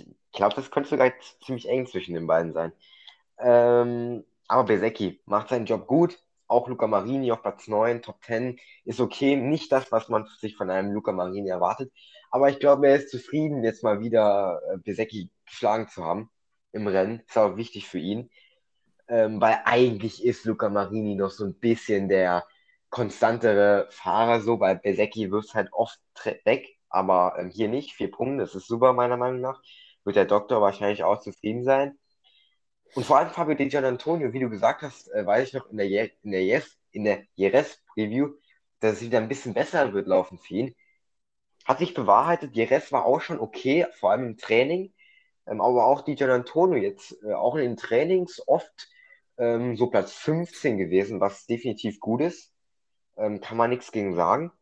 Ich 0.00 0.32
glaube, 0.32 0.54
das 0.54 0.70
könnte 0.70 0.88
sogar 0.90 1.12
ziemlich 1.44 1.68
eng 1.68 1.86
zwischen 1.86 2.14
den 2.14 2.26
beiden 2.26 2.52
sein. 2.52 2.72
Ähm, 3.38 4.24
aber 4.48 4.64
Besecki 4.64 5.20
macht 5.26 5.48
seinen 5.50 5.66
Job 5.66 5.86
gut. 5.86 6.18
Auch 6.48 6.68
Luca 6.68 6.86
Marini 6.86 7.32
auf 7.32 7.42
Platz 7.42 7.68
9, 7.68 8.02
Top 8.02 8.22
10 8.24 8.58
ist 8.84 9.00
okay. 9.00 9.36
Nicht 9.36 9.72
das, 9.72 9.92
was 9.92 10.08
man 10.08 10.26
sich 10.40 10.56
von 10.56 10.70
einem 10.70 10.92
Luca 10.92 11.12
Marini 11.12 11.48
erwartet. 11.50 11.92
Aber 12.30 12.50
ich 12.50 12.58
glaube, 12.58 12.88
er 12.88 12.96
ist 12.96 13.10
zufrieden, 13.10 13.64
jetzt 13.64 13.82
mal 13.82 14.00
wieder 14.00 14.60
äh, 14.72 14.78
Besecki 14.78 15.30
geschlagen 15.46 15.88
zu 15.88 16.04
haben 16.04 16.30
im 16.72 16.86
Rennen. 16.86 17.22
Ist 17.26 17.38
auch 17.38 17.56
wichtig 17.56 17.88
für 17.88 17.98
ihn 17.98 18.30
ähm, 19.08 19.40
weil 19.40 19.60
eigentlich 19.64 20.24
ist 20.24 20.44
Luca 20.44 20.68
Marini 20.68 21.14
noch 21.14 21.30
so 21.30 21.44
ein 21.44 21.54
bisschen 21.54 22.08
der 22.08 22.44
konstantere 22.90 23.88
Fahrer, 23.90 24.40
so, 24.40 24.60
weil 24.60 24.76
Besecki 24.76 25.30
wirft 25.30 25.54
halt 25.54 25.72
oft 25.72 26.00
weg, 26.44 26.76
aber 26.88 27.36
ähm, 27.38 27.50
hier 27.50 27.68
nicht. 27.68 27.92
Vier 27.92 28.10
Punkte, 28.10 28.38
das 28.44 28.54
ist 28.54 28.66
super, 28.66 28.92
meiner 28.92 29.16
Meinung 29.16 29.40
nach. 29.40 29.62
Wird 30.04 30.16
der 30.16 30.24
Doktor 30.24 30.60
wahrscheinlich 30.60 31.04
auch 31.04 31.20
zufrieden 31.20 31.64
sein. 31.64 31.98
Und 32.94 33.04
vor 33.04 33.18
allem 33.18 33.30
Fabio 33.30 33.54
Di 33.54 33.68
Gian 33.68 33.84
Antonio, 33.84 34.32
wie 34.32 34.40
du 34.40 34.48
gesagt 34.50 34.82
hast, 34.82 35.08
äh, 35.12 35.26
weiß 35.26 35.48
ich 35.48 35.54
noch 35.54 35.68
in 35.70 35.76
der, 35.76 35.88
Je 35.88 36.10
in 36.22 36.30
der, 36.32 36.44
yes 36.44 36.78
in 36.92 37.04
der 37.04 37.24
Jerez-Preview, 37.34 38.30
dass 38.80 38.94
es 38.94 39.02
wieder 39.02 39.18
ein 39.18 39.28
bisschen 39.28 39.54
besser 39.54 39.92
wird 39.92 40.06
laufen 40.06 40.38
für 40.38 40.54
ihn. 40.54 40.74
Hat 41.66 41.80
sich 41.80 41.94
bewahrheitet, 41.94 42.54
Jerez 42.54 42.92
war 42.92 43.04
auch 43.04 43.20
schon 43.20 43.40
okay, 43.40 43.86
vor 43.92 44.12
allem 44.12 44.24
im 44.24 44.36
Training. 44.36 44.94
Ähm, 45.46 45.60
aber 45.60 45.86
auch 45.86 46.02
Di 46.02 46.14
Gian 46.14 46.30
Antonio 46.30 46.78
jetzt, 46.78 47.16
äh, 47.24 47.34
auch 47.34 47.56
in 47.56 47.62
den 47.62 47.76
Trainings 47.76 48.42
oft 48.46 48.88
ähm, 49.38 49.76
so 49.76 49.88
Platz 49.88 50.12
15 50.12 50.78
gewesen, 50.78 51.20
was 51.20 51.46
definitiv 51.46 52.00
gut 52.00 52.20
ist. 52.20 52.52
Ähm, 53.16 53.40
kann 53.40 53.56
man 53.56 53.70
nichts 53.70 53.92
gegen 53.92 54.14
sagen. 54.14 54.52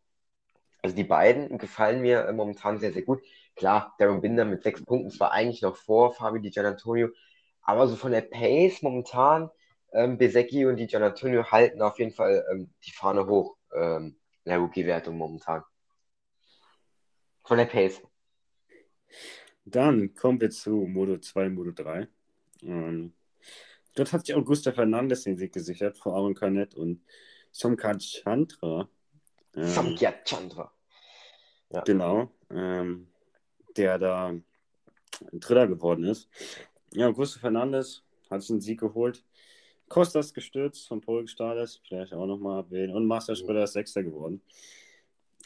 Also 0.83 0.97
die 0.97 1.05
beiden 1.05 1.59
gefallen 1.59 2.01
mir 2.03 2.27
äh, 2.27 2.33
momentan 2.33 2.79
sehr, 2.79 2.93
sehr 2.93 3.03
gut. 3.03 3.23
Klar, 3.57 3.95
Darren 3.99 4.21
Binder 4.23 4.45
mit 4.47 4.63
sechs 4.63 4.85
Punkten 4.85 5.11
zwar 5.11 5.33
eigentlich 5.33 5.63
noch 5.63 5.77
vor 5.77 6.15
Fabio 6.15 6.41
Di 6.41 6.51
Gianantonio, 6.51 7.09
aber 7.63 7.87
so 7.89 7.97
von 7.97 8.13
der 8.13 8.23
Pace 8.23 8.83
momentan, 8.83 9.51
ähm, 9.93 10.19
Besecchi 10.19 10.67
und 10.67 10.77
Di 10.77 10.87
Gianantonio 10.87 11.51
halten 11.51 11.83
auf 11.83 11.99
jeden 11.99 12.13
Fall 12.13 12.45
ähm, 12.51 12.73
die 12.87 12.93
Fahne 12.93 13.27
hoch 13.27 13.57
ähm, 13.75 14.17
in 14.45 14.51
der 14.51 14.59
Rookie-Wertung 14.59 15.17
momentan. 15.17 15.65
Von 17.45 17.59
der 17.59 17.67
Pace. 17.67 18.03
Dann 19.65 20.15
kommen 20.15 20.41
wir 20.41 20.51
zu 20.51 20.71
Modo 20.71 21.19
2, 21.19 21.49
Modo 21.51 21.71
3. 21.71 22.09
Ähm, 22.63 23.13
Dort 23.95 24.13
hat 24.13 24.27
sich 24.27 24.35
Augusta 24.35 24.73
Fernandes 24.73 25.23
den 25.23 25.37
Sieg 25.37 25.53
gesichert 25.53 25.97
vor 25.97 26.15
Aaron 26.15 26.35
Canet 26.35 26.75
und 26.75 27.01
Somkat 27.53 28.03
Chandra. 28.03 28.89
Ähm, 29.55 29.69
Somkat 29.69 30.25
Chandra. 30.29 30.73
Ja. 31.71 31.83
Genau. 31.83 32.31
Ähm, 32.51 33.09
der 33.77 33.99
da 33.99 34.35
Dritter 35.33 35.69
geworden 35.69 36.05
ist. 36.05 36.29
Ja, 36.93 37.07
Augusto 37.07 37.39
Fernandes 37.39 38.03
hat 38.31 38.43
sich 38.43 38.51
einen 38.51 38.61
Sieg 38.61 38.81
geholt. 38.81 39.25
Kostas 39.89 40.35
gestürzt, 40.35 40.89
von 40.89 41.01
Paul 41.01 41.23
gestartet, 41.23 41.81
vielleicht 41.87 42.15
auch 42.15 42.27
nochmal 42.27 42.65
erwähnen. 42.65 42.95
Und 42.95 43.07
Master 43.07 43.37
Schröder 43.37 43.65
ist 43.65 43.75
Sechster 43.75 44.03
geworden. 44.03 44.43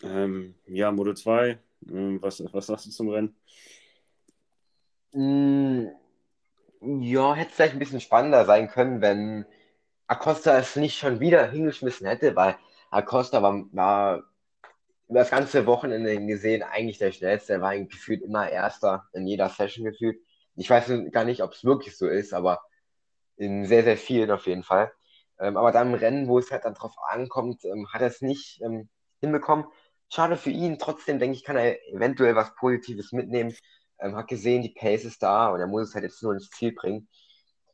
Ähm, 0.03 0.55
ja, 0.67 0.91
Modo 0.91 1.13
2, 1.13 1.51
ähm, 1.51 1.59
was, 1.81 2.43
was 2.53 2.67
sagst 2.67 2.87
du 2.87 2.91
zum 2.91 3.09
Rennen? 3.11 3.37
Mm, 5.13 5.89
ja, 6.81 7.35
hätte 7.35 7.53
vielleicht 7.53 7.75
ein 7.75 7.79
bisschen 7.79 8.01
spannender 8.01 8.45
sein 8.45 8.69
können, 8.69 9.01
wenn 9.01 9.47
Acosta 10.07 10.59
es 10.59 10.77
nicht 10.77 10.99
schon 10.99 11.21
wieder 11.21 11.51
hingeschmissen 11.51 12.07
hätte, 12.07 12.37
weil 12.37 12.57
Acosta 12.91 13.43
war, 13.43 13.65
war 13.73 14.25
über 15.09 15.21
das 15.21 15.31
ganze 15.31 15.67
Wochenende 15.67 16.25
gesehen 16.27 16.63
eigentlich 16.63 16.99
der 16.99 17.13
schnellste. 17.13 17.55
Er 17.55 17.61
war 17.61 17.77
gefühlt 17.79 18.23
immer 18.23 18.51
Erster 18.51 19.09
in 19.13 19.27
jeder 19.27 19.49
Session 19.49 19.85
gefühlt. 19.85 20.19
Ich 20.57 20.69
weiß 20.69 20.93
gar 21.13 21.25
nicht, 21.25 21.43
ob 21.43 21.53
es 21.53 21.65
wirklich 21.65 21.97
so 21.97 22.07
ist, 22.09 22.35
aber 22.35 22.61
in 23.37 23.65
sehr, 23.67 23.85
sehr 23.85 23.97
vielen 23.97 24.31
auf 24.31 24.47
jeden 24.47 24.65
Fall. 24.65 24.93
Ähm, 25.39 25.57
aber 25.57 25.73
dann 25.73 25.89
im 25.89 25.95
Rennen, 25.95 26.29
wo 26.29 26.39
es 26.39 26.51
halt 26.51 26.65
dann 26.65 26.75
drauf 26.75 26.95
ankommt, 27.09 27.65
ähm, 27.65 27.89
hat 27.93 28.03
er 28.03 28.09
es 28.09 28.21
nicht 28.21 28.61
ähm, 28.63 28.89
hinbekommen. 29.21 29.67
Schade 30.11 30.37
für 30.37 30.51
ihn. 30.51 30.79
Trotzdem 30.79 31.19
denke 31.19 31.37
ich, 31.37 31.45
kann 31.45 31.57
er 31.57 31.77
eventuell 31.93 32.35
was 32.35 32.55
Positives 32.55 33.13
mitnehmen. 33.13 33.55
Ähm, 34.01 34.17
hat 34.17 34.29
gesehen, 34.29 34.63
die 34.63 34.75
Pace 34.75 35.05
ist 35.05 35.23
da 35.23 35.49
und 35.51 35.61
er 35.61 35.67
muss 35.67 35.89
es 35.89 35.95
halt 35.95 36.05
jetzt 36.05 36.23
nur 36.23 36.33
ins 36.33 36.51
Ziel 36.51 36.73
bringen. 36.73 37.09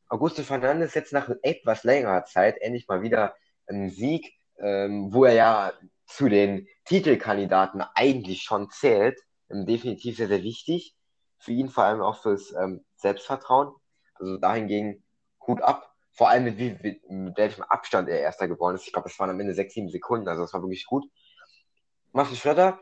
Augusto 0.09 0.43
Fernandes 0.43 0.95
jetzt 0.95 1.13
nach 1.13 1.31
etwas 1.43 1.85
längerer 1.85 2.25
Zeit 2.25 2.61
endlich 2.61 2.89
mal 2.89 3.03
wieder 3.03 3.35
einen 3.67 3.91
Sieg, 3.91 4.35
ähm, 4.59 5.13
wo 5.13 5.25
er 5.25 5.35
ja 5.35 5.73
zu 6.07 6.29
den 6.29 6.69
Titelkandidaten 6.85 7.83
eigentlich 7.95 8.43
schon 8.43 8.71
zählt. 8.71 9.21
Ähm, 9.51 9.67
definitiv 9.67 10.17
sehr, 10.17 10.29
sehr 10.29 10.43
wichtig. 10.43 10.95
Für 11.39 11.53
ihn 11.53 11.69
vor 11.69 11.85
allem 11.85 12.01
auch 12.01 12.23
fürs 12.23 12.53
ähm, 12.53 12.85
Selbstvertrauen. 12.97 13.75
Also 14.15 14.39
dahingegen 14.39 15.05
Hut 15.47 15.63
ab. 15.63 15.91
Vor 16.13 16.29
allem 16.29 16.45
mit, 16.45 16.59
wie, 16.59 17.01
mit 17.09 17.37
welchem 17.37 17.65
Abstand 17.65 18.09
er 18.09 18.21
Erster 18.21 18.47
geworden 18.47 18.77
ist. 18.77 18.87
Ich 18.87 18.93
glaube, 18.93 19.09
es 19.09 19.19
waren 19.19 19.31
am 19.31 19.41
Ende 19.41 19.55
sechs, 19.55 19.75
sieben 19.75 19.89
Sekunden. 19.89 20.29
Also 20.29 20.43
das 20.43 20.53
war 20.55 20.63
wirklich 20.63 20.87
gut. 20.87 21.05
Marcel 22.17 22.37
Schröder, 22.37 22.79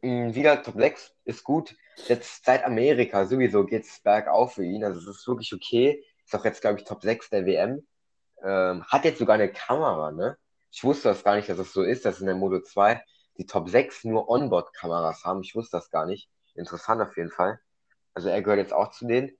mh, 0.00 0.34
wieder 0.34 0.62
Top 0.62 0.76
6, 0.76 1.14
ist 1.26 1.44
gut. 1.44 1.76
Jetzt 2.08 2.46
seit 2.46 2.64
Amerika 2.64 3.26
sowieso 3.26 3.66
geht 3.66 3.84
es 3.84 4.00
bergauf 4.00 4.54
für 4.54 4.64
ihn. 4.64 4.84
Also 4.84 5.00
es 5.00 5.18
ist 5.18 5.28
wirklich 5.28 5.52
okay. 5.52 6.02
Ist 6.24 6.34
auch 6.34 6.44
jetzt, 6.46 6.62
glaube 6.62 6.78
ich, 6.78 6.86
Top 6.86 7.02
6 7.02 7.28
der 7.28 7.44
WM. 7.44 7.86
Ähm, 8.42 8.84
hat 8.84 9.04
jetzt 9.04 9.18
sogar 9.18 9.34
eine 9.34 9.52
Kamera, 9.52 10.12
ne? 10.12 10.38
Ich 10.70 10.82
wusste 10.82 11.10
das 11.10 11.22
gar 11.22 11.36
nicht, 11.36 11.50
dass 11.50 11.58
es 11.58 11.66
das 11.66 11.72
so 11.74 11.82
ist, 11.82 12.06
dass 12.06 12.20
in 12.20 12.26
der 12.26 12.34
Modo 12.34 12.60
2 12.60 13.04
die 13.36 13.44
Top 13.44 13.68
6 13.68 14.04
nur 14.04 14.30
Onboard-Kameras 14.30 15.24
haben. 15.24 15.42
Ich 15.42 15.54
wusste 15.54 15.76
das 15.76 15.90
gar 15.90 16.06
nicht. 16.06 16.30
Interessant 16.54 17.02
auf 17.02 17.14
jeden 17.18 17.30
Fall. 17.30 17.60
Also 18.14 18.30
er 18.30 18.40
gehört 18.40 18.60
jetzt 18.60 18.72
auch 18.72 18.92
zu 18.92 19.06
denen. 19.06 19.36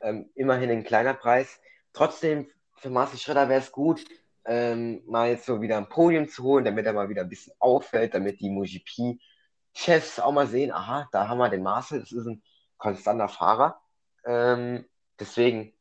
Ähm, 0.00 0.28
immerhin 0.34 0.70
ein 0.70 0.82
kleiner 0.82 1.14
Preis. 1.14 1.60
Trotzdem, 1.92 2.50
für 2.78 2.90
Marcel 2.90 3.20
Schritter 3.20 3.48
wäre 3.48 3.60
es 3.60 3.70
gut, 3.70 4.04
ähm, 4.48 5.02
mal 5.06 5.28
jetzt 5.30 5.46
so 5.46 5.60
wieder 5.60 5.76
ein 5.76 5.88
Podium 5.88 6.28
zu 6.28 6.42
holen, 6.42 6.64
damit 6.64 6.86
er 6.86 6.92
mal 6.92 7.08
wieder 7.08 7.22
ein 7.22 7.28
bisschen 7.28 7.52
auffällt, 7.58 8.14
damit 8.14 8.40
die 8.40 8.50
MotoGP-Chefs 8.50 10.20
auch 10.20 10.32
mal 10.32 10.46
sehen, 10.46 10.72
aha, 10.72 11.08
da 11.12 11.28
haben 11.28 11.38
wir 11.38 11.48
den 11.48 11.62
Marcel, 11.62 12.00
das 12.00 12.12
ist 12.12 12.26
ein 12.26 12.42
konstanter 12.78 13.28
Fahrer. 13.28 13.80
Ähm, 14.24 14.86
deswegen 15.20 15.72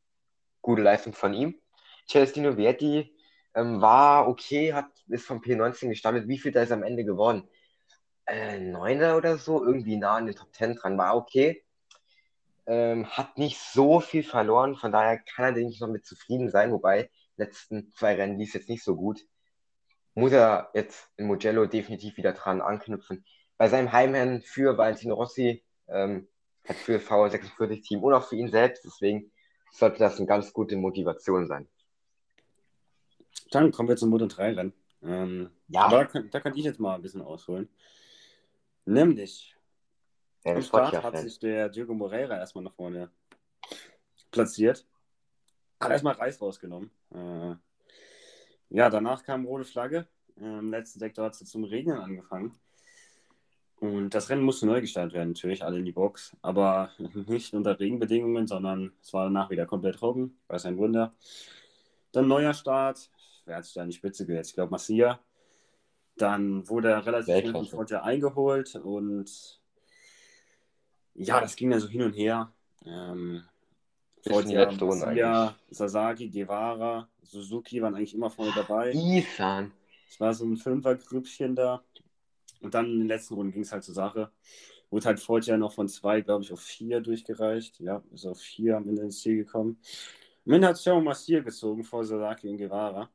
gute 0.62 0.82
Leistung 0.82 1.14
von 1.14 1.34
ihm. 1.34 1.56
Celestino 2.08 2.58
Vietti 2.58 3.16
ähm, 3.56 3.82
war 3.82 4.28
okay, 4.28 4.74
hat, 4.74 4.88
ist 5.08 5.26
vom 5.26 5.40
P19 5.40 5.90
gestartet. 5.90 6.28
Wie 6.28 6.38
viel 6.38 6.52
da 6.52 6.62
ist 6.62 6.72
am 6.72 6.84
Ende 6.84 7.04
geworden? 7.06 7.48
Äh, 8.26 8.60
Neuner 8.60 9.18
oder 9.18 9.38
so, 9.38 9.64
irgendwie 9.66 9.98
nah 9.98 10.18
an 10.18 10.28
den 10.28 10.36
Top 10.36 10.54
10 10.54 10.76
dran, 10.76 10.98
war 10.98 11.16
okay 11.16 11.64
ähm, 12.68 13.06
hat 13.10 13.38
nicht 13.38 13.60
so 13.60 14.02
viel 14.02 14.24
verloren, 14.24 14.76
von 14.76 14.92
daher 14.92 15.18
kann 15.18 15.46
er, 15.46 15.52
denke 15.54 15.72
ich, 15.72 15.80
noch 15.80 15.88
mit 15.88 16.06
zufrieden 16.06 16.50
sein, 16.50 16.72
wobei 16.72 17.10
letzten 17.38 17.92
zwei 17.94 18.16
Rennen 18.16 18.38
lief 18.38 18.50
es 18.50 18.54
jetzt 18.56 18.70
nicht 18.70 18.84
so 18.84 18.96
gut. 18.96 19.26
Muss 20.14 20.32
er 20.32 20.70
jetzt 20.74 21.10
in 21.18 21.28
Mugello 21.28 21.66
definitiv 21.66 22.18
wieder 22.18 22.34
dran 22.34 22.62
anknüpfen. 22.62 23.26
Bei 23.58 23.70
seinem 23.70 23.92
Heimrennen 23.92 24.42
für 24.42 24.78
Valentino 24.78 25.16
Rossi, 25.16 25.64
ähm, 25.88 26.28
hat 26.68 26.76
für 26.76 27.00
VR46-Team 27.00 28.04
und 28.04 28.14
auch 28.14 28.28
für 28.28 28.36
ihn 28.36 28.50
selbst, 28.50 28.84
deswegen 28.84 29.32
sollte 29.72 30.00
das 30.00 30.18
eine 30.18 30.28
ganz 30.28 30.52
gute 30.54 30.76
Motivation 30.76 31.48
sein. 31.48 31.68
Dann 33.52 33.72
kommen 33.72 33.90
wir 33.90 33.96
zum 33.96 34.10
Moto 34.10 34.28
3 34.28 34.54
Rennen. 34.54 34.74
Ähm, 35.04 35.50
ja. 35.70 35.88
Da 35.90 36.06
kann, 36.06 36.30
da 36.30 36.40
kann 36.40 36.56
ich 36.56 36.66
jetzt 36.66 36.80
mal 36.80 36.96
ein 36.96 37.02
bisschen 37.02 37.22
ausholen. 37.22 37.70
Nämlich 38.86 39.56
ja, 40.44 40.56
Am 40.56 40.62
Start 40.62 41.04
hat 41.04 41.18
sich 41.20 41.40
der 41.40 41.70
Diego 41.70 41.94
Moreira 41.94 42.38
erstmal 42.38 42.64
nach 42.64 42.74
vorne 42.74 43.10
platziert. 44.32 44.86
Hat 45.80 45.92
erstmal 45.92 46.16
Reis 46.16 46.42
rausgenommen. 46.42 46.90
Äh, 47.14 47.56
ja, 48.70 48.90
danach 48.90 49.24
kam 49.24 49.46
rote 49.46 49.66
Flagge. 49.66 50.08
Äh, 50.40 50.60
Im 50.60 50.72
letzten 50.72 51.00
Sektor 51.00 51.26
hat 51.26 51.40
es 51.40 51.50
zum 51.50 51.64
Regnen 51.64 51.98
angefangen. 51.98 52.58
Und 53.80 54.10
das 54.10 54.30
Rennen 54.30 54.42
musste 54.42 54.66
neu 54.66 54.82
gestartet 54.82 55.14
werden, 55.14 55.30
natürlich, 55.30 55.64
alle 55.64 55.78
in 55.78 55.86
die 55.86 55.92
Box. 55.92 56.36
Aber 56.42 56.92
nicht 57.28 57.54
unter 57.54 57.80
Regenbedingungen, 57.80 58.48
sondern 58.48 58.94
es 59.02 59.14
war 59.14 59.26
danach 59.26 59.50
wieder 59.50 59.66
komplett 59.66 59.96
trocken. 59.96 60.38
War 60.48 60.64
ein 60.66 60.78
Wunder. 60.78 61.14
Dann 62.12 62.28
neuer 62.28 62.54
Start. 62.54 63.10
Wer 63.46 63.58
hat 63.58 63.66
sich 63.66 63.76
da 63.76 63.84
in 63.84 63.90
die 63.90 63.96
Spitze 63.96 64.26
gesetzt? 64.26 64.50
Ich 64.50 64.56
glaube, 64.56 64.72
Massia. 64.72 65.20
Dann 66.18 66.68
wurde 66.68 66.90
er 66.90 67.06
relativ 67.06 67.50
schnell 67.50 67.66
von 67.66 67.88
eingeholt 67.98 68.76
und 68.76 69.62
ja, 71.14 71.40
das 71.40 71.56
ging 71.56 71.70
dann 71.70 71.80
so 71.80 71.88
hin 71.88 72.02
und 72.02 72.14
her. 72.14 72.52
Ähm, 72.86 73.44
Forza, 74.28 75.56
Sasaki, 75.70 76.30
Guevara, 76.30 77.08
Suzuki 77.22 77.82
waren 77.82 77.96
eigentlich 77.96 78.14
immer 78.14 78.30
vorne 78.30 78.52
dabei. 78.56 78.92
Isan. 78.92 79.72
Es 80.10 80.20
war 80.20 80.34
so 80.34 80.46
ein 80.46 80.58
Fünfergrüppchen 80.58 81.56
da. 81.56 81.84
Und 82.62 82.74
dann 82.74 82.86
in 82.86 83.00
den 83.00 83.08
letzten 83.08 83.36
Runden 83.36 83.54
ging 83.54 83.62
es 83.64 83.72
halt 83.72 83.84
zur 83.84 83.94
Sache. 83.94 84.32
Wurde 84.90 85.06
halt 85.06 85.20
Forza 85.20 85.58
noch 85.58 85.74
von 85.74 85.88
zwei, 85.88 86.22
glaube 86.22 86.44
ich, 86.44 86.52
auf 86.52 86.62
vier 86.62 87.02
durchgereicht. 87.02 87.80
Ja, 87.80 88.02
ist 88.14 88.26
auf 88.26 88.40
vier 88.40 88.78
am 88.78 88.88
Ende 88.88 89.04
ins 89.04 89.20
Ziel 89.20 89.38
gekommen. 89.38 89.80
Ende 90.46 90.68
hat 90.68 90.78
Xiao 90.78 91.02
Massier 91.02 91.42
gezogen 91.42 91.84
vor 91.84 92.06
Sasaki 92.06 92.50
und 92.50 92.58
Guevara. 92.58 93.10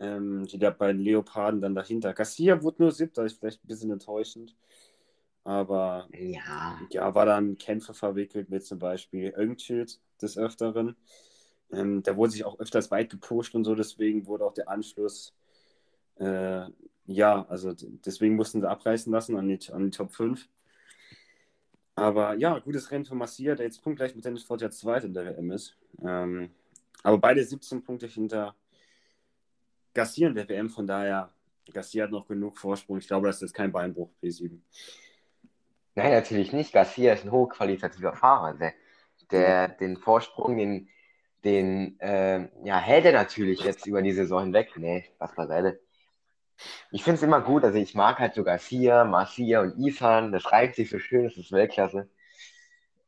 Ähm, 0.00 0.46
die 0.46 0.58
da 0.58 0.70
beiden 0.70 1.00
Leoparden 1.00 1.60
dann 1.60 1.74
dahinter. 1.74 2.12
Garcia 2.12 2.62
wurde 2.62 2.82
nur 2.82 2.92
siebter, 2.92 3.24
ist 3.24 3.38
vielleicht 3.38 3.64
ein 3.64 3.68
bisschen 3.68 3.90
enttäuschend. 3.90 4.54
Aber 5.42 6.08
ja, 6.12 6.78
ja 6.90 7.14
war 7.14 7.26
dann 7.26 7.58
Kämpfe 7.58 7.94
verwickelt 7.94 8.48
mit 8.48 8.64
zum 8.64 8.78
Beispiel 8.78 9.32
Öngchild 9.36 10.00
des 10.22 10.38
Öfteren. 10.38 10.96
Ähm, 11.70 12.02
der 12.02 12.16
wurde 12.16 12.32
sich 12.32 12.44
auch 12.44 12.58
öfters 12.58 12.90
weit 12.90 13.10
gepusht 13.10 13.54
und 13.54 13.64
so, 13.64 13.74
deswegen 13.74 14.26
wurde 14.26 14.44
auch 14.44 14.54
der 14.54 14.68
Anschluss, 14.68 15.34
äh, 16.16 16.66
ja, 17.06 17.46
also 17.48 17.74
deswegen 17.74 18.36
mussten 18.36 18.60
sie 18.60 18.68
abreißen 18.68 19.12
lassen 19.12 19.36
an 19.36 19.48
die, 19.48 19.72
an 19.72 19.84
die 19.84 19.90
Top 19.90 20.12
5. 20.12 20.48
Aber 21.94 22.34
ja, 22.34 22.58
gutes 22.60 22.90
Rennen 22.90 23.04
für 23.04 23.16
Massia, 23.16 23.54
der 23.54 23.66
jetzt 23.66 23.82
punktgleich 23.82 24.14
mit 24.14 24.24
Dennis 24.24 24.44
Ford 24.44 24.60
ja 24.60 24.70
zweit 24.70 25.04
in 25.04 25.14
der 25.14 25.26
WM 25.26 25.50
ist. 25.50 25.76
Ähm, 26.00 26.50
aber 27.02 27.18
beide 27.18 27.42
17 27.42 27.82
Punkte 27.82 28.06
hinter 28.06 28.54
Garcia 29.94 30.28
in 30.28 30.34
der 30.34 30.48
WM, 30.48 30.70
von 30.70 30.86
daher, 30.86 31.32
Garcia 31.72 32.04
hat 32.04 32.12
noch 32.12 32.28
genug 32.28 32.56
Vorsprung. 32.56 32.98
Ich 32.98 33.08
glaube, 33.08 33.26
das 33.26 33.36
ist 33.36 33.42
jetzt 33.42 33.54
kein 33.54 33.72
Beinbruch, 33.72 34.10
P7. 34.22 34.60
Nein, 35.96 36.12
natürlich 36.12 36.52
nicht. 36.52 36.72
Garcia 36.72 37.14
ist 37.14 37.24
ein 37.24 37.32
hochqualitativer 37.32 38.14
Fahrer. 38.14 38.54
Der, 38.54 38.74
der 39.30 39.68
den 39.68 39.96
Vorsprung, 39.96 40.56
den, 40.56 40.88
den 41.44 41.98
äh, 42.00 42.48
ja, 42.64 42.78
hält 42.78 43.04
er 43.04 43.12
natürlich 43.12 43.60
jetzt 43.64 43.86
über 43.86 44.02
die 44.02 44.12
Saison 44.12 44.44
hinweg. 44.44 44.72
Nee, 44.76 45.04
was 45.18 45.34
beiseite. 45.34 45.80
Ich 46.90 47.04
finde 47.04 47.16
es 47.16 47.22
immer 47.22 47.40
gut, 47.40 47.64
also 47.64 47.78
ich 47.78 47.94
mag 47.94 48.18
halt 48.18 48.34
so 48.34 48.42
Garcia, 48.44 49.04
Marcia 49.04 49.60
und 49.60 49.78
Isan, 49.78 50.32
das 50.32 50.50
reibt 50.50 50.74
sich 50.74 50.90
so 50.90 50.98
schön, 50.98 51.24
das 51.24 51.36
ist 51.36 51.52
Weltklasse. 51.52 52.08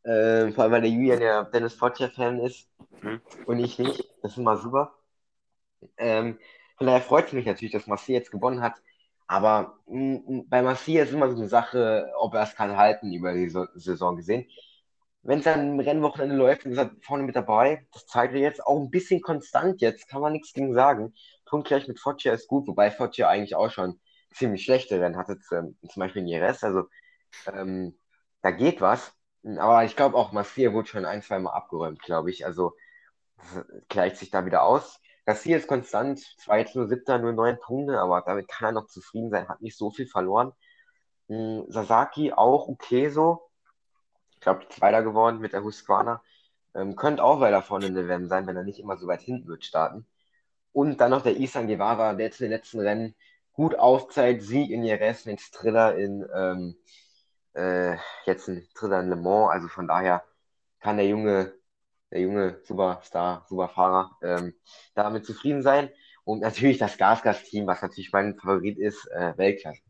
Äh, 0.04 0.52
vor 0.52 0.64
allem, 0.64 0.72
weil 0.72 0.80
der 0.82 0.90
Julian 0.90 1.20
ja 1.20 1.44
Dennis 1.44 1.74
Fodger-Fan 1.74 2.40
ist 2.40 2.68
mhm. 3.02 3.20
und 3.46 3.58
ich 3.58 3.78
nicht. 3.78 4.04
Das 4.22 4.32
ist 4.32 4.38
immer 4.38 4.56
super. 4.56 4.94
Ähm, 5.98 6.38
von 6.76 6.86
daher 6.86 7.02
freut 7.02 7.26
es 7.26 7.32
mich 7.32 7.46
natürlich, 7.46 7.72
dass 7.72 7.86
Marcia 7.86 8.14
jetzt 8.18 8.30
gewonnen 8.30 8.62
hat. 8.62 8.80
Aber 9.26 9.78
mh, 9.86 10.18
mm, 10.26 10.36
mm, 10.36 10.48
bei 10.48 10.62
Marcia 10.62 11.04
ist 11.04 11.12
immer 11.12 11.30
so 11.30 11.36
eine 11.36 11.48
Sache, 11.48 12.10
ob 12.18 12.34
er 12.34 12.42
es 12.42 12.54
kann 12.56 12.76
halten 12.76 13.12
über 13.12 13.32
die 13.34 13.50
Saison 13.74 14.16
gesehen. 14.16 14.46
Wenn 15.22 15.38
es 15.40 15.44
dann 15.44 15.72
im 15.74 15.80
Rennwochenende 15.80 16.34
läuft 16.36 16.64
ist 16.66 16.78
er 16.78 16.90
vorne 17.02 17.24
mit 17.24 17.36
dabei, 17.36 17.86
das 17.92 18.06
zeigt 18.06 18.34
er 18.34 18.40
jetzt 18.40 18.64
auch 18.66 18.80
ein 18.80 18.90
bisschen 18.90 19.20
konstant 19.20 19.80
jetzt, 19.82 20.08
kann 20.08 20.20
man 20.22 20.32
nichts 20.32 20.52
gegen 20.54 20.74
sagen. 20.74 21.14
Punktgleich 21.46 21.88
mit 21.88 22.00
Foggia 22.00 22.32
ist 22.32 22.48
gut, 22.48 22.66
wobei 22.68 22.90
Foggia 22.90 23.28
eigentlich 23.28 23.54
auch 23.54 23.70
schon 23.70 24.00
ziemlich 24.32 24.64
schlechte 24.64 25.00
Rennen 25.00 25.16
hatte, 25.16 25.38
zum, 25.40 25.76
zum 25.90 26.00
Beispiel 26.00 26.22
in 26.22 26.28
Jerez. 26.28 26.64
Also 26.64 26.84
ähm, 27.46 27.98
da 28.42 28.50
geht 28.50 28.80
was. 28.80 29.12
Aber 29.58 29.84
ich 29.84 29.96
glaube 29.96 30.16
auch, 30.16 30.32
Marcia 30.32 30.72
wurde 30.72 30.88
schon 30.88 31.04
ein, 31.06 31.22
zwei 31.22 31.38
Mal 31.38 31.52
abgeräumt, 31.52 32.00
glaube 32.02 32.30
ich. 32.30 32.46
Also 32.46 32.74
Das 33.38 33.64
gleicht 33.88 34.16
sich 34.16 34.30
da 34.30 34.44
wieder 34.46 34.62
aus. 34.64 35.00
Garcia 35.26 35.56
ist 35.56 35.68
konstant, 35.68 36.20
zwar 36.38 36.58
jetzt 36.58 36.74
nur 36.76 36.88
siebter, 36.88 37.18
nur 37.18 37.32
neun 37.32 37.58
Punkte, 37.60 37.98
aber 38.00 38.22
damit 38.22 38.48
kann 38.48 38.68
er 38.70 38.72
noch 38.72 38.86
zufrieden 38.88 39.30
sein, 39.30 39.48
hat 39.48 39.60
nicht 39.62 39.76
so 39.78 39.90
viel 39.90 40.06
verloren. 40.06 40.52
Hm, 41.28 41.64
Sasaki 41.68 42.32
auch 42.34 42.68
okay 42.68 43.10
so. 43.10 43.49
Ich 44.40 44.44
glaube, 44.44 44.66
Zweiter 44.70 45.02
geworden 45.02 45.40
mit 45.40 45.52
der 45.52 45.62
Husqvarna. 45.62 46.22
Ähm, 46.74 46.96
könnte 46.96 47.22
auch 47.22 47.40
weiter 47.40 47.60
vorne 47.62 47.86
in 47.86 47.94
der 47.94 48.08
WM 48.08 48.26
sein, 48.26 48.46
wenn 48.46 48.56
er 48.56 48.64
nicht 48.64 48.80
immer 48.80 48.96
so 48.96 49.06
weit 49.06 49.20
hinten 49.20 49.46
wird 49.48 49.66
starten. 49.66 50.06
Und 50.72 50.98
dann 51.00 51.10
noch 51.10 51.20
der 51.22 51.36
Isan 51.36 51.66
Guevara, 51.68 52.14
der 52.14 52.26
jetzt 52.26 52.40
in 52.40 52.46
den 52.46 52.52
letzten 52.52 52.80
Rennen 52.80 53.14
gut 53.52 53.74
aufzeigt. 53.74 54.42
Sieg 54.42 54.70
in 54.70 54.82
Jerez, 54.82 55.26
jetzt 55.26 55.54
Triller 55.54 55.94
in, 55.96 56.26
ähm, 56.34 56.76
äh, 57.54 57.98
jetzt 58.24 58.48
ein 58.48 58.66
Triller 58.74 59.00
in 59.00 59.10
Le 59.10 59.16
Mans. 59.16 59.50
Also 59.50 59.68
von 59.68 59.86
daher 59.86 60.24
kann 60.80 60.96
der 60.96 61.06
junge, 61.06 61.52
der 62.10 62.20
junge 62.22 62.60
Superstar, 62.64 63.44
Superfahrer 63.46 64.10
ähm, 64.22 64.54
damit 64.94 65.26
zufrieden 65.26 65.62
sein. 65.62 65.90
Und 66.24 66.40
natürlich 66.40 66.78
das 66.78 66.96
Gasgas-Team, 66.96 67.66
was 67.66 67.82
natürlich 67.82 68.12
mein 68.12 68.36
Favorit 68.36 68.78
ist, 68.78 69.06
äh, 69.08 69.36
Weltklasse. 69.36 69.82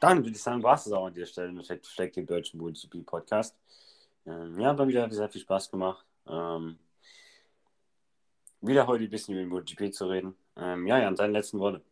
Dann 0.00 0.18
würde 0.18 0.30
ich 0.30 0.42
sagen, 0.42 0.62
war 0.62 0.74
es 0.74 0.90
auch 0.92 1.06
an 1.06 1.14
der 1.14 1.26
Stelle 1.26 1.52
mit 1.52 1.66
Fleck 1.86 2.12
dem 2.12 2.26
deutschen 2.26 2.60
MotoGP-Podcast. 2.60 3.56
Ähm, 4.26 4.58
ja, 4.60 4.72
mir 4.72 4.88
wieder 4.88 5.10
sehr 5.10 5.28
viel 5.28 5.40
Spaß 5.40 5.70
gemacht. 5.70 6.04
Ähm, 6.28 6.78
wieder 8.60 8.86
heute 8.86 9.04
ein 9.04 9.10
bisschen 9.10 9.36
über 9.36 9.56
MotoGP 9.56 9.92
zu 9.92 10.06
reden. 10.08 10.36
Ähm, 10.56 10.86
ja, 10.86 10.98
Jan, 10.98 11.14
deine 11.16 11.32
letzten 11.32 11.58
Worte. 11.60 11.82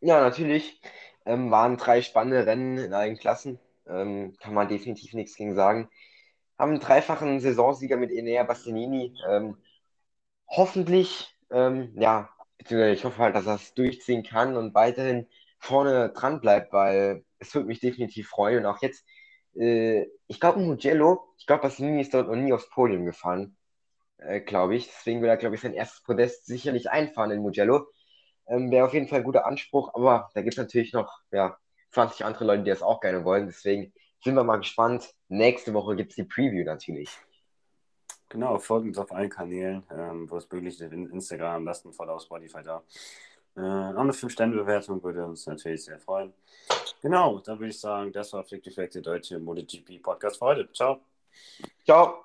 Ja, 0.00 0.20
natürlich. 0.20 0.80
Ähm, 1.24 1.50
waren 1.50 1.78
drei 1.78 2.02
spannende 2.02 2.46
Rennen 2.46 2.76
in 2.78 2.92
allen 2.92 3.16
Klassen. 3.16 3.58
Ähm, 3.86 4.36
kann 4.38 4.54
man 4.54 4.68
definitiv 4.68 5.14
nichts 5.14 5.36
gegen 5.36 5.54
sagen. 5.54 5.88
Haben 6.58 6.72
einen 6.72 6.80
dreifachen 6.80 7.40
Saisonsieger 7.40 7.96
mit 7.96 8.10
Enea 8.10 8.44
Bastianini. 8.44 9.16
Ähm, 9.28 9.56
hoffentlich, 10.48 11.34
ähm, 11.50 11.92
ja, 11.96 12.30
beziehungsweise 12.64 12.94
ich 12.94 13.04
hoffe 13.04 13.18
halt, 13.18 13.36
dass 13.36 13.46
er 13.46 13.56
es 13.56 13.74
durchziehen 13.74 14.22
kann 14.24 14.56
und 14.56 14.74
weiterhin 14.74 15.26
vorne 15.58 16.10
dran 16.10 16.40
bleibt, 16.40 16.72
weil 16.72 17.24
es 17.38 17.54
würde 17.54 17.68
mich 17.68 17.80
definitiv 17.80 18.28
freuen. 18.28 18.60
Und 18.60 18.66
auch 18.66 18.82
jetzt, 18.82 19.04
äh, 19.54 20.06
ich 20.26 20.40
glaube, 20.40 20.60
Mugello, 20.60 21.34
ich 21.38 21.46
glaube, 21.46 21.62
Bastianini 21.62 22.00
ist 22.02 22.14
dort 22.14 22.28
noch 22.28 22.36
nie 22.36 22.52
aufs 22.52 22.68
Podium 22.70 23.04
gefahren, 23.06 23.56
äh, 24.18 24.40
glaube 24.40 24.76
ich. 24.76 24.86
Deswegen 24.86 25.22
will 25.22 25.28
er, 25.28 25.36
glaube 25.36 25.54
ich, 25.56 25.60
sein 25.62 25.74
erstes 25.74 26.02
Podest 26.02 26.46
sicherlich 26.46 26.90
einfahren 26.90 27.30
in 27.30 27.42
Mugello. 27.42 27.86
Ähm, 28.48 28.70
Wäre 28.70 28.86
auf 28.86 28.94
jeden 28.94 29.08
Fall 29.08 29.20
ein 29.20 29.24
guter 29.24 29.46
Anspruch, 29.46 29.94
aber 29.94 30.30
da 30.34 30.42
gibt 30.42 30.54
es 30.54 30.58
natürlich 30.58 30.92
noch 30.92 31.20
ja, 31.32 31.56
20 31.92 32.24
andere 32.24 32.44
Leute, 32.44 32.64
die 32.64 32.70
das 32.70 32.82
auch 32.82 33.00
gerne 33.00 33.24
wollen. 33.24 33.46
Deswegen 33.46 33.92
sind 34.22 34.34
wir 34.34 34.44
mal 34.44 34.56
gespannt. 34.58 35.14
Nächste 35.28 35.74
Woche 35.74 35.96
gibt 35.96 36.10
es 36.12 36.16
die 36.16 36.24
Preview 36.24 36.64
natürlich. 36.64 37.10
Genau, 38.34 38.58
folgt 38.58 38.88
uns 38.88 38.98
auf 38.98 39.12
allen 39.12 39.30
Kanälen, 39.30 39.84
ähm, 39.92 40.28
wo 40.28 40.38
es 40.38 40.50
möglich 40.50 40.80
ist, 40.80 40.92
Instagram, 40.92 41.54
am 41.58 41.64
besten 41.66 41.92
voll 41.92 42.10
auf 42.10 42.20
Spotify 42.20 42.64
da. 42.64 42.82
Äh, 43.56 43.60
auch 43.60 44.00
eine 44.00 44.10
5-Sterne-Bewertung 44.10 45.00
würde 45.04 45.24
uns 45.24 45.46
natürlich 45.46 45.84
sehr 45.84 46.00
freuen. 46.00 46.32
Genau, 47.00 47.38
dann 47.38 47.60
würde 47.60 47.70
ich 47.70 47.78
sagen, 47.78 48.10
das 48.12 48.32
war 48.32 48.42
Flick 48.42 48.64
Fleck, 48.74 48.90
der 48.90 49.02
deutsche 49.02 49.38
MotoGP-Podcast 49.38 50.38
für 50.38 50.46
heute. 50.46 50.68
Ciao. 50.72 51.02
Ciao. 51.84 52.24